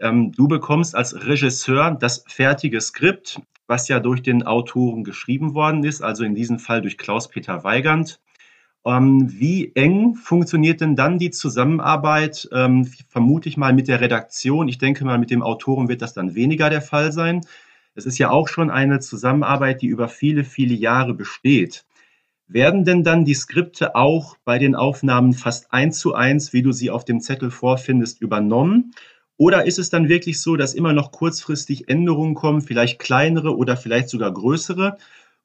Ähm, 0.00 0.32
du 0.32 0.48
bekommst 0.48 0.96
als 0.96 1.14
Regisseur 1.24 1.92
das 1.92 2.24
fertige 2.26 2.80
Skript, 2.80 3.40
was 3.68 3.86
ja 3.86 4.00
durch 4.00 4.20
den 4.20 4.42
Autoren 4.42 5.04
geschrieben 5.04 5.54
worden 5.54 5.84
ist, 5.84 6.02
also 6.02 6.24
in 6.24 6.34
diesem 6.34 6.58
Fall 6.58 6.82
durch 6.82 6.98
Klaus-Peter 6.98 7.62
Weigand. 7.62 8.20
Ähm, 8.84 9.28
wie 9.38 9.70
eng 9.76 10.16
funktioniert 10.16 10.80
denn 10.80 10.96
dann 10.96 11.20
die 11.20 11.30
Zusammenarbeit, 11.30 12.48
ähm, 12.52 12.84
vermute 13.08 13.48
ich 13.48 13.56
mal, 13.56 13.72
mit 13.72 13.86
der 13.86 14.00
Redaktion? 14.00 14.66
Ich 14.66 14.78
denke 14.78 15.04
mal, 15.04 15.18
mit 15.18 15.30
dem 15.30 15.42
Autoren 15.42 15.88
wird 15.88 16.02
das 16.02 16.14
dann 16.14 16.34
weniger 16.34 16.68
der 16.68 16.82
Fall 16.82 17.12
sein. 17.12 17.42
Das 17.98 18.06
ist 18.06 18.18
ja 18.18 18.30
auch 18.30 18.46
schon 18.46 18.70
eine 18.70 19.00
Zusammenarbeit, 19.00 19.82
die 19.82 19.88
über 19.88 20.08
viele, 20.08 20.44
viele 20.44 20.72
Jahre 20.76 21.14
besteht. 21.14 21.84
Werden 22.46 22.84
denn 22.84 23.02
dann 23.02 23.24
die 23.24 23.34
Skripte 23.34 23.96
auch 23.96 24.36
bei 24.44 24.60
den 24.60 24.76
Aufnahmen 24.76 25.32
fast 25.32 25.72
eins 25.72 25.98
zu 25.98 26.14
eins, 26.14 26.52
wie 26.52 26.62
du 26.62 26.70
sie 26.70 26.90
auf 26.90 27.04
dem 27.04 27.20
Zettel 27.20 27.50
vorfindest, 27.50 28.20
übernommen? 28.20 28.92
Oder 29.36 29.66
ist 29.66 29.80
es 29.80 29.90
dann 29.90 30.08
wirklich 30.08 30.40
so, 30.40 30.54
dass 30.54 30.74
immer 30.74 30.92
noch 30.92 31.10
kurzfristig 31.10 31.88
Änderungen 31.88 32.36
kommen, 32.36 32.60
vielleicht 32.60 33.00
kleinere 33.00 33.56
oder 33.56 33.76
vielleicht 33.76 34.10
sogar 34.10 34.32
größere, 34.32 34.96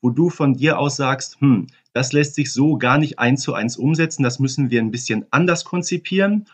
wo 0.04 0.12
du 0.12 0.30
von 0.30 0.54
dir 0.54 0.78
aus 0.78 0.96
sagst, 0.96 1.42
hm, 1.42 1.66
das 1.92 2.14
lässt 2.14 2.36
sich 2.36 2.54
so 2.54 2.78
gar 2.78 3.00
nicht 3.00 3.18
eins 3.18 3.42
zu 3.42 3.56
eins 3.56 3.78
umsetzen, 3.78 4.22
das 4.22 4.38
müssen 4.38 4.70
wir 4.70 4.80
ein 4.80 4.92
bisschen 4.92 5.26
anders 5.32 5.66
konzipieren? 5.66 6.46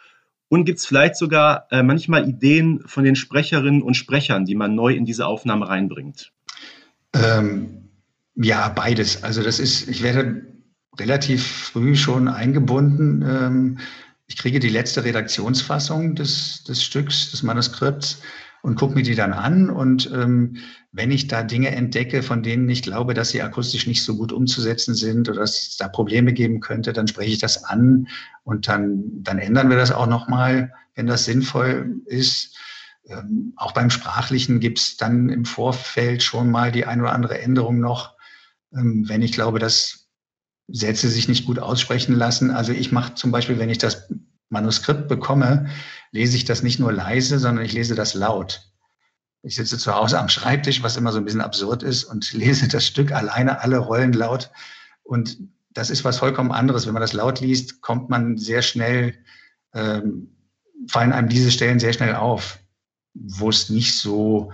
Und 0.49 0.65
gibt 0.65 0.79
es 0.79 0.85
vielleicht 0.85 1.15
sogar 1.15 1.67
äh, 1.71 1.83
manchmal 1.83 2.27
Ideen 2.27 2.81
von 2.85 3.03
den 3.03 3.15
Sprecherinnen 3.15 3.83
und 3.83 3.93
Sprechern, 3.93 4.45
die 4.45 4.55
man 4.55 4.75
neu 4.75 4.93
in 4.93 5.05
diese 5.05 5.27
Aufnahme 5.27 5.69
reinbringt? 5.69 6.31
Ähm, 7.13 7.89
ja, 8.35 8.69
beides. 8.69 9.23
Also 9.23 9.43
das 9.43 9.59
ist, 9.59 9.87
ich 9.87 10.01
werde 10.01 10.47
relativ 10.97 11.45
früh 11.45 11.95
schon 11.95 12.27
eingebunden. 12.27 13.21
Ähm, 13.21 13.79
ich 14.27 14.37
kriege 14.37 14.59
die 14.59 14.69
letzte 14.69 15.03
Redaktionsfassung 15.03 16.15
des, 16.15 16.63
des 16.63 16.83
Stücks, 16.83 17.31
des 17.31 17.43
Manuskripts 17.43 18.21
und 18.61 18.75
gucke 18.75 18.95
mir 18.95 19.03
die 19.03 19.15
dann 19.15 19.33
an. 19.33 19.69
Und 19.69 20.11
ähm, 20.13 20.57
wenn 20.91 21.11
ich 21.11 21.27
da 21.27 21.43
Dinge 21.43 21.69
entdecke, 21.71 22.23
von 22.23 22.43
denen 22.43 22.69
ich 22.69 22.81
glaube, 22.81 23.13
dass 23.13 23.29
sie 23.29 23.41
akustisch 23.41 23.87
nicht 23.87 24.03
so 24.03 24.17
gut 24.17 24.31
umzusetzen 24.31 24.95
sind 24.95 25.29
oder 25.29 25.41
dass 25.41 25.59
es 25.59 25.77
da 25.77 25.87
Probleme 25.87 26.33
geben 26.33 26.59
könnte, 26.59 26.93
dann 26.93 27.07
spreche 27.07 27.31
ich 27.31 27.39
das 27.39 27.63
an 27.63 28.07
und 28.43 28.67
dann, 28.67 29.03
dann 29.23 29.39
ändern 29.39 29.69
wir 29.69 29.77
das 29.77 29.91
auch 29.91 30.07
nochmal, 30.07 30.73
wenn 30.95 31.07
das 31.07 31.25
sinnvoll 31.25 32.01
ist. 32.05 32.57
Ähm, 33.07 33.53
auch 33.55 33.71
beim 33.71 33.89
Sprachlichen 33.89 34.59
gibt 34.59 34.79
es 34.79 34.97
dann 34.97 35.29
im 35.29 35.45
Vorfeld 35.45 36.21
schon 36.23 36.51
mal 36.51 36.71
die 36.71 36.85
ein 36.85 37.01
oder 37.01 37.13
andere 37.13 37.39
Änderung 37.39 37.79
noch 37.79 38.19
ähm, 38.73 39.07
wenn 39.07 39.21
ich 39.21 39.31
glaube, 39.31 39.59
dass 39.59 40.07
Sätze 40.67 41.09
sich 41.09 41.27
nicht 41.27 41.45
gut 41.45 41.59
aussprechen 41.59 42.15
lassen. 42.15 42.51
Also 42.51 42.71
ich 42.71 42.91
mache 42.91 43.15
zum 43.15 43.31
Beispiel, 43.31 43.57
wenn 43.57 43.69
ich 43.69 43.79
das 43.79 44.11
Manuskript 44.49 45.07
bekomme, 45.07 45.69
lese 46.11 46.37
ich 46.37 46.45
das 46.45 46.63
nicht 46.63 46.79
nur 46.79 46.91
leise, 46.91 47.39
sondern 47.39 47.65
ich 47.65 47.73
lese 47.73 47.95
das 47.95 48.13
laut. 48.13 48.61
Ich 49.41 49.55
sitze 49.55 49.77
zu 49.77 49.95
Hause 49.95 50.19
am 50.19 50.29
Schreibtisch, 50.29 50.83
was 50.83 50.97
immer 50.97 51.11
so 51.11 51.17
ein 51.17 51.25
bisschen 51.25 51.41
absurd 51.41 51.83
ist, 51.83 52.03
und 52.03 52.33
lese 52.33 52.67
das 52.67 52.85
Stück 52.85 53.11
alleine, 53.11 53.61
alle 53.61 53.77
Rollen 53.77 54.13
laut. 54.13 54.51
Und 55.03 55.37
das 55.71 55.89
ist 55.89 56.03
was 56.03 56.17
vollkommen 56.17 56.51
anderes. 56.51 56.85
Wenn 56.85 56.93
man 56.93 57.01
das 57.01 57.13
laut 57.13 57.39
liest, 57.39 57.81
kommt 57.81 58.09
man 58.09 58.37
sehr 58.37 58.61
schnell, 58.61 59.17
ähm, 59.73 60.35
fallen 60.87 61.13
einem 61.13 61.29
diese 61.29 61.51
Stellen 61.51 61.79
sehr 61.79 61.93
schnell 61.93 62.15
auf, 62.15 62.59
wo 63.13 63.49
es 63.49 63.69
nicht 63.69 63.97
so 63.97 64.51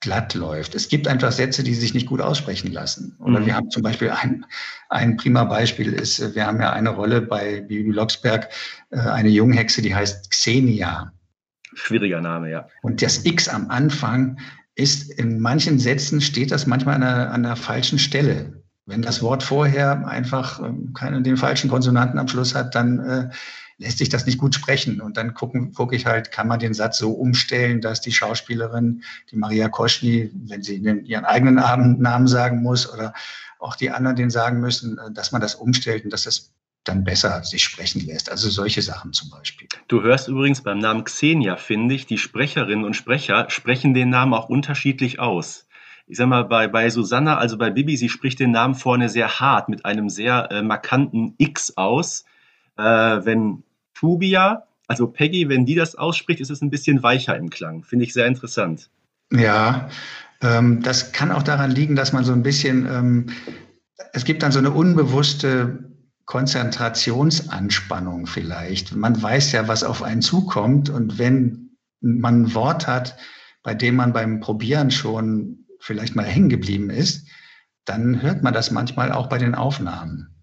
glatt 0.00 0.34
läuft. 0.34 0.74
Es 0.74 0.88
gibt 0.88 1.08
einfach 1.08 1.32
Sätze, 1.32 1.62
die 1.64 1.74
sich 1.74 1.92
nicht 1.94 2.06
gut 2.06 2.20
aussprechen 2.20 2.72
lassen. 2.72 3.16
Oder 3.18 3.40
mhm. 3.40 3.46
wir 3.46 3.54
haben 3.56 3.70
zum 3.70 3.82
Beispiel 3.82 4.10
ein, 4.10 4.46
ein 4.88 5.16
prima 5.16 5.44
Beispiel 5.44 5.92
ist, 5.92 6.34
wir 6.34 6.46
haben 6.46 6.60
ja 6.60 6.72
eine 6.72 6.90
Rolle 6.90 7.20
bei 7.20 7.60
Bibi 7.62 7.90
Blocksberg, 7.90 8.48
äh, 8.90 8.98
eine 8.98 9.28
Junghexe, 9.28 9.82
die 9.82 9.94
heißt 9.94 10.30
Xenia. 10.30 11.12
Schwieriger 11.74 12.20
Name, 12.20 12.50
ja. 12.50 12.68
Und 12.82 13.02
das 13.02 13.24
X 13.24 13.48
am 13.48 13.70
Anfang 13.70 14.38
ist, 14.74 15.10
in 15.10 15.40
manchen 15.40 15.78
Sätzen 15.78 16.20
steht 16.20 16.52
das 16.52 16.66
manchmal 16.66 16.96
an 16.96 17.02
einer, 17.02 17.30
an 17.32 17.44
einer 17.44 17.56
falschen 17.56 17.98
Stelle. 17.98 18.62
Wenn 18.86 19.02
das 19.02 19.20
Wort 19.20 19.42
vorher 19.42 20.06
einfach 20.06 20.60
ähm, 20.60 20.94
keinen 20.94 21.24
den 21.24 21.36
falschen 21.36 21.68
Konsonanten 21.68 22.18
am 22.18 22.28
Schluss 22.28 22.54
hat, 22.54 22.74
dann 22.74 22.98
äh, 23.00 23.28
lässt 23.78 23.98
sich 23.98 24.08
das 24.08 24.26
nicht 24.26 24.38
gut 24.38 24.54
sprechen. 24.54 25.00
Und 25.00 25.16
dann 25.16 25.34
gucken, 25.34 25.72
gucke 25.72 25.96
ich 25.96 26.06
halt, 26.06 26.30
kann 26.30 26.48
man 26.48 26.58
den 26.58 26.74
Satz 26.74 26.98
so 26.98 27.12
umstellen, 27.12 27.80
dass 27.80 28.00
die 28.00 28.12
Schauspielerin, 28.12 29.02
die 29.30 29.36
Maria 29.36 29.68
Koschny, 29.68 30.30
wenn 30.34 30.62
sie 30.62 30.76
ihren 30.76 31.24
eigenen 31.24 31.54
Namen 31.54 32.26
sagen 32.26 32.62
muss 32.62 32.92
oder 32.92 33.14
auch 33.58 33.76
die 33.76 33.90
anderen 33.90 34.16
den 34.16 34.30
sagen 34.30 34.60
müssen, 34.60 34.98
äh, 34.98 35.12
dass 35.12 35.32
man 35.32 35.40
das 35.40 35.54
umstellt 35.54 36.04
und 36.04 36.12
dass 36.12 36.24
das 36.24 36.52
dann 36.84 37.04
besser 37.04 37.42
sich 37.44 37.62
sprechen 37.62 38.04
lässt. 38.06 38.30
Also 38.30 38.48
solche 38.48 38.82
Sachen 38.82 39.12
zum 39.12 39.30
Beispiel. 39.30 39.68
Du 39.88 40.02
hörst 40.02 40.28
übrigens 40.28 40.62
beim 40.62 40.78
Namen 40.78 41.04
Xenia, 41.04 41.56
finde 41.56 41.94
ich, 41.94 42.06
die 42.06 42.18
Sprecherinnen 42.18 42.84
und 42.84 42.94
Sprecher 42.94 43.50
sprechen 43.50 43.94
den 43.94 44.08
Namen 44.08 44.32
auch 44.32 44.48
unterschiedlich 44.48 45.18
aus. 45.18 45.66
Ich 46.06 46.16
sag 46.16 46.28
mal, 46.28 46.44
bei, 46.44 46.68
bei 46.68 46.88
Susanna, 46.88 47.36
also 47.36 47.58
bei 47.58 47.70
Bibi, 47.70 47.96
sie 47.96 48.08
spricht 48.08 48.40
den 48.40 48.52
Namen 48.52 48.74
vorne 48.74 49.10
sehr 49.10 49.40
hart 49.40 49.68
mit 49.68 49.84
einem 49.84 50.08
sehr 50.08 50.50
äh, 50.50 50.62
markanten 50.62 51.34
X 51.36 51.76
aus. 51.76 52.24
Äh, 52.78 52.82
wenn 52.82 53.64
Tubia, 53.98 54.64
also 54.86 55.08
Peggy, 55.08 55.48
wenn 55.48 55.66
die 55.66 55.74
das 55.74 55.96
ausspricht, 55.96 56.40
ist 56.40 56.50
es 56.50 56.62
ein 56.62 56.70
bisschen 56.70 57.02
weicher 57.02 57.36
im 57.36 57.50
Klang. 57.50 57.82
Finde 57.82 58.04
ich 58.04 58.12
sehr 58.12 58.26
interessant. 58.26 58.90
Ja, 59.32 59.88
ähm, 60.40 60.82
das 60.82 61.12
kann 61.12 61.32
auch 61.32 61.42
daran 61.42 61.70
liegen, 61.70 61.96
dass 61.96 62.12
man 62.12 62.24
so 62.24 62.32
ein 62.32 62.42
bisschen, 62.42 62.86
ähm, 62.86 63.26
es 64.12 64.24
gibt 64.24 64.42
dann 64.42 64.52
so 64.52 64.60
eine 64.60 64.70
unbewusste 64.70 65.90
Konzentrationsanspannung 66.26 68.26
vielleicht. 68.26 68.94
Man 68.94 69.20
weiß 69.20 69.52
ja, 69.52 69.66
was 69.66 69.82
auf 69.82 70.02
einen 70.02 70.22
zukommt 70.22 70.90
und 70.90 71.18
wenn 71.18 71.70
man 72.00 72.42
ein 72.42 72.54
Wort 72.54 72.86
hat, 72.86 73.16
bei 73.62 73.74
dem 73.74 73.96
man 73.96 74.12
beim 74.12 74.40
Probieren 74.40 74.90
schon 74.90 75.64
vielleicht 75.80 76.14
mal 76.14 76.24
hängen 76.24 76.48
geblieben 76.48 76.90
ist, 76.90 77.26
dann 77.84 78.22
hört 78.22 78.42
man 78.42 78.54
das 78.54 78.70
manchmal 78.70 79.10
auch 79.10 79.28
bei 79.28 79.38
den 79.38 79.54
Aufnahmen. 79.54 80.37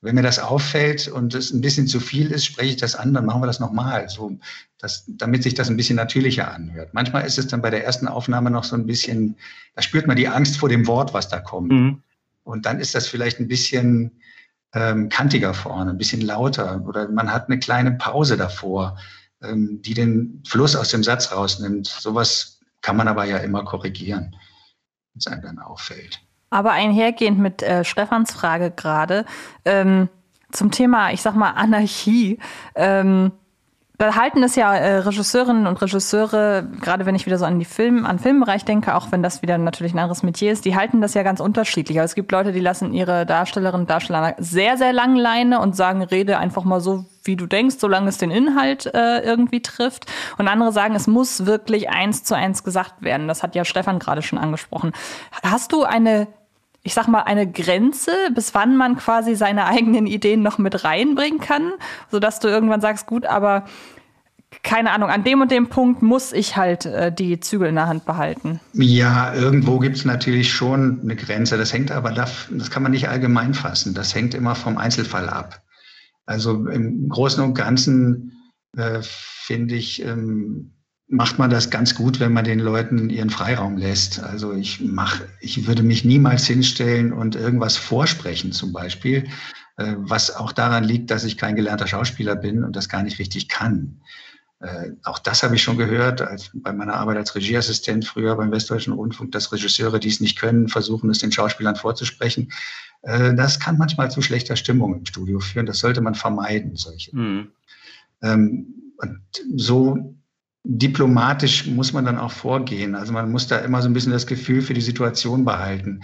Wenn 0.00 0.14
mir 0.14 0.22
das 0.22 0.38
auffällt 0.38 1.08
und 1.08 1.34
es 1.34 1.52
ein 1.52 1.60
bisschen 1.60 1.88
zu 1.88 1.98
viel 1.98 2.30
ist, 2.30 2.44
spreche 2.44 2.70
ich 2.70 2.76
das 2.76 2.94
an, 2.94 3.14
dann 3.14 3.26
machen 3.26 3.42
wir 3.42 3.48
das 3.48 3.58
nochmal, 3.58 4.08
so, 4.08 4.38
dass, 4.78 5.04
damit 5.08 5.42
sich 5.42 5.54
das 5.54 5.68
ein 5.68 5.76
bisschen 5.76 5.96
natürlicher 5.96 6.52
anhört. 6.52 6.94
Manchmal 6.94 7.26
ist 7.26 7.36
es 7.36 7.48
dann 7.48 7.62
bei 7.62 7.70
der 7.70 7.84
ersten 7.84 8.06
Aufnahme 8.06 8.50
noch 8.50 8.62
so 8.62 8.76
ein 8.76 8.86
bisschen, 8.86 9.36
da 9.74 9.82
spürt 9.82 10.06
man 10.06 10.16
die 10.16 10.28
Angst 10.28 10.56
vor 10.56 10.68
dem 10.68 10.86
Wort, 10.86 11.14
was 11.14 11.28
da 11.28 11.40
kommt. 11.40 11.72
Mhm. 11.72 12.02
Und 12.44 12.64
dann 12.64 12.78
ist 12.78 12.94
das 12.94 13.08
vielleicht 13.08 13.40
ein 13.40 13.48
bisschen 13.48 14.22
ähm, 14.72 15.08
kantiger 15.08 15.52
vorne, 15.52 15.90
ein 15.90 15.98
bisschen 15.98 16.20
lauter 16.20 16.84
oder 16.86 17.08
man 17.08 17.32
hat 17.32 17.48
eine 17.48 17.58
kleine 17.58 17.92
Pause 17.92 18.36
davor, 18.36 18.98
ähm, 19.42 19.82
die 19.82 19.94
den 19.94 20.42
Fluss 20.46 20.76
aus 20.76 20.90
dem 20.90 21.02
Satz 21.02 21.32
rausnimmt. 21.32 21.88
Sowas 21.88 22.60
kann 22.82 22.96
man 22.96 23.08
aber 23.08 23.24
ja 23.24 23.38
immer 23.38 23.64
korrigieren, 23.64 24.36
wenn 25.12 25.18
es 25.18 25.26
einem 25.26 25.42
dann 25.42 25.58
auffällt. 25.58 26.20
Aber 26.50 26.72
einhergehend 26.72 27.38
mit 27.38 27.62
äh, 27.62 27.84
Stefans 27.84 28.32
Frage 28.32 28.70
gerade 28.70 29.24
ähm, 29.64 30.08
zum 30.50 30.70
Thema, 30.70 31.12
ich 31.12 31.22
sag 31.22 31.34
mal, 31.34 31.50
Anarchie. 31.50 32.38
Ähm, 32.74 33.32
da 33.98 34.14
halten 34.14 34.44
es 34.44 34.54
ja 34.54 34.76
äh, 34.76 34.98
Regisseurinnen 34.98 35.66
und 35.66 35.82
Regisseure, 35.82 36.68
gerade 36.80 37.04
wenn 37.04 37.16
ich 37.16 37.26
wieder 37.26 37.36
so 37.36 37.44
an 37.44 37.58
die 37.58 37.64
Film, 37.64 38.06
an 38.06 38.20
Filmbereich 38.20 38.64
denke, 38.64 38.94
auch 38.94 39.10
wenn 39.10 39.24
das 39.24 39.42
wieder 39.42 39.58
natürlich 39.58 39.92
ein 39.92 39.98
anderes 39.98 40.22
Metier 40.22 40.52
ist, 40.52 40.64
die 40.64 40.76
halten 40.76 41.00
das 41.00 41.14
ja 41.14 41.24
ganz 41.24 41.40
unterschiedlich. 41.40 41.98
Also 41.98 42.12
es 42.12 42.14
gibt 42.14 42.30
Leute, 42.30 42.52
die 42.52 42.60
lassen 42.60 42.92
ihre 42.92 43.26
Darstellerinnen 43.26 43.82
und 43.82 43.90
Darsteller 43.90 44.36
sehr, 44.38 44.76
sehr 44.76 44.92
lang 44.92 45.16
Leine 45.16 45.58
und 45.58 45.74
sagen, 45.74 46.02
rede 46.02 46.38
einfach 46.38 46.62
mal 46.62 46.80
so, 46.80 47.06
wie 47.24 47.34
du 47.34 47.46
denkst, 47.46 47.76
solange 47.80 48.08
es 48.08 48.18
den 48.18 48.30
Inhalt 48.30 48.86
äh, 48.86 49.18
irgendwie 49.18 49.62
trifft. 49.62 50.06
Und 50.38 50.46
andere 50.46 50.70
sagen, 50.70 50.94
es 50.94 51.08
muss 51.08 51.44
wirklich 51.44 51.90
eins 51.90 52.22
zu 52.22 52.36
eins 52.36 52.62
gesagt 52.62 53.02
werden. 53.02 53.26
Das 53.26 53.42
hat 53.42 53.56
ja 53.56 53.64
Stefan 53.64 53.98
gerade 53.98 54.22
schon 54.22 54.38
angesprochen. 54.38 54.92
Hast 55.42 55.72
du 55.72 55.82
eine 55.82 56.28
ich 56.88 56.94
sag 56.94 57.06
mal, 57.06 57.20
eine 57.20 57.46
Grenze, 57.46 58.12
bis 58.34 58.54
wann 58.54 58.74
man 58.74 58.96
quasi 58.96 59.34
seine 59.34 59.66
eigenen 59.66 60.06
Ideen 60.06 60.40
noch 60.40 60.56
mit 60.56 60.84
reinbringen 60.84 61.38
kann, 61.38 61.72
sodass 62.10 62.40
du 62.40 62.48
irgendwann 62.48 62.80
sagst, 62.80 63.06
gut, 63.06 63.26
aber 63.26 63.66
keine 64.62 64.92
Ahnung, 64.92 65.10
an 65.10 65.22
dem 65.22 65.42
und 65.42 65.50
dem 65.50 65.68
Punkt 65.68 66.00
muss 66.00 66.32
ich 66.32 66.56
halt 66.56 66.86
äh, 66.86 67.12
die 67.12 67.40
Zügel 67.40 67.68
in 67.68 67.74
der 67.74 67.88
Hand 67.88 68.06
behalten. 68.06 68.60
Ja, 68.72 69.34
irgendwo 69.34 69.78
gibt 69.80 69.96
es 69.96 70.06
natürlich 70.06 70.50
schon 70.50 71.00
eine 71.02 71.14
Grenze. 71.14 71.58
Das 71.58 71.74
hängt 71.74 71.92
aber, 71.92 72.10
das, 72.10 72.48
das 72.50 72.70
kann 72.70 72.82
man 72.82 72.92
nicht 72.92 73.10
allgemein 73.10 73.52
fassen. 73.52 73.92
Das 73.92 74.14
hängt 74.14 74.32
immer 74.32 74.54
vom 74.54 74.78
Einzelfall 74.78 75.28
ab. 75.28 75.60
Also 76.24 76.66
im 76.68 77.10
Großen 77.10 77.44
und 77.44 77.52
Ganzen 77.52 78.32
äh, 78.74 79.00
finde 79.02 79.74
ich, 79.74 80.02
ähm, 80.02 80.72
macht 81.08 81.38
man 81.38 81.48
das 81.48 81.70
ganz 81.70 81.94
gut, 81.94 82.20
wenn 82.20 82.32
man 82.32 82.44
den 82.44 82.58
Leuten 82.58 83.08
ihren 83.08 83.30
Freiraum 83.30 83.78
lässt. 83.78 84.22
Also 84.22 84.52
ich 84.52 84.80
mach, 84.80 85.20
ich 85.40 85.66
würde 85.66 85.82
mich 85.82 86.04
niemals 86.04 86.46
hinstellen 86.46 87.12
und 87.12 87.34
irgendwas 87.34 87.76
vorsprechen 87.76 88.52
zum 88.52 88.72
Beispiel, 88.72 89.26
äh, 89.78 89.94
was 89.96 90.34
auch 90.34 90.52
daran 90.52 90.84
liegt, 90.84 91.10
dass 91.10 91.24
ich 91.24 91.38
kein 91.38 91.56
gelernter 91.56 91.86
Schauspieler 91.86 92.36
bin 92.36 92.62
und 92.62 92.76
das 92.76 92.90
gar 92.90 93.02
nicht 93.02 93.18
richtig 93.18 93.48
kann. 93.48 94.00
Äh, 94.60 94.90
auch 95.04 95.18
das 95.18 95.42
habe 95.42 95.54
ich 95.54 95.62
schon 95.62 95.78
gehört 95.78 96.20
als, 96.20 96.50
bei 96.52 96.72
meiner 96.72 96.94
Arbeit 96.94 97.16
als 97.16 97.34
Regieassistent 97.34 98.04
früher 98.04 98.36
beim 98.36 98.50
Westdeutschen 98.50 98.92
Rundfunk, 98.92 99.32
dass 99.32 99.50
Regisseure, 99.50 100.00
die 100.00 100.08
es 100.08 100.20
nicht 100.20 100.38
können, 100.38 100.68
versuchen, 100.68 101.08
es 101.08 101.20
den 101.20 101.32
Schauspielern 101.32 101.76
vorzusprechen. 101.76 102.52
Äh, 103.02 103.34
das 103.34 103.60
kann 103.60 103.78
manchmal 103.78 104.10
zu 104.10 104.20
schlechter 104.20 104.56
Stimmung 104.56 104.94
im 104.94 105.06
Studio 105.06 105.40
führen. 105.40 105.64
Das 105.64 105.78
sollte 105.78 106.02
man 106.02 106.14
vermeiden, 106.14 106.76
solche. 106.76 107.16
Mhm. 107.16 107.52
Ähm, 108.20 108.74
und 108.98 109.20
so 109.56 110.17
diplomatisch 110.70 111.66
muss 111.66 111.94
man 111.94 112.04
dann 112.04 112.18
auch 112.18 112.30
vorgehen. 112.30 112.94
Also 112.94 113.12
man 113.12 113.30
muss 113.30 113.48
da 113.48 113.58
immer 113.58 113.80
so 113.80 113.88
ein 113.88 113.94
bisschen 113.94 114.12
das 114.12 114.26
Gefühl 114.26 114.60
für 114.60 114.74
die 114.74 114.82
Situation 114.82 115.44
behalten. 115.46 116.02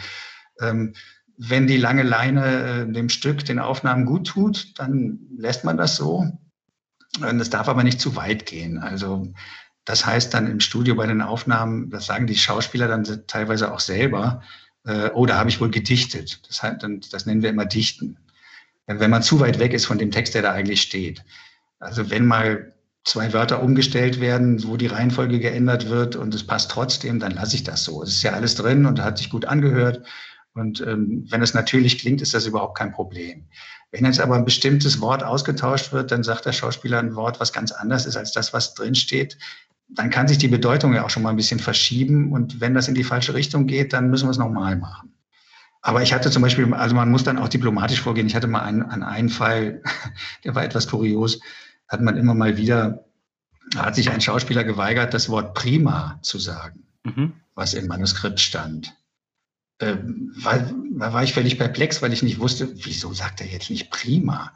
Ähm, 0.60 0.94
wenn 1.36 1.66
die 1.66 1.76
lange 1.76 2.02
Leine 2.02 2.86
äh, 2.88 2.92
dem 2.92 3.10
Stück, 3.10 3.44
den 3.44 3.58
Aufnahmen 3.58 4.06
gut 4.06 4.28
tut, 4.28 4.78
dann 4.78 5.18
lässt 5.36 5.64
man 5.64 5.76
das 5.76 5.96
so. 5.96 6.26
Es 7.20 7.50
darf 7.50 7.68
aber 7.68 7.84
nicht 7.84 8.00
zu 8.00 8.16
weit 8.16 8.46
gehen. 8.46 8.78
Also 8.78 9.28
Das 9.84 10.06
heißt 10.06 10.32
dann 10.32 10.50
im 10.50 10.60
Studio 10.60 10.94
bei 10.94 11.06
den 11.06 11.20
Aufnahmen, 11.20 11.90
das 11.90 12.06
sagen 12.06 12.26
die 12.26 12.36
Schauspieler 12.36 12.88
dann 12.88 13.04
teilweise 13.26 13.72
auch 13.72 13.80
selber, 13.80 14.42
äh, 14.86 15.10
oh, 15.12 15.26
da 15.26 15.36
habe 15.38 15.50
ich 15.50 15.60
wohl 15.60 15.70
gedichtet. 15.70 16.40
Das, 16.48 16.62
heißt, 16.62 16.82
dann, 16.82 17.00
das 17.10 17.26
nennen 17.26 17.42
wir 17.42 17.50
immer 17.50 17.66
Dichten. 17.66 18.16
Wenn 18.86 19.10
man 19.10 19.22
zu 19.22 19.40
weit 19.40 19.58
weg 19.58 19.74
ist 19.74 19.86
von 19.86 19.98
dem 19.98 20.10
Text, 20.10 20.34
der 20.34 20.42
da 20.42 20.52
eigentlich 20.52 20.82
steht. 20.82 21.24
Also 21.80 22.10
wenn 22.10 22.26
mal 22.26 22.73
zwei 23.04 23.32
Wörter 23.32 23.62
umgestellt 23.62 24.20
werden, 24.20 24.64
wo 24.66 24.76
die 24.76 24.86
Reihenfolge 24.86 25.38
geändert 25.38 25.90
wird 25.90 26.16
und 26.16 26.34
es 26.34 26.46
passt 26.46 26.70
trotzdem, 26.70 27.20
dann 27.20 27.32
lasse 27.32 27.56
ich 27.56 27.62
das 27.62 27.84
so. 27.84 28.02
Es 28.02 28.10
ist 28.10 28.22
ja 28.22 28.32
alles 28.32 28.54
drin 28.54 28.86
und 28.86 29.00
hat 29.00 29.18
sich 29.18 29.30
gut 29.30 29.44
angehört. 29.44 30.02
Und 30.54 30.80
ähm, 30.80 31.26
wenn 31.28 31.42
es 31.42 31.52
natürlich 31.52 31.98
klingt, 31.98 32.22
ist 32.22 32.32
das 32.32 32.46
überhaupt 32.46 32.78
kein 32.78 32.92
Problem. 32.92 33.44
Wenn 33.90 34.04
jetzt 34.04 34.20
aber 34.20 34.36
ein 34.36 34.44
bestimmtes 34.44 35.00
Wort 35.00 35.22
ausgetauscht 35.22 35.92
wird, 35.92 36.12
dann 36.12 36.22
sagt 36.22 36.46
der 36.46 36.52
Schauspieler 36.52 36.98
ein 36.98 37.14
Wort, 37.14 37.40
was 37.40 37.52
ganz 37.52 37.72
anders 37.72 38.06
ist 38.06 38.16
als 38.16 38.32
das, 38.32 38.52
was 38.52 38.74
drin 38.74 38.94
steht. 38.94 39.36
Dann 39.88 40.10
kann 40.10 40.28
sich 40.28 40.38
die 40.38 40.48
Bedeutung 40.48 40.94
ja 40.94 41.04
auch 41.04 41.10
schon 41.10 41.22
mal 41.22 41.30
ein 41.30 41.36
bisschen 41.36 41.60
verschieben. 41.60 42.32
Und 42.32 42.60
wenn 42.60 42.74
das 42.74 42.88
in 42.88 42.94
die 42.94 43.04
falsche 43.04 43.34
Richtung 43.34 43.66
geht, 43.66 43.92
dann 43.92 44.10
müssen 44.10 44.26
wir 44.26 44.30
es 44.30 44.38
nochmal 44.38 44.76
machen. 44.76 45.12
Aber 45.82 46.02
ich 46.02 46.14
hatte 46.14 46.30
zum 46.30 46.40
Beispiel, 46.40 46.72
also 46.72 46.94
man 46.94 47.10
muss 47.10 47.24
dann 47.24 47.38
auch 47.38 47.48
diplomatisch 47.48 48.00
vorgehen. 48.00 48.26
Ich 48.26 48.34
hatte 48.34 48.46
mal 48.46 48.62
einen, 48.62 48.82
einen 48.82 49.28
Fall, 49.28 49.82
der 50.44 50.54
war 50.54 50.64
etwas 50.64 50.88
kurios 50.88 51.40
hat 51.88 52.00
man 52.00 52.16
immer 52.16 52.34
mal 52.34 52.56
wieder, 52.56 53.04
hat 53.76 53.94
sich 53.94 54.10
ein 54.10 54.20
Schauspieler 54.20 54.64
geweigert, 54.64 55.14
das 55.14 55.28
Wort 55.28 55.54
prima 55.54 56.18
zu 56.22 56.38
sagen, 56.38 56.84
mhm. 57.04 57.32
was 57.54 57.74
im 57.74 57.86
Manuskript 57.86 58.40
stand. 58.40 58.94
Ähm, 59.80 60.32
war, 60.36 60.58
da 60.98 61.12
war 61.12 61.24
ich 61.24 61.34
völlig 61.34 61.58
perplex, 61.58 62.00
weil 62.00 62.12
ich 62.12 62.22
nicht 62.22 62.38
wusste, 62.38 62.68
wieso 62.74 63.12
sagt 63.12 63.40
er 63.40 63.48
jetzt 63.48 63.70
nicht 63.70 63.90
prima? 63.90 64.52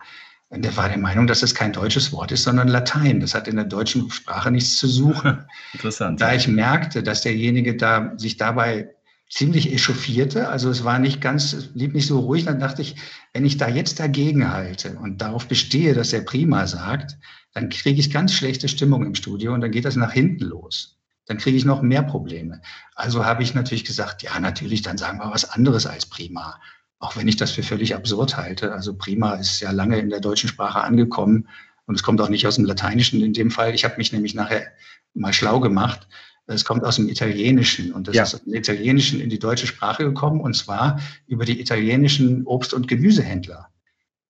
Und 0.51 0.65
er 0.65 0.77
war 0.77 0.89
der 0.89 0.99
Meinung, 0.99 1.27
dass 1.27 1.43
es 1.43 1.55
kein 1.55 1.73
deutsches 1.73 2.13
Wort 2.13 2.33
ist, 2.33 2.45
sondern 2.45 2.69
Latein. 2.69 3.21
Das 3.21 3.35
hat 3.35 3.49
in 3.49 3.57
der 3.57 3.67
deutschen 3.67 4.11
Sprache 4.11 4.51
nichts 4.51 4.79
zu 4.79 4.87
suchen. 4.87 5.45
Interessant. 5.75 6.21
Da 6.21 6.35
ich 6.35 6.49
merkte, 6.49 7.03
dass 7.03 7.21
derjenige 7.21 7.77
da 7.77 8.15
sich 8.17 8.39
dabei 8.39 8.95
ziemlich 9.31 9.73
echauffierte. 9.73 10.49
Also 10.49 10.71
es 10.71 10.85
war 10.85 10.99
nicht 10.99 11.21
ganz, 11.21 11.53
es 11.53 11.73
blieb 11.73 11.95
nicht 11.95 12.07
so 12.07 12.21
ruhig. 12.21 12.45
Dann 12.45 12.61
dachte 12.61 12.83
ich, 12.83 12.97
wenn 13.33 13.45
ich 13.45 13.57
da 13.57 13.69
jetzt 13.69 14.01
dagegen 14.01 14.51
halte 14.51 14.99
und 14.99 15.21
darauf 15.21 15.47
bestehe, 15.47 15.95
dass 15.95 16.13
er 16.13 16.23
prima 16.23 16.67
sagt, 16.67 17.19
dann 17.53 17.69
kriege 17.69 18.01
ich 18.01 18.11
ganz 18.11 18.33
schlechte 18.33 18.69
Stimmung 18.69 19.05
im 19.05 19.15
Studio 19.15 19.53
und 19.53 19.61
dann 19.61 19.71
geht 19.71 19.85
das 19.85 19.97
nach 19.97 20.13
hinten 20.13 20.45
los. 20.45 20.99
Dann 21.27 21.39
kriege 21.39 21.57
ich 21.57 21.65
noch 21.65 21.83
mehr 21.83 22.03
Probleme. 22.03 22.63
Also 22.95 23.25
habe 23.25 23.43
ich 23.43 23.55
natürlich 23.55 23.85
gesagt, 23.85 24.23
ja, 24.23 24.39
natürlich, 24.41 24.81
dann 24.81 24.97
sagen 24.97 25.19
wir 25.19 25.31
was 25.31 25.51
anderes 25.51 25.87
als 25.87 26.07
prima. 26.07 26.59
Auch 26.99 27.17
wenn 27.17 27.29
ich 27.29 27.37
das 27.37 27.51
für 27.51 27.63
völlig 27.63 27.95
absurd 27.95 28.37
halte. 28.37 28.73
Also 28.73 28.97
prima 28.97 29.35
ist 29.35 29.61
ja 29.61 29.71
lange 29.71 29.99
in 29.99 30.09
der 30.09 30.21
deutschen 30.21 30.49
Sprache 30.49 30.81
angekommen 30.81 31.49
und 31.85 31.95
es 31.95 32.03
kommt 32.03 32.21
auch 32.21 32.29
nicht 32.31 32.47
aus 32.47 32.57
dem 32.57 32.65
Lateinischen 32.65 33.23
in 33.23 33.35
dem 33.35 33.51
Fall. 33.51 33.75
Ich 33.75 33.85
habe 33.85 33.97
mich 33.99 34.13
nämlich 34.13 34.35
nachher 34.35 34.67
mal 35.15 35.33
schlau 35.33 35.61
gemacht 35.61 36.09
es 36.49 36.65
kommt 36.65 36.85
aus 36.85 36.97
dem 36.97 37.09
Italienischen 37.09 37.93
und 37.93 38.09
das 38.09 38.17
ja. 38.17 38.23
ist 38.23 38.35
aus 38.35 38.45
dem 38.45 38.55
Italienischen 38.55 39.21
in 39.21 39.29
die 39.29 39.39
deutsche 39.39 39.67
Sprache 39.67 40.05
gekommen 40.05 40.41
und 40.41 40.55
zwar 40.55 40.99
über 41.27 41.45
die 41.45 41.61
italienischen 41.61 42.45
Obst- 42.47 42.73
und 42.73 42.89
Gemüsehändler. 42.89 43.69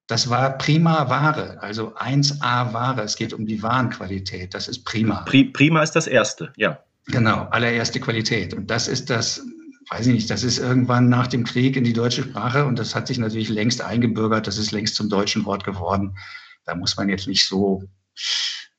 Das 0.07 0.29
war 0.29 0.57
prima 0.57 1.09
Ware, 1.09 1.61
also 1.61 1.95
1A 1.95 2.73
Ware. 2.73 3.03
Es 3.03 3.15
geht 3.15 3.31
um 3.31 3.45
die 3.45 3.61
Warenqualität. 3.61 4.53
Das 4.53 4.67
ist 4.67 4.83
prima. 4.83 5.23
Prima 5.53 5.83
ist 5.83 5.91
das 5.91 6.07
erste, 6.07 6.51
ja. 6.57 6.79
Genau, 7.05 7.47
allererste 7.51 7.99
Qualität. 7.99 8.53
Und 8.53 8.69
das 8.69 8.87
ist 8.87 9.09
das, 9.09 9.41
weiß 9.89 10.07
ich 10.07 10.13
nicht, 10.13 10.29
das 10.29 10.43
ist 10.43 10.57
irgendwann 10.57 11.09
nach 11.09 11.27
dem 11.27 11.43
Krieg 11.43 11.75
in 11.75 11.83
die 11.83 11.93
deutsche 11.93 12.23
Sprache 12.23 12.65
und 12.65 12.77
das 12.77 12.95
hat 12.95 13.07
sich 13.07 13.17
natürlich 13.17 13.49
längst 13.49 13.81
eingebürgert. 13.81 14.45
Das 14.45 14.57
ist 14.57 14.71
längst 14.71 14.95
zum 14.95 15.09
deutschen 15.09 15.45
Wort 15.45 15.63
geworden. 15.63 16.17
Da 16.65 16.75
muss 16.75 16.97
man 16.97 17.07
jetzt 17.07 17.27
nicht 17.27 17.47
so, 17.47 17.83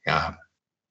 ja, 0.05 0.37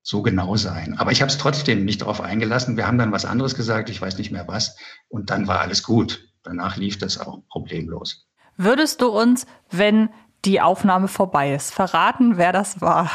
so 0.10 0.24
genau 0.24 0.56
sein. 0.56 0.96
Aber 0.98 1.12
ich 1.12 1.22
habe 1.22 1.30
es 1.30 1.38
trotzdem 1.38 1.86
nicht 1.86 2.02
darauf 2.02 2.20
eingelassen. 2.20 2.78
Wir 2.78 2.88
haben 2.88 2.98
dann 2.98 3.12
was 3.12 3.26
anderes 3.26 3.54
gesagt, 3.54 3.92
ich 3.92 4.02
weiß 4.02 4.18
nicht 4.18 4.32
mehr 4.32 4.48
was. 4.48 4.76
Und 5.08 5.30
dann 5.30 5.48
war 5.48 5.60
alles 5.60 5.84
gut. 5.84 6.28
Danach 6.42 6.78
lief 6.78 6.98
das 6.98 7.20
auch 7.20 7.44
problemlos. 7.48 8.26
Würdest 8.58 9.02
du 9.02 9.10
uns, 9.10 9.46
wenn 9.70 10.10
die 10.46 10.62
Aufnahme 10.62 11.08
vorbei 11.08 11.54
ist, 11.54 11.72
verraten, 11.72 12.38
wer 12.38 12.52
das 12.52 12.82
war? 12.82 13.12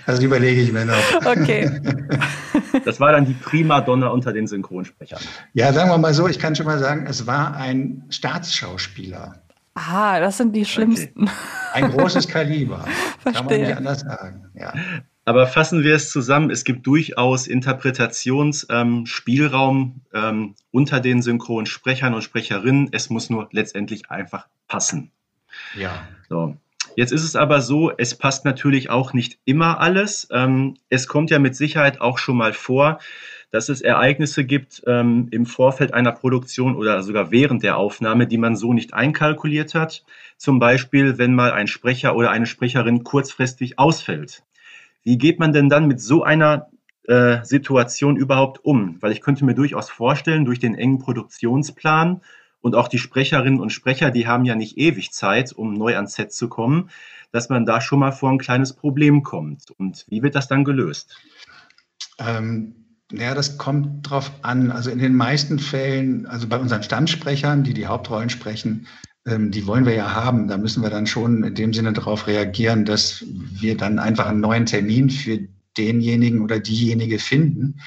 das 0.07 0.19
überlege 0.19 0.59
ich 0.59 0.71
mir 0.71 0.85
noch. 0.85 0.95
Okay. 1.23 1.69
Das 2.83 2.99
war 2.99 3.11
dann 3.11 3.27
die 3.27 3.33
Primadonna 3.33 4.07
unter 4.07 4.33
den 4.33 4.47
Synchronsprechern. 4.47 5.19
Ja, 5.53 5.71
sagen 5.71 5.91
wir 5.91 5.99
mal 5.99 6.15
so, 6.15 6.27
ich 6.27 6.39
kann 6.39 6.55
schon 6.55 6.65
mal 6.65 6.79
sagen, 6.79 7.05
es 7.07 7.27
war 7.27 7.55
ein 7.55 8.05
Staatsschauspieler. 8.09 9.35
Ah, 9.77 10.19
das 10.19 10.37
sind 10.37 10.55
die 10.55 10.65
schlimmsten. 10.65 11.25
Okay. 11.25 11.31
Ein 11.73 11.91
großes 11.91 12.27
Kaliber. 12.27 12.83
Verstehe. 13.19 13.33
Kann 13.35 13.45
man 13.45 13.61
nicht 13.61 13.77
anders 13.77 13.99
sagen. 13.99 14.49
Ja. 14.55 14.73
Aber 15.23 15.45
fassen 15.45 15.83
wir 15.83 15.93
es 15.93 16.09
zusammen, 16.09 16.49
es 16.49 16.63
gibt 16.63 16.87
durchaus 16.87 17.45
Interpretationsspielraum 17.45 20.01
ähm, 20.13 20.23
ähm, 20.23 20.55
unter 20.71 20.99
den 20.99 21.21
Synchronsprechern 21.21 22.15
und 22.15 22.23
Sprecherinnen. 22.23 22.89
Es 22.91 23.11
muss 23.11 23.29
nur 23.29 23.49
letztendlich 23.51 24.09
einfach 24.09 24.47
passen. 24.67 25.11
Ja. 25.75 26.07
So. 26.27 26.57
Jetzt 26.95 27.11
ist 27.11 27.23
es 27.23 27.35
aber 27.35 27.61
so, 27.61 27.91
es 27.95 28.17
passt 28.17 28.45
natürlich 28.45 28.89
auch 28.89 29.13
nicht 29.13 29.37
immer 29.45 29.79
alles. 29.79 30.27
Ähm, 30.31 30.77
es 30.89 31.07
kommt 31.07 31.29
ja 31.29 31.37
mit 31.37 31.55
Sicherheit 31.55 32.01
auch 32.01 32.17
schon 32.17 32.37
mal 32.37 32.53
vor, 32.53 32.97
dass 33.51 33.69
es 33.69 33.81
Ereignisse 33.81 34.43
gibt 34.43 34.83
ähm, 34.87 35.27
im 35.31 35.45
Vorfeld 35.45 35.93
einer 35.93 36.11
Produktion 36.11 36.75
oder 36.75 37.01
sogar 37.01 37.31
während 37.31 37.63
der 37.63 37.77
Aufnahme, 37.77 38.27
die 38.27 38.37
man 38.37 38.55
so 38.55 38.73
nicht 38.73 38.93
einkalkuliert 38.93 39.73
hat. 39.73 40.03
Zum 40.37 40.59
Beispiel, 40.59 41.17
wenn 41.17 41.33
mal 41.33 41.51
ein 41.51 41.67
Sprecher 41.67 42.15
oder 42.15 42.31
eine 42.31 42.45
Sprecherin 42.45 43.03
kurzfristig 43.03 43.79
ausfällt. 43.79 44.43
Wie 45.03 45.17
geht 45.17 45.39
man 45.39 45.53
denn 45.53 45.69
dann 45.69 45.87
mit 45.87 46.01
so 46.01 46.23
einer 46.23 46.69
äh, 47.03 47.43
Situation 47.43 48.17
überhaupt 48.17 48.65
um? 48.65 49.01
Weil 49.01 49.13
ich 49.13 49.21
könnte 49.21 49.45
mir 49.45 49.55
durchaus 49.55 49.89
vorstellen, 49.89 50.43
durch 50.43 50.59
den 50.59 50.75
engen 50.75 50.99
Produktionsplan 50.99 52.21
und 52.59 52.75
auch 52.75 52.89
die 52.89 52.97
Sprecherinnen 52.97 53.61
und 53.61 53.71
Sprecher, 53.71 54.11
die 54.11 54.27
haben 54.27 54.43
ja 54.43 54.55
nicht 54.55 54.77
ewig 54.77 55.11
Zeit, 55.11 55.53
um 55.53 55.73
neu 55.73 55.95
ans 55.95 56.15
Set 56.15 56.33
zu 56.33 56.49
kommen, 56.49 56.89
dass 57.31 57.47
man 57.47 57.65
da 57.65 57.79
schon 57.79 57.99
mal 57.99 58.11
vor 58.11 58.29
ein 58.29 58.37
kleines 58.37 58.73
Problem 58.73 59.23
kommt. 59.23 59.71
Und 59.71 60.05
wie 60.09 60.21
wird 60.21 60.35
das 60.35 60.49
dann 60.49 60.65
gelöst? 60.65 61.17
Ähm, 62.19 62.86
ja, 63.11 63.33
das 63.33 63.57
kommt 63.57 64.09
drauf 64.09 64.31
an. 64.41 64.71
Also 64.71 64.89
in 64.89 64.99
den 64.99 65.15
meisten 65.15 65.59
Fällen, 65.59 66.25
also 66.25 66.47
bei 66.47 66.57
unseren 66.57 66.83
Stammsprechern, 66.83 67.63
die 67.63 67.73
die 67.73 67.87
Hauptrollen 67.87 68.29
sprechen, 68.29 68.87
ähm, 69.25 69.51
die 69.51 69.65
wollen 69.65 69.85
wir 69.85 69.93
ja 69.93 70.13
haben. 70.13 70.47
Da 70.47 70.57
müssen 70.57 70.83
wir 70.83 70.89
dann 70.89 71.07
schon 71.07 71.43
in 71.43 71.55
dem 71.55 71.73
Sinne 71.73 71.93
darauf 71.93 72.27
reagieren, 72.27 72.83
dass 72.83 73.23
wir 73.27 73.77
dann 73.77 73.99
einfach 73.99 74.27
einen 74.27 74.41
neuen 74.41 74.65
Termin 74.65 75.09
für 75.09 75.39
denjenigen 75.77 76.41
oder 76.41 76.59
diejenige 76.59 77.19
finden. 77.19 77.79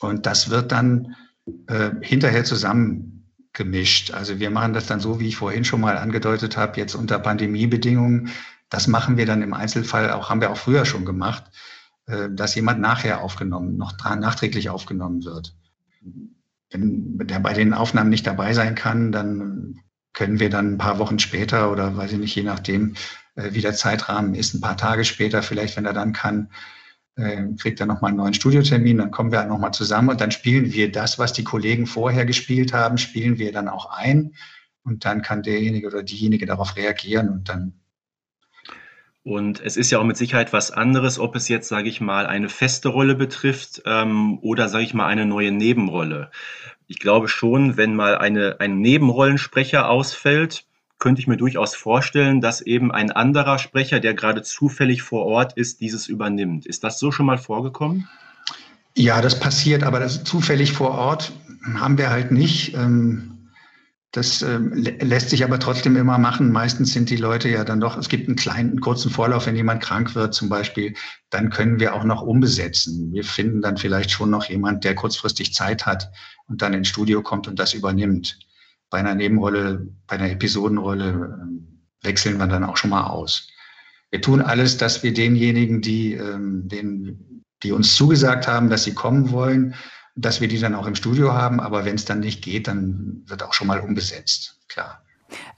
Und 0.00 0.26
das 0.26 0.50
wird 0.50 0.72
dann 0.72 1.14
äh, 1.68 1.90
hinterher 2.00 2.44
zusammengemischt. 2.44 4.12
Also 4.12 4.40
wir 4.40 4.50
machen 4.50 4.72
das 4.72 4.86
dann 4.86 4.98
so, 4.98 5.20
wie 5.20 5.28
ich 5.28 5.36
vorhin 5.36 5.64
schon 5.64 5.80
mal 5.80 5.96
angedeutet 5.98 6.56
habe, 6.56 6.80
jetzt 6.80 6.96
unter 6.96 7.20
Pandemiebedingungen. 7.20 8.30
Das 8.70 8.88
machen 8.88 9.16
wir 9.16 9.26
dann 9.26 9.42
im 9.42 9.54
Einzelfall 9.54 10.10
auch, 10.10 10.30
haben 10.30 10.40
wir 10.40 10.50
auch 10.50 10.56
früher 10.56 10.84
schon 10.84 11.04
gemacht 11.04 11.44
dass 12.30 12.54
jemand 12.54 12.80
nachher 12.80 13.20
aufgenommen, 13.22 13.76
noch 13.76 13.92
nachträglich 14.02 14.70
aufgenommen 14.70 15.24
wird. 15.24 15.54
Wenn 16.70 17.18
der 17.18 17.40
bei 17.40 17.52
den 17.52 17.74
Aufnahmen 17.74 18.08
nicht 18.08 18.26
dabei 18.26 18.54
sein 18.54 18.74
kann, 18.74 19.12
dann 19.12 19.80
können 20.18 20.40
wir 20.40 20.50
dann 20.50 20.72
ein 20.72 20.78
paar 20.78 20.98
Wochen 20.98 21.20
später 21.20 21.70
oder 21.70 21.96
weiß 21.96 22.12
ich 22.12 22.18
nicht, 22.18 22.34
je 22.34 22.42
nachdem, 22.42 22.94
äh, 23.36 23.52
wie 23.52 23.60
der 23.60 23.74
Zeitrahmen 23.74 24.34
ist, 24.34 24.52
ein 24.52 24.60
paar 24.60 24.76
Tage 24.76 25.04
später, 25.04 25.42
vielleicht, 25.42 25.76
wenn 25.76 25.84
er 25.84 25.92
dann 25.92 26.12
kann, 26.12 26.50
äh, 27.14 27.44
kriegt 27.56 27.78
er 27.78 27.86
nochmal 27.86 28.10
einen 28.10 28.18
neuen 28.18 28.34
Studiotermin, 28.34 28.98
dann 28.98 29.12
kommen 29.12 29.30
wir 29.30 29.44
nochmal 29.44 29.72
zusammen 29.72 30.08
und 30.08 30.20
dann 30.20 30.32
spielen 30.32 30.72
wir 30.72 30.90
das, 30.90 31.20
was 31.20 31.32
die 31.32 31.44
Kollegen 31.44 31.86
vorher 31.86 32.26
gespielt 32.26 32.72
haben, 32.72 32.98
spielen 32.98 33.38
wir 33.38 33.52
dann 33.52 33.68
auch 33.68 33.90
ein 33.90 34.34
und 34.82 35.04
dann 35.04 35.22
kann 35.22 35.42
derjenige 35.42 35.86
oder 35.86 36.02
diejenige 36.02 36.46
darauf 36.46 36.76
reagieren 36.76 37.28
und 37.28 37.48
dann 37.48 37.77
und 39.28 39.60
es 39.60 39.76
ist 39.76 39.90
ja 39.90 39.98
auch 39.98 40.04
mit 40.04 40.16
Sicherheit 40.16 40.54
was 40.54 40.70
anderes, 40.70 41.18
ob 41.18 41.36
es 41.36 41.48
jetzt, 41.48 41.68
sage 41.68 41.90
ich 41.90 42.00
mal, 42.00 42.26
eine 42.26 42.48
feste 42.48 42.88
Rolle 42.88 43.14
betrifft 43.14 43.82
ähm, 43.84 44.38
oder, 44.40 44.70
sage 44.70 44.84
ich 44.84 44.94
mal, 44.94 45.04
eine 45.04 45.26
neue 45.26 45.52
Nebenrolle. 45.52 46.30
Ich 46.86 46.98
glaube 46.98 47.28
schon, 47.28 47.76
wenn 47.76 47.94
mal 47.94 48.16
eine, 48.16 48.58
ein 48.58 48.78
Nebenrollensprecher 48.78 49.90
ausfällt, 49.90 50.64
könnte 50.98 51.20
ich 51.20 51.26
mir 51.26 51.36
durchaus 51.36 51.74
vorstellen, 51.74 52.40
dass 52.40 52.62
eben 52.62 52.90
ein 52.90 53.10
anderer 53.12 53.58
Sprecher, 53.58 54.00
der 54.00 54.14
gerade 54.14 54.40
zufällig 54.40 55.02
vor 55.02 55.26
Ort 55.26 55.52
ist, 55.58 55.82
dieses 55.82 56.08
übernimmt. 56.08 56.64
Ist 56.64 56.82
das 56.82 56.98
so 56.98 57.12
schon 57.12 57.26
mal 57.26 57.36
vorgekommen? 57.36 58.08
Ja, 58.96 59.20
das 59.20 59.38
passiert, 59.38 59.82
aber 59.82 60.00
das 60.00 60.24
zufällig 60.24 60.72
vor 60.72 60.92
Ort 60.92 61.32
haben 61.74 61.98
wir 61.98 62.08
halt 62.08 62.32
nicht. 62.32 62.72
Ähm 62.72 63.37
das 64.12 64.40
äh, 64.40 64.56
lässt 64.56 65.30
sich 65.30 65.44
aber 65.44 65.58
trotzdem 65.58 65.96
immer 65.96 66.16
machen. 66.18 66.50
Meistens 66.50 66.92
sind 66.94 67.10
die 67.10 67.16
Leute 67.16 67.50
ja 67.50 67.64
dann 67.64 67.80
doch, 67.80 67.98
es 67.98 68.08
gibt 68.08 68.26
einen 68.26 68.36
kleinen, 68.36 68.80
kurzen 68.80 69.10
Vorlauf, 69.10 69.46
wenn 69.46 69.56
jemand 69.56 69.82
krank 69.82 70.14
wird 70.14 70.32
zum 70.34 70.48
Beispiel, 70.48 70.94
dann 71.28 71.50
können 71.50 71.78
wir 71.78 71.94
auch 71.94 72.04
noch 72.04 72.22
umbesetzen. 72.22 73.12
Wir 73.12 73.24
finden 73.24 73.60
dann 73.60 73.76
vielleicht 73.76 74.10
schon 74.10 74.30
noch 74.30 74.46
jemand, 74.46 74.84
der 74.84 74.94
kurzfristig 74.94 75.52
Zeit 75.52 75.84
hat 75.84 76.10
und 76.46 76.62
dann 76.62 76.72
ins 76.72 76.88
Studio 76.88 77.22
kommt 77.22 77.48
und 77.48 77.58
das 77.58 77.74
übernimmt. 77.74 78.38
Bei 78.88 78.98
einer 78.98 79.14
Nebenrolle, 79.14 79.88
bei 80.06 80.16
einer 80.16 80.30
Episodenrolle 80.30 81.10
äh, 82.02 82.06
wechseln 82.06 82.38
wir 82.38 82.46
dann 82.46 82.64
auch 82.64 82.78
schon 82.78 82.90
mal 82.90 83.08
aus. 83.08 83.48
wir 84.10 84.22
tun 84.22 84.40
alles, 84.40 84.78
dass 84.78 85.02
wir 85.02 85.12
denjenigen, 85.12 85.82
die, 85.82 86.14
ähm, 86.14 86.66
den, 86.66 87.44
die 87.62 87.72
uns 87.72 87.94
zugesagt 87.94 88.48
haben, 88.48 88.70
dass 88.70 88.84
sie 88.84 88.94
kommen 88.94 89.32
wollen, 89.32 89.74
dass 90.18 90.40
wir 90.40 90.48
die 90.48 90.58
dann 90.58 90.74
auch 90.74 90.86
im 90.86 90.94
Studio 90.94 91.32
haben. 91.32 91.60
Aber 91.60 91.84
wenn 91.84 91.94
es 91.94 92.04
dann 92.04 92.20
nicht 92.20 92.42
geht, 92.42 92.68
dann 92.68 93.22
wird 93.26 93.42
auch 93.42 93.54
schon 93.54 93.68
mal 93.68 93.80
umbesetzt, 93.80 94.58
klar. 94.68 95.02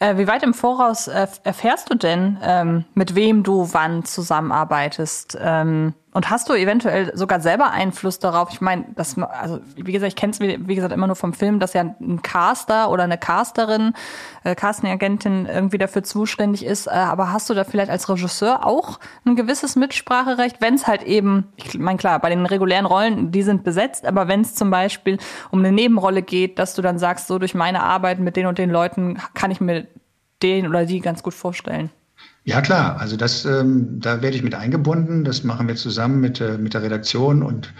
Äh, 0.01 0.17
wie 0.19 0.27
weit 0.27 0.43
im 0.43 0.53
Voraus 0.53 1.09
äh, 1.09 1.29
erfährst 1.45 1.91
du 1.91 1.95
denn, 1.95 2.39
ähm, 2.43 2.85
mit 2.95 3.15
wem 3.15 3.43
du 3.43 3.73
wann 3.73 4.05
zusammenarbeitest? 4.05 5.39
Ähm, 5.41 5.95
und 6.13 6.29
hast 6.29 6.49
du 6.49 6.55
eventuell 6.55 7.17
sogar 7.17 7.41
selber 7.41 7.71
Einfluss 7.71 8.19
darauf? 8.19 8.49
Ich 8.51 8.61
meine, 8.61 8.87
das, 8.97 9.17
also 9.17 9.61
wie 9.77 9.93
gesagt, 9.93 10.09
ich 10.09 10.17
kenne 10.17 10.33
es 10.33 10.41
wie, 10.41 10.75
gesagt 10.75 10.93
immer 10.93 11.07
nur 11.07 11.15
vom 11.15 11.33
Film, 11.33 11.61
dass 11.61 11.73
ja 11.73 11.83
ein 11.83 12.21
Caster 12.23 12.91
oder 12.91 13.05
eine 13.05 13.17
Casterin, 13.17 13.93
äh, 14.43 14.57
Casting-Agentin 14.57 15.47
irgendwie 15.47 15.79
dafür 15.79 16.03
zuständig 16.03 16.65
ist. 16.65 16.89
Äh, 16.89 16.91
aber 16.91 17.33
hast 17.33 17.49
du 17.49 17.55
da 17.55 17.63
vielleicht 17.63 17.91
als 17.91 18.09
Regisseur 18.09 18.67
auch 18.67 18.99
ein 19.25 19.37
gewisses 19.37 19.77
Mitspracherecht, 19.77 20.61
wenn 20.61 20.75
es 20.75 20.89
halt 20.89 21.05
eben, 21.05 21.53
ich 21.57 21.79
meine 21.79 21.99
klar, 21.99 22.19
bei 22.19 22.29
den 22.29 22.45
regulären 22.45 22.87
Rollen, 22.87 23.31
die 23.31 23.43
sind 23.43 23.63
besetzt, 23.63 24.05
aber 24.05 24.27
wenn 24.27 24.41
es 24.41 24.57
zum 24.57 24.71
Beispiel 24.71 25.19
um 25.53 25.61
eine 25.61 25.71
Nebenrolle 25.71 26.23
geht, 26.23 26.59
dass 26.59 26.75
du 26.75 26.83
dann 26.83 26.99
sagst, 26.99 27.29
so 27.29 27.39
durch 27.39 27.55
meine 27.55 27.85
Arbeit 27.85 28.19
mit 28.19 28.35
den 28.35 28.47
und 28.47 28.59
den 28.59 28.71
Leuten 28.71 29.19
kann 29.35 29.53
ich 29.53 29.61
mir 29.61 29.87
den 30.43 30.67
oder 30.67 30.87
die 30.87 31.01
ganz 31.01 31.23
gut 31.23 31.35
vorstellen. 31.35 31.91
Ja, 32.51 32.61
klar. 32.63 32.99
Also 32.99 33.17
das, 33.17 33.45
ähm, 33.45 34.01
da 34.01 34.23
werde 34.23 34.37
ich 34.37 34.43
mit 34.43 34.57
eingebunden. 34.57 35.23
Das 35.23 35.45
machen 35.45 35.69
wir 35.69 35.77
zusammen 35.77 36.21
mit, 36.21 36.41
äh, 36.41 36.59
mit 36.59 36.75
der 36.75 36.83
Redaktion 36.83 37.45
und 37.45 37.73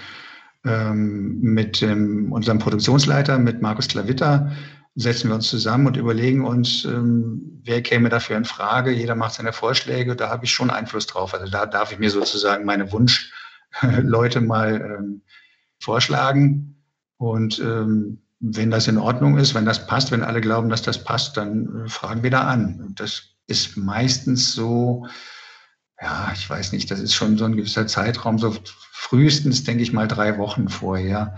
ähm, 0.65 1.41
mit 1.41 1.83
ähm, 1.83 2.31
unserem 2.31 2.61
Produktionsleiter, 2.61 3.37
mit 3.39 3.61
Markus 3.63 3.89
Klavitter, 3.89 4.53
setzen 4.95 5.29
wir 5.29 5.35
uns 5.35 5.49
zusammen 5.49 5.89
und 5.89 5.97
überlegen 5.97 6.45
uns, 6.45 6.85
ähm, 6.85 7.61
wer 7.65 7.83
käme 7.83 8.11
dafür 8.11 8.37
in 8.37 8.45
Frage. 8.45 8.93
Jeder 8.93 9.17
macht 9.17 9.35
seine 9.35 9.53
Vorschläge. 9.53 10.15
Da 10.15 10.29
habe 10.29 10.45
ich 10.45 10.53
schon 10.53 10.71
Einfluss 10.71 11.09
drauf. 11.09 11.35
Also 11.35 11.51
da 11.51 11.67
darf 11.67 11.91
ich 11.91 11.99
mir 11.99 12.11
sozusagen 12.11 12.65
meine 12.65 12.93
Wunschleute 12.93 14.41
mal 14.41 14.81
ähm, 14.81 15.23
vorschlagen. 15.81 16.77
Und 17.17 17.59
ähm, 17.59 18.23
wenn 18.39 18.71
das 18.71 18.87
in 18.87 18.99
Ordnung 18.99 19.37
ist, 19.37 19.57
wenn 19.57 19.65
das 19.67 19.89
passt, 19.89 20.13
wenn 20.13 20.23
alle 20.23 20.41
glauben, 20.41 20.69
dass 20.69 20.83
das 20.83 21.03
passt, 21.03 21.37
dann 21.37 21.87
äh, 21.87 21.89
fragen 21.89 22.23
wir 22.23 22.31
da 22.31 22.43
an. 22.43 22.95
Das 22.97 23.31
ist 23.51 23.77
meistens 23.77 24.53
so, 24.53 25.07
ja, 26.01 26.31
ich 26.35 26.49
weiß 26.49 26.73
nicht, 26.73 26.91
das 26.91 27.01
ist 27.01 27.15
schon 27.15 27.37
so 27.37 27.45
ein 27.45 27.57
gewisser 27.57 27.87
Zeitraum, 27.87 28.39
so 28.39 28.57
frühestens, 28.93 29.65
denke 29.65 29.83
ich 29.83 29.93
mal, 29.93 30.09
drei 30.09 30.39
Wochen 30.39 30.69
vorher. 30.69 31.37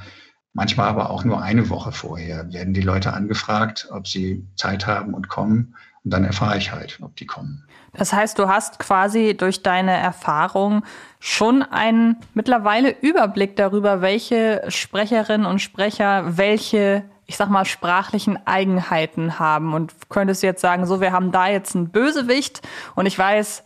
Manchmal 0.53 0.89
aber 0.89 1.11
auch 1.11 1.25
nur 1.25 1.43
eine 1.43 1.71
Woche 1.71 1.93
vorher 1.93 2.53
werden 2.53 2.75
die 2.75 2.83
Leute 2.83 3.15
angefragt, 3.15 3.89
ob 3.91 4.07
sie 4.07 4.47
Zeit 4.57 4.87
haben 4.87 5.15
und 5.15 5.29
kommen. 5.29 5.75
Und 6.05 6.13
dann 6.13 6.25
erfahre 6.25 6.59
ich 6.59 6.73
halt, 6.73 6.99
ob 7.01 7.17
die 7.17 7.27
kommen. 7.27 7.65
Das 7.95 8.13
heißt, 8.13 8.39
du 8.39 8.49
hast 8.49 8.79
quasi 8.79 9.37
durch 9.37 9.63
deine 9.63 9.93
Erfahrung 9.93 10.85
schon 11.21 11.63
einen 11.63 12.17
mittlerweile 12.35 12.91
Überblick 13.01 13.57
darüber, 13.57 14.01
welche 14.01 14.63
Sprecherinnen 14.69 15.47
und 15.47 15.61
Sprecher 15.61 16.37
welche 16.37 17.05
ich 17.27 17.37
sag 17.37 17.49
mal, 17.49 17.64
sprachlichen 17.64 18.39
Eigenheiten 18.47 19.39
haben. 19.39 19.75
Und 19.75 19.93
könntest 20.09 20.43
du 20.43 20.47
jetzt 20.47 20.61
sagen, 20.61 20.87
so, 20.87 21.01
wir 21.01 21.12
haben 21.12 21.33
da 21.33 21.49
jetzt 21.49 21.75
einen 21.75 21.91
Bösewicht 21.91 22.62
und 22.95 23.07
ich 23.07 23.18
weiß, 23.18 23.64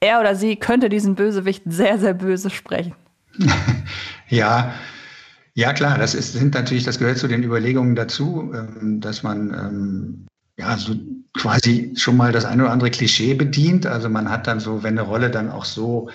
er 0.00 0.20
oder 0.20 0.34
sie 0.36 0.56
könnte 0.56 0.88
diesen 0.88 1.14
Bösewicht 1.14 1.62
sehr, 1.66 1.98
sehr 1.98 2.14
böse 2.14 2.50
sprechen. 2.50 2.94
ja, 4.28 4.74
ja 5.54 5.72
klar, 5.72 5.98
das 5.98 6.14
ist, 6.14 6.32
sind 6.32 6.54
natürlich, 6.54 6.84
das 6.84 6.98
gehört 6.98 7.18
zu 7.18 7.28
den 7.28 7.42
Überlegungen 7.42 7.94
dazu, 7.94 8.52
ähm, 8.54 9.00
dass 9.00 9.22
man 9.22 9.52
ähm, 9.52 10.26
ja 10.56 10.76
so 10.76 10.94
quasi 11.36 11.92
schon 11.96 12.16
mal 12.16 12.32
das 12.32 12.44
eine 12.44 12.64
oder 12.64 12.72
andere 12.72 12.90
Klischee 12.90 13.34
bedient. 13.34 13.86
Also 13.86 14.08
man 14.08 14.30
hat 14.30 14.46
dann 14.46 14.60
so, 14.60 14.82
wenn 14.82 14.98
eine 14.98 15.06
Rolle 15.06 15.30
dann 15.30 15.50
auch 15.50 15.64
so 15.64 16.08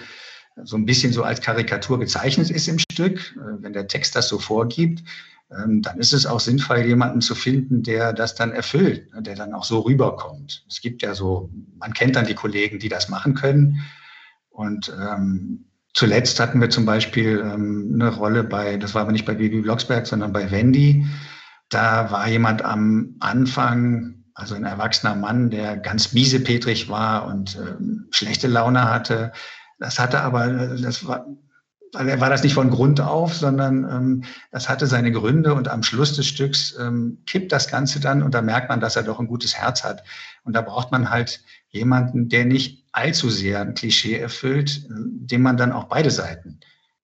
so 0.64 0.76
ein 0.76 0.86
bisschen 0.86 1.14
so 1.14 1.24
als 1.24 1.42
Karikatur 1.42 2.00
gezeichnet 2.00 2.50
ist 2.50 2.68
im 2.68 2.80
Stück, 2.80 3.36
äh, 3.38 3.62
wenn 3.62 3.74
der 3.74 3.88
Text 3.88 4.16
das 4.16 4.28
so 4.28 4.40
vorgibt, 4.40 5.04
dann 5.50 5.98
ist 5.98 6.14
es 6.14 6.26
auch 6.28 6.40
sinnvoll, 6.40 6.80
jemanden 6.80 7.22
zu 7.22 7.34
finden, 7.34 7.82
der 7.82 8.14
das 8.14 8.36
dann 8.36 8.52
erfüllt, 8.52 9.12
ne, 9.14 9.22
der 9.24 9.36
dann 9.36 9.54
auch 9.54 9.64
so 9.64 9.80
rüberkommt. 9.80 10.64
Es 10.70 10.80
gibt 10.80 11.02
ja 11.02 11.16
so, 11.16 11.50
man 11.78 11.94
kennt 11.94 12.16
dann 12.16 12.28
die 12.28 12.36
Kollegen, 12.36 12.78
die 12.78 12.90
das 12.90 13.10
machen 13.10 13.34
können. 13.34 13.80
Und 14.50 14.94
ähm, 15.00 15.66
zuletzt 15.94 16.40
hatten 16.40 16.62
wir 16.62 16.70
zum 16.70 16.86
Beispiel 16.86 17.40
ähm, 17.40 17.92
eine 17.96 18.10
Rolle 18.10 18.44
bei, 18.44 18.78
das 18.78 18.94
war 18.94 19.02
aber 19.02 19.12
nicht 19.12 19.26
bei 19.26 19.34
Bibi 19.34 19.62
Blocksberg, 19.62 20.06
sondern 20.06 20.34
bei 20.34 20.52
Wendy. 20.52 21.08
Da 21.70 22.12
war 22.12 22.28
jemand 22.28 22.64
am 22.64 23.16
Anfang, 23.20 24.26
also 24.36 24.54
ein 24.54 24.66
erwachsener 24.66 25.16
Mann, 25.16 25.50
der 25.50 25.78
ganz 25.78 26.14
miesepetrig 26.14 26.90
war 26.90 27.26
und 27.26 27.58
ähm, 27.58 28.08
schlechte 28.12 28.48
Laune 28.48 28.88
hatte. 28.88 29.32
Das 29.80 29.98
hatte 29.98 30.22
aber, 30.22 30.78
das 30.78 31.08
war, 31.08 31.26
also 31.94 32.20
war 32.20 32.30
das 32.30 32.44
nicht 32.44 32.54
von 32.54 32.70
Grund 32.70 33.02
auf, 33.02 33.34
sondern 33.34 33.84
ähm, 33.84 34.24
das 34.52 34.70
hatte 34.70 34.88
seine 34.88 35.12
Gründe 35.12 35.54
und 35.54 35.68
am 35.68 35.84
Schluss 35.84 36.16
des 36.16 36.28
Stücks 36.28 36.76
ähm, 36.80 37.20
kippt 37.26 37.52
das 37.52 37.68
Ganze 37.68 38.00
dann 38.00 38.24
und 38.24 38.34
da 38.34 38.42
merkt 38.42 38.70
man, 38.70 38.80
dass 38.80 38.96
er 38.96 39.04
doch 39.04 39.20
ein 39.20 39.28
gutes 39.28 39.56
Herz 39.56 39.84
hat. 39.84 40.04
Und 40.44 40.54
da 40.54 40.62
braucht 40.62 40.92
man 40.92 41.10
halt 41.10 41.44
jemanden, 41.70 42.30
der 42.30 42.46
nicht 42.46 42.86
allzu 42.92 43.30
sehr 43.30 43.62
ein 43.62 43.74
Klischee 43.74 44.18
erfüllt, 44.18 44.86
dem 44.90 45.42
man 45.42 45.58
dann 45.58 45.72
auch 45.72 45.86
beide 45.86 46.12
Seiten 46.12 46.60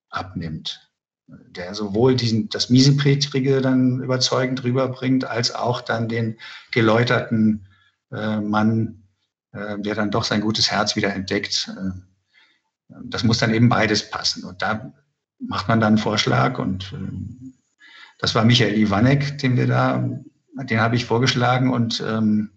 abnimmt. 0.10 0.82
Der 1.28 1.74
sowohl 1.74 2.16
diesen, 2.16 2.50
das 2.50 2.70
Miesepetrige 2.70 3.62
dann 3.62 4.02
überzeugend 4.02 4.64
rüberbringt, 4.64 5.26
als 5.26 5.54
auch 5.54 5.82
dann 5.82 6.08
den 6.08 6.38
geläuterten 6.72 7.68
äh, 8.12 8.40
Mann, 8.40 9.04
äh, 9.52 9.80
der 9.80 9.96
dann 9.96 10.12
doch 10.12 10.24
sein 10.24 10.42
gutes 10.42 10.70
Herz 10.70 10.96
wieder 10.96 11.14
entdeckt. 11.14 11.72
Äh, 11.76 12.00
das 12.88 13.24
muss 13.24 13.40
dann 13.40 13.54
eben 13.54 13.70
beides 13.70 14.10
passen. 14.10 14.44
Und 14.44 14.62
da 14.62 14.94
macht 15.40 15.68
man 15.68 15.80
dann 15.80 15.94
einen 15.94 15.98
Vorschlag 15.98 16.60
und 16.60 16.94
äh, 16.94 17.52
das 18.20 18.36
war 18.36 18.46
Michael 18.46 18.78
Iwanek, 18.78 19.38
den 19.40 19.58
wir 19.58 19.68
da, 19.68 20.10
den 20.64 20.80
habe 20.80 20.96
ich 20.96 21.06
vorgeschlagen 21.06 21.72
und 21.72 22.02
ähm, 22.08 22.52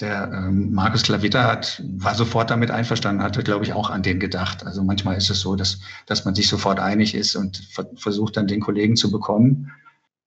der 0.00 0.30
ähm, 0.32 0.72
Markus 0.72 1.02
Klavita 1.02 1.44
hat, 1.44 1.82
war 1.98 2.14
sofort 2.14 2.50
damit 2.50 2.70
einverstanden, 2.70 3.22
hatte, 3.22 3.42
glaube 3.42 3.64
ich, 3.64 3.74
auch 3.74 3.90
an 3.90 4.02
den 4.02 4.18
gedacht. 4.18 4.64
Also 4.64 4.82
manchmal 4.82 5.16
ist 5.16 5.28
es 5.28 5.40
so, 5.40 5.56
dass, 5.56 5.80
dass 6.06 6.24
man 6.24 6.34
sich 6.34 6.48
sofort 6.48 6.80
einig 6.80 7.14
ist 7.14 7.36
und 7.36 7.58
ver 7.58 7.86
versucht 7.96 8.38
dann 8.38 8.46
den 8.46 8.60
Kollegen 8.60 8.96
zu 8.96 9.10
bekommen. 9.10 9.70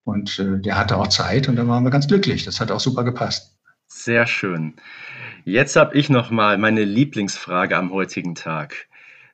Und 0.04 0.38
äh, 0.38 0.60
der 0.60 0.76
hatte 0.78 0.96
auch 0.96 1.08
Zeit 1.08 1.48
und 1.48 1.56
dann 1.56 1.66
waren 1.66 1.82
wir 1.82 1.90
ganz 1.90 2.06
glücklich. 2.06 2.44
Das 2.44 2.60
hat 2.60 2.70
auch 2.70 2.80
super 2.80 3.04
gepasst. 3.04 3.58
Sehr 3.88 4.26
schön. 4.26 4.74
Jetzt 5.46 5.76
habe 5.76 5.94
ich 5.94 6.08
noch 6.08 6.30
mal 6.30 6.56
meine 6.56 6.84
Lieblingsfrage 6.84 7.76
am 7.76 7.92
heutigen 7.92 8.34
Tag. 8.34 8.88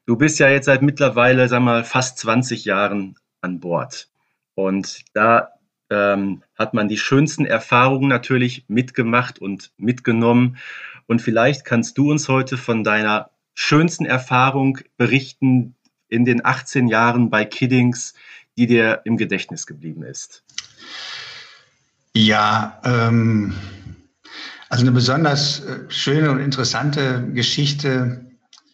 Du 0.06 0.16
bist 0.16 0.40
ja 0.40 0.48
jetzt 0.48 0.64
seit 0.64 0.82
mittlerweile, 0.82 1.48
sag 1.48 1.62
mal, 1.62 1.84
fast 1.84 2.18
20 2.18 2.64
Jahren 2.64 3.14
an 3.42 3.60
Bord. 3.60 4.08
Und 4.56 5.04
da 5.14 5.50
ähm, 5.88 6.42
hat 6.56 6.74
man 6.74 6.88
die 6.88 6.96
schönsten 6.96 7.44
Erfahrungen 7.44 8.08
natürlich 8.08 8.64
mitgemacht 8.66 9.38
und 9.38 9.70
mitgenommen. 9.76 10.56
Und 11.06 11.22
vielleicht 11.22 11.64
kannst 11.64 11.96
du 11.96 12.10
uns 12.10 12.28
heute 12.28 12.56
von 12.56 12.82
deiner 12.82 13.30
schönsten 13.54 14.04
Erfahrung 14.04 14.78
berichten 14.96 15.76
in 16.08 16.24
den 16.24 16.44
18 16.44 16.88
Jahren 16.88 17.30
bei 17.30 17.44
Kiddings, 17.44 18.14
die 18.58 18.66
dir 18.66 19.02
im 19.04 19.16
Gedächtnis 19.16 19.64
geblieben 19.64 20.02
ist. 20.02 20.42
Ja, 22.16 22.80
ähm, 22.84 23.54
also 24.70 24.84
eine 24.84 24.92
besonders 24.92 25.60
äh, 25.64 25.90
schöne 25.90 26.30
und 26.30 26.38
interessante 26.38 27.28
Geschichte 27.32 28.24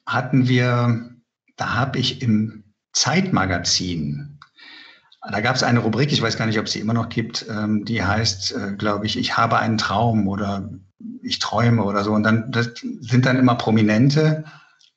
hatten 0.07 0.47
wir, 0.47 1.11
da 1.57 1.75
habe 1.75 1.99
ich 1.99 2.23
im 2.23 2.65
Zeitmagazin, 2.93 4.39
da 5.29 5.41
gab 5.41 5.57
es 5.57 5.63
eine 5.63 5.81
Rubrik, 5.81 6.13
ich 6.13 6.23
weiß 6.23 6.37
gar 6.37 6.47
nicht, 6.47 6.59
ob 6.59 6.67
es 6.67 6.73
sie 6.73 6.81
immer 6.81 6.93
noch 6.93 7.09
gibt, 7.09 7.47
ähm, 7.51 7.85
die 7.85 8.05
heißt, 8.05 8.55
äh, 8.55 8.73
glaube 8.77 9.07
ich, 9.07 9.19
ich 9.19 9.37
habe 9.37 9.59
einen 9.59 9.79
Traum 9.79 10.29
oder 10.29 10.71
ich 11.23 11.39
träume 11.39 11.83
oder 11.83 12.05
so. 12.05 12.13
Und 12.13 12.23
dann 12.23 12.53
sind 13.01 13.27
dann 13.27 13.37
immer 13.37 13.57
Prominente 13.57 14.45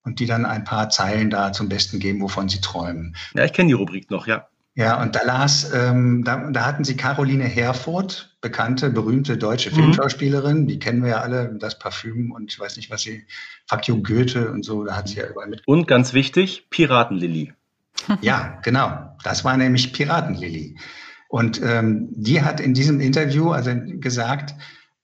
und 0.03 0.19
die 0.19 0.25
dann 0.25 0.45
ein 0.45 0.65
paar 0.65 0.89
Zeilen 0.89 1.29
da 1.29 1.51
zum 1.51 1.69
Besten 1.69 1.99
geben, 1.99 2.21
wovon 2.21 2.49
sie 2.49 2.61
träumen. 2.61 3.15
Ja, 3.33 3.45
ich 3.45 3.53
kenne 3.53 3.67
die 3.69 3.73
Rubrik 3.73 4.11
noch, 4.11 4.27
ja. 4.27 4.47
Ja, 4.79 5.01
und 5.01 5.13
da 5.13 5.23
las, 5.25 5.73
ähm, 5.73 6.23
da, 6.23 6.49
da 6.51 6.65
hatten 6.65 6.85
sie 6.85 6.95
Caroline 6.95 7.43
Herfurth, 7.43 8.37
bekannte, 8.39 8.89
berühmte 8.89 9.37
deutsche 9.37 9.71
mhm. 9.71 9.75
Filmschauspielerin. 9.75 10.67
Die 10.67 10.79
kennen 10.79 11.03
wir 11.03 11.09
ja 11.09 11.19
alle, 11.19 11.53
das 11.59 11.77
Parfüm 11.77 12.31
und 12.31 12.49
ich 12.49 12.57
weiß 12.57 12.77
nicht, 12.77 12.89
was 12.89 13.01
sie, 13.01 13.25
you 13.83 14.01
Goethe 14.01 14.49
und 14.49 14.63
so, 14.63 14.85
da 14.85 14.95
hat 14.95 15.09
sie 15.09 15.17
ja 15.17 15.27
überall 15.27 15.49
mit. 15.49 15.67
Und 15.67 15.85
ganz 15.85 16.13
wichtig, 16.13 16.67
Piratenlilly. 16.69 17.53
Ja, 18.21 18.61
genau. 18.63 19.17
Das 19.25 19.43
war 19.43 19.57
nämlich 19.57 19.91
Piratenlilly. 19.91 20.77
Und 21.27 21.61
ähm, 21.61 22.07
die 22.11 22.41
hat 22.41 22.61
in 22.61 22.73
diesem 22.73 23.01
Interview 23.01 23.51
also 23.51 23.71
gesagt, 23.75 24.55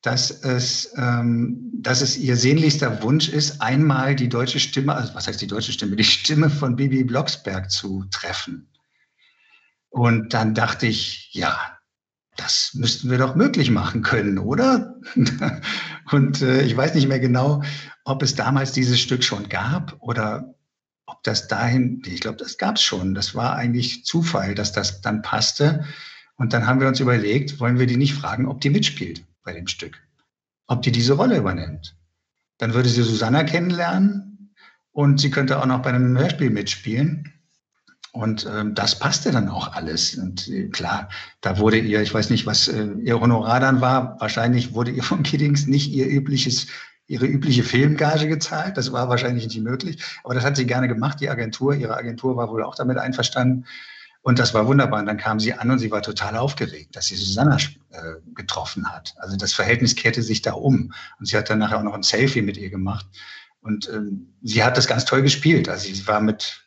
dass 0.01 0.31
es, 0.31 0.93
ähm, 0.95 1.73
dass 1.73 1.99
es 1.99 2.17
ihr 2.17 2.37
sehnlichster 2.37 3.03
Wunsch 3.03 3.27
ist, 3.27 3.61
einmal 3.61 4.15
die 4.15 4.29
deutsche 4.29 4.61
Stimme, 4.61 4.95
also 4.95 5.13
was 5.15 5.27
heißt 5.27 5.41
die 5.41 5.47
deutsche 5.47 5.73
Stimme, 5.73 5.97
die 5.97 6.05
Stimme 6.05 6.49
von 6.49 6.77
Bibi 6.77 7.03
Blocksberg 7.03 7.69
zu 7.69 8.05
treffen. 8.09 8.69
Und 9.95 10.33
dann 10.33 10.53
dachte 10.53 10.87
ich, 10.87 11.29
ja, 11.31 11.57
das 12.35 12.73
müssten 12.73 13.09
wir 13.09 13.17
doch 13.17 13.35
möglich 13.35 13.71
machen 13.71 14.01
können, 14.01 14.37
oder? 14.39 14.99
Und 16.11 16.41
äh, 16.41 16.63
ich 16.63 16.75
weiß 16.75 16.95
nicht 16.95 17.07
mehr 17.07 17.21
genau, 17.21 17.63
ob 18.03 18.21
es 18.21 18.35
damals 18.35 18.73
dieses 18.73 18.99
Stück 18.99 19.23
schon 19.23 19.47
gab 19.47 19.95
oder 20.01 20.53
ob 21.05 21.23
das 21.23 21.47
dahin, 21.47 22.01
ich 22.05 22.19
glaube, 22.19 22.35
das 22.35 22.57
gab 22.57 22.75
es 22.75 22.81
schon. 22.81 23.15
Das 23.15 23.35
war 23.35 23.55
eigentlich 23.55 24.03
Zufall, 24.03 24.53
dass 24.53 24.73
das 24.73 24.99
dann 24.99 25.21
passte. 25.21 25.85
Und 26.35 26.51
dann 26.51 26.67
haben 26.67 26.81
wir 26.81 26.89
uns 26.89 26.99
überlegt, 26.99 27.61
wollen 27.61 27.79
wir 27.79 27.87
die 27.87 27.95
nicht 27.95 28.15
fragen, 28.15 28.47
ob 28.47 28.59
die 28.59 28.71
mitspielt 28.71 29.23
bei 29.43 29.53
dem 29.53 29.67
Stück, 29.67 29.97
ob 30.67 30.81
die 30.81 30.91
diese 30.91 31.13
Rolle 31.13 31.37
übernimmt. 31.37 31.95
Dann 32.57 32.73
würde 32.73 32.89
sie 32.89 33.01
Susanna 33.01 33.45
kennenlernen 33.45 34.53
und 34.91 35.21
sie 35.21 35.31
könnte 35.31 35.57
auch 35.57 35.65
noch 35.65 35.83
bei 35.83 35.91
einem 35.91 36.17
Hörspiel 36.17 36.49
mitspielen. 36.49 37.31
Und 38.15 38.47
ähm, 38.49 38.73
das 38.75 38.97
passte 38.97 39.31
dann 39.31 39.49
auch 39.49 39.73
alles. 39.73 40.15
Und 40.15 40.47
äh, 40.47 40.69
klar, 40.69 41.09
da 41.41 41.57
wurde 41.57 41.77
ihr, 41.79 42.01
ich 42.01 42.13
weiß 42.13 42.29
nicht, 42.29 42.45
was 42.45 42.69
äh, 42.69 42.87
ihr 43.03 43.19
Honorar 43.19 43.59
dann 43.59 43.81
war, 43.81 44.15
wahrscheinlich 44.21 44.73
wurde 44.73 44.91
ihr 44.91 45.03
von 45.03 45.21
Kiddings 45.21 45.67
nicht 45.67 45.91
ihr 45.91 46.07
übliches, 46.07 46.67
ihre 47.07 47.25
übliche 47.25 47.63
Filmgage 47.63 48.29
gezahlt. 48.29 48.77
Das 48.77 48.93
war 48.93 49.09
wahrscheinlich 49.09 49.45
nicht 49.47 49.61
möglich. 49.61 50.01
Aber 50.23 50.33
das 50.33 50.45
hat 50.45 50.55
sie 50.55 50.65
gerne 50.65 50.87
gemacht, 50.87 51.19
die 51.19 51.29
Agentur. 51.29 51.75
Ihre 51.75 51.97
Agentur 51.97 52.37
war 52.37 52.49
wohl 52.49 52.63
auch 52.63 52.75
damit 52.75 52.97
einverstanden. 52.97 53.65
Und 54.21 54.39
das 54.39 54.53
war 54.53 54.65
wunderbar. 54.65 55.01
Und 55.01 55.07
dann 55.07 55.17
kam 55.17 55.41
sie 55.41 55.51
an 55.51 55.69
und 55.69 55.79
sie 55.79 55.91
war 55.91 56.01
total 56.01 56.37
aufgeregt, 56.37 56.95
dass 56.95 57.07
sie 57.07 57.15
Susanna 57.15 57.57
äh, 57.89 57.97
getroffen 58.33 58.89
hat. 58.89 59.13
Also 59.17 59.35
das 59.35 59.51
Verhältnis 59.51 59.93
kehrte 59.93 60.23
sich 60.23 60.41
da 60.41 60.53
um. 60.53 60.93
Und 61.19 61.25
sie 61.25 61.35
hat 61.35 61.49
dann 61.49 61.59
nachher 61.59 61.79
auch 61.79 61.83
noch 61.83 61.95
ein 61.95 62.03
Selfie 62.03 62.41
mit 62.41 62.55
ihr 62.55 62.69
gemacht. 62.69 63.07
Und 63.59 63.89
ähm, 63.89 64.33
sie 64.41 64.63
hat 64.63 64.77
das 64.77 64.87
ganz 64.87 65.03
toll 65.03 65.21
gespielt. 65.21 65.67
Also 65.67 65.93
sie 65.93 66.07
war 66.07 66.21
mit 66.21 66.64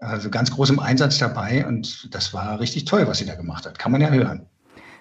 also 0.00 0.30
ganz 0.30 0.50
großem 0.50 0.78
Einsatz 0.78 1.18
dabei 1.18 1.66
und 1.66 2.12
das 2.14 2.32
war 2.32 2.58
richtig 2.58 2.86
toll, 2.86 3.06
was 3.06 3.18
sie 3.18 3.26
da 3.26 3.34
gemacht 3.34 3.66
hat. 3.66 3.78
Kann 3.78 3.92
man 3.92 4.00
ja 4.00 4.08
hören. 4.08 4.46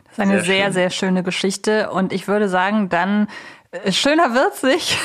Das 0.05 0.13
ist 0.13 0.19
eine 0.19 0.41
sehr, 0.41 0.43
sehr, 0.43 0.73
sehr 0.73 0.89
schöne 0.89 1.23
Geschichte 1.23 1.89
und 1.91 2.11
ich 2.11 2.27
würde 2.27 2.49
sagen, 2.49 2.89
dann 2.89 3.27
äh, 3.71 3.91
schöner 3.91 4.33
wird's 4.33 4.63
nicht. 4.63 4.97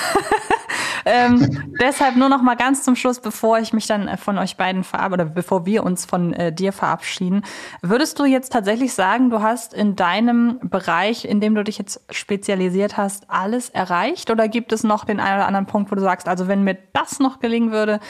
ähm, 1.05 1.75
deshalb 1.81 2.17
nur 2.17 2.29
noch 2.29 2.43
mal 2.43 2.57
ganz 2.57 2.83
zum 2.83 2.97
Schluss, 2.97 3.21
bevor 3.21 3.59
ich 3.59 3.73
mich 3.73 3.87
dann 3.87 4.09
äh, 4.09 4.17
von 4.17 4.39
euch 4.39 4.57
beiden 4.57 4.83
verabschiede 4.83 5.15
oder 5.15 5.25
bevor 5.27 5.67
wir 5.67 5.85
uns 5.85 6.07
von 6.07 6.33
äh, 6.33 6.53
dir 6.53 6.73
verabschieden, 6.73 7.45
würdest 7.83 8.19
du 8.19 8.25
jetzt 8.25 8.53
tatsächlich 8.53 8.95
sagen, 8.95 9.29
du 9.31 9.43
hast 9.43 9.75
in 9.75 9.95
deinem 9.95 10.59
Bereich, 10.63 11.27
in 11.27 11.41
dem 11.41 11.55
du 11.55 11.63
dich 11.63 11.79
jetzt 11.79 12.01
spezialisiert 12.11 12.97
hast, 12.97 13.31
alles 13.31 13.69
erreicht 13.69 14.31
oder 14.31 14.49
gibt 14.49 14.73
es 14.73 14.83
noch 14.83 15.05
den 15.05 15.21
einen 15.21 15.37
oder 15.37 15.47
anderen 15.47 15.67
Punkt, 15.67 15.91
wo 15.91 15.95
du 15.95 16.01
sagst, 16.01 16.27
also 16.27 16.49
wenn 16.49 16.65
mir 16.65 16.79
das 16.95 17.21
noch 17.21 17.39
gelingen 17.39 17.71
würde, 17.71 18.01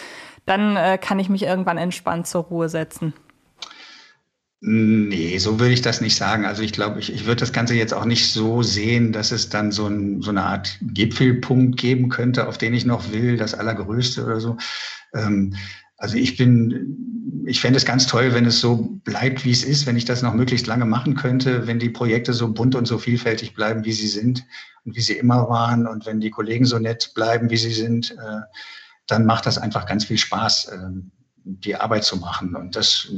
dann 0.46 0.76
äh, 0.76 0.98
kann 0.98 1.18
ich 1.18 1.28
mich 1.28 1.42
irgendwann 1.42 1.78
entspannt 1.78 2.26
zur 2.26 2.42
Ruhe 2.44 2.68
setzen. 2.68 3.14
Nee, 4.66 5.36
so 5.36 5.60
würde 5.60 5.74
ich 5.74 5.82
das 5.82 6.00
nicht 6.00 6.16
sagen. 6.16 6.46
Also 6.46 6.62
ich 6.62 6.72
glaube, 6.72 6.98
ich, 6.98 7.12
ich 7.12 7.26
würde 7.26 7.40
das 7.40 7.52
Ganze 7.52 7.74
jetzt 7.74 7.92
auch 7.92 8.06
nicht 8.06 8.32
so 8.32 8.62
sehen, 8.62 9.12
dass 9.12 9.30
es 9.30 9.50
dann 9.50 9.72
so, 9.72 9.86
ein, 9.88 10.22
so 10.22 10.30
eine 10.30 10.42
Art 10.42 10.78
Gipfelpunkt 10.80 11.78
geben 11.78 12.08
könnte, 12.08 12.48
auf 12.48 12.56
den 12.56 12.72
ich 12.72 12.86
noch 12.86 13.12
will, 13.12 13.36
das 13.36 13.52
Allergrößte 13.52 14.24
oder 14.24 14.40
so. 14.40 14.56
Ähm, 15.12 15.54
also 15.98 16.16
ich 16.16 16.38
bin, 16.38 17.44
ich 17.46 17.60
fände 17.60 17.76
es 17.76 17.84
ganz 17.84 18.06
toll, 18.06 18.32
wenn 18.32 18.46
es 18.46 18.60
so 18.60 18.98
bleibt, 19.04 19.44
wie 19.44 19.50
es 19.50 19.64
ist, 19.64 19.86
wenn 19.86 19.98
ich 19.98 20.06
das 20.06 20.22
noch 20.22 20.32
möglichst 20.32 20.66
lange 20.66 20.86
machen 20.86 21.14
könnte, 21.14 21.66
wenn 21.66 21.78
die 21.78 21.90
Projekte 21.90 22.32
so 22.32 22.50
bunt 22.50 22.74
und 22.74 22.86
so 22.86 22.96
vielfältig 22.96 23.54
bleiben, 23.54 23.84
wie 23.84 23.92
sie 23.92 24.08
sind 24.08 24.46
und 24.86 24.96
wie 24.96 25.02
sie 25.02 25.18
immer 25.18 25.46
waren 25.50 25.86
und 25.86 26.06
wenn 26.06 26.20
die 26.20 26.30
Kollegen 26.30 26.64
so 26.64 26.78
nett 26.78 27.12
bleiben, 27.14 27.50
wie 27.50 27.58
sie 27.58 27.72
sind. 27.72 28.12
Äh, 28.12 28.40
dann 29.06 29.26
macht 29.26 29.46
das 29.46 29.58
einfach 29.58 29.86
ganz 29.86 30.04
viel 30.04 30.18
Spaß, 30.18 30.72
ähm, 30.72 31.10
die 31.44 31.76
Arbeit 31.76 32.04
zu 32.04 32.16
machen. 32.16 32.54
Und 32.54 32.76
das, 32.76 33.08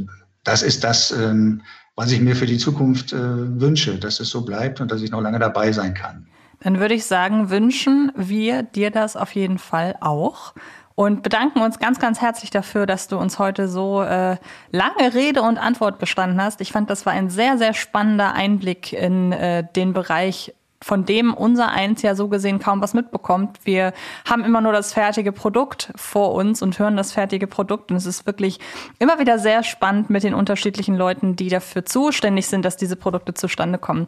das 0.45 0.63
ist 0.63 0.85
das, 0.85 1.11
ähm, 1.13 1.63
was 1.95 2.13
ich 2.13 2.21
mir 2.21 2.37
für 2.37 2.47
die 2.47 2.59
Zukunft 2.59 3.13
äh, 3.13 3.61
wünsche, 3.61 3.99
dass 3.99 4.21
es 4.21 4.31
so 4.31 4.45
bleibt 4.45 4.81
und 4.81 4.91
dass 4.91 5.03
ich 5.03 5.11
noch 5.11 5.21
lange 5.21 5.39
dabei 5.39 5.73
sein 5.73 5.95
kann. 5.95 6.27
Dann 6.61 6.81
würde 6.81 6.95
ich 6.95 7.05
sagen, 7.05 7.51
wünschen 7.51 8.13
wir 8.17 8.63
dir 8.63 8.91
das 8.91 9.17
auf 9.17 9.35
jeden 9.35 9.59
Fall 9.59 9.97
auch 10.01 10.55
und 10.97 11.23
bedanken 11.23 11.61
uns 11.61 11.79
ganz, 11.79 11.99
ganz 11.99 12.21
herzlich 12.21 12.51
dafür, 12.51 12.87
dass 12.87 13.07
du 13.07 13.19
uns 13.19 13.39
heute 13.39 13.69
so 13.69 14.03
äh, 14.03 14.39
lange 14.73 15.15
Rede 15.15 15.43
und 15.43 15.59
Antwort 15.59 15.99
gestanden 15.99 16.41
hast. 16.43 16.61
Ich 16.63 16.73
fand, 16.73 16.89
das 16.89 17.05
war 17.05 17.13
ein 17.13 17.29
sehr, 17.29 17.59
sehr 17.59 17.75
spannender 17.75 18.33
Einblick 18.33 18.95
in 18.95 19.31
äh, 19.33 19.63
den 19.77 19.93
Bereich 19.93 20.55
von 20.83 21.05
dem 21.05 21.35
unser 21.35 21.71
Eins 21.71 22.03
ja 22.03 22.15
so 22.15 22.29
gesehen 22.29 22.59
kaum 22.59 22.81
was 22.81 22.95
mitbekommt. 22.95 23.59
Wir 23.65 23.93
haben 24.29 24.45
immer 24.45 24.61
nur 24.61 24.73
das 24.73 24.93
fertige 24.93 25.33
Produkt 25.33 25.93
vor 25.97 26.35
uns 26.35 26.63
und 26.63 26.79
hören 26.79 26.97
das 26.97 27.13
fertige 27.13 27.47
Produkt. 27.47 27.91
Und 27.91 27.97
es 27.97 28.07
ist 28.07 28.27
wirklich 28.27 28.61
immer 28.99 29.19
wieder 29.19 29.39
sehr 29.39 29.63
spannend, 29.63 30.11
mit 30.11 30.23
den 30.23 30.35
unterschiedlichen 30.35 30.97
Leuten, 30.97 31.37
die 31.37 31.49
dafür 31.49 31.85
zuständig 31.85 32.47
sind, 32.47 32.65
dass 32.65 32.77
diese 32.77 32.97
Produkte 32.97 33.35
zustande 33.35 33.79
kommen, 33.79 34.07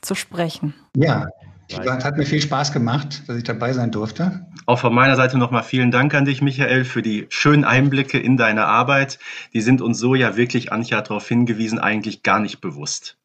zu 0.00 0.14
sprechen. 0.14 0.74
Ja, 0.96 1.26
hat 1.72 2.16
mir 2.16 2.26
viel 2.26 2.42
Spaß 2.42 2.72
gemacht, 2.72 3.22
dass 3.26 3.36
ich 3.36 3.44
dabei 3.44 3.72
sein 3.72 3.90
durfte. 3.90 4.46
Auch 4.66 4.78
von 4.78 4.94
meiner 4.94 5.16
Seite 5.16 5.38
nochmal 5.38 5.62
vielen 5.62 5.90
Dank 5.90 6.14
an 6.14 6.24
dich, 6.24 6.42
Michael, 6.42 6.84
für 6.84 7.02
die 7.02 7.26
schönen 7.30 7.64
Einblicke 7.64 8.18
in 8.18 8.36
deine 8.36 8.66
Arbeit. 8.66 9.18
Die 9.52 9.60
sind 9.60 9.80
uns 9.80 9.98
so 9.98 10.14
ja 10.14 10.36
wirklich, 10.36 10.72
Antje 10.72 10.96
hat 10.96 11.10
darauf 11.10 11.26
hingewiesen, 11.26 11.78
eigentlich 11.78 12.22
gar 12.22 12.38
nicht 12.38 12.60
bewusst. 12.60 13.16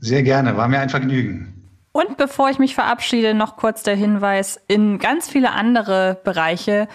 Sehr 0.00 0.22
gerne, 0.22 0.56
war 0.56 0.68
mir 0.68 0.80
ein 0.80 0.90
Vergnügen. 0.90 1.61
Und 1.92 2.16
bevor 2.16 2.48
ich 2.48 2.58
mich 2.58 2.74
verabschiede, 2.74 3.34
noch 3.34 3.56
kurz 3.56 3.82
der 3.82 3.94
Hinweis, 3.94 4.60
in 4.66 4.98
ganz 4.98 5.28
viele 5.28 5.52
andere 5.52 6.18
Bereiche 6.24 6.88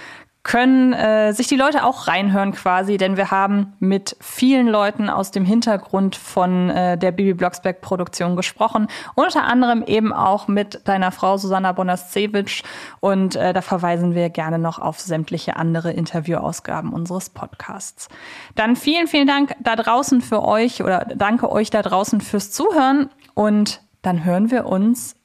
können 0.48 0.94
äh, 0.94 1.34
sich 1.34 1.48
die 1.48 1.58
Leute 1.58 1.84
auch 1.84 2.08
reinhören 2.08 2.54
quasi, 2.54 2.96
denn 2.96 3.18
wir 3.18 3.32
haben 3.32 3.74
mit 3.80 4.16
vielen 4.22 4.70
Leuten 4.70 5.10
aus 5.10 5.32
dem 5.32 5.44
Hintergrund 5.44 6.16
von 6.16 6.70
äh, 6.70 6.98
der 6.98 7.12
Bibi 7.12 7.34
Blocksberg 7.34 7.82
Produktion 7.82 8.38
gesprochen, 8.38 8.88
unter 9.14 9.44
anderem 9.44 9.84
eben 9.84 10.14
auch 10.14 10.48
mit 10.48 10.88
deiner 10.88 11.12
Frau 11.12 11.36
Susanna 11.36 11.74
Bonascewicz 11.74 12.64
und 13.02 13.36
äh, 13.36 13.52
da 13.52 13.62
verweisen 13.62 14.16
wir 14.16 14.30
gerne 14.30 14.58
noch 14.58 14.80
auf 14.80 15.02
sämtliche 15.02 15.58
andere 15.58 15.92
Interviewausgaben 15.92 16.94
unseres 16.94 17.30
Podcasts. 17.30 18.08
Dann 18.56 18.78
vielen, 18.78 19.08
vielen 19.08 19.28
Dank 19.28 19.54
da 19.60 19.76
draußen 19.76 20.22
für 20.22 20.46
euch 20.46 20.82
oder 20.82 21.08
danke 21.14 21.52
euch 21.52 21.72
da 21.72 21.82
draußen 21.82 22.22
fürs 22.22 22.52
Zuhören 22.52 23.10
und 23.34 23.82
dann 24.08 24.24
hören 24.24 24.50
wir 24.50 24.66
uns 24.66 25.16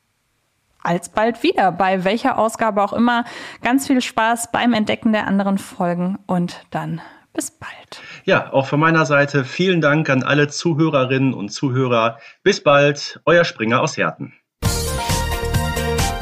alsbald 0.82 1.44
wieder, 1.44 1.70
bei 1.70 2.04
welcher 2.04 2.36
Ausgabe 2.36 2.82
auch 2.82 2.92
immer. 2.92 3.24
Ganz 3.62 3.86
viel 3.86 4.02
Spaß 4.02 4.50
beim 4.50 4.72
Entdecken 4.72 5.12
der 5.12 5.28
anderen 5.28 5.58
Folgen 5.58 6.18
und 6.26 6.66
dann 6.70 7.00
bis 7.32 7.52
bald. 7.52 8.02
Ja, 8.24 8.52
auch 8.52 8.66
von 8.66 8.80
meiner 8.80 9.06
Seite 9.06 9.44
vielen 9.44 9.80
Dank 9.80 10.10
an 10.10 10.24
alle 10.24 10.48
Zuhörerinnen 10.48 11.32
und 11.32 11.50
Zuhörer. 11.50 12.18
Bis 12.42 12.62
bald, 12.62 13.20
euer 13.24 13.44
Springer 13.44 13.80
aus 13.80 13.96
Herten. 13.96 14.34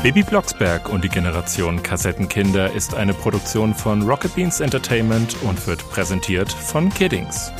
Baby 0.02 0.22
Blocksberg 0.22 0.88
und 0.90 1.04
die 1.04 1.08
Generation 1.08 1.82
Kassettenkinder 1.82 2.72
ist 2.72 2.94
eine 2.94 3.12
Produktion 3.12 3.74
von 3.74 4.02
Rocket 4.02 4.34
Beans 4.34 4.60
Entertainment 4.60 5.36
und 5.42 5.66
wird 5.66 5.80
präsentiert 5.90 6.52
von 6.52 6.90
Kiddings. 6.90 7.52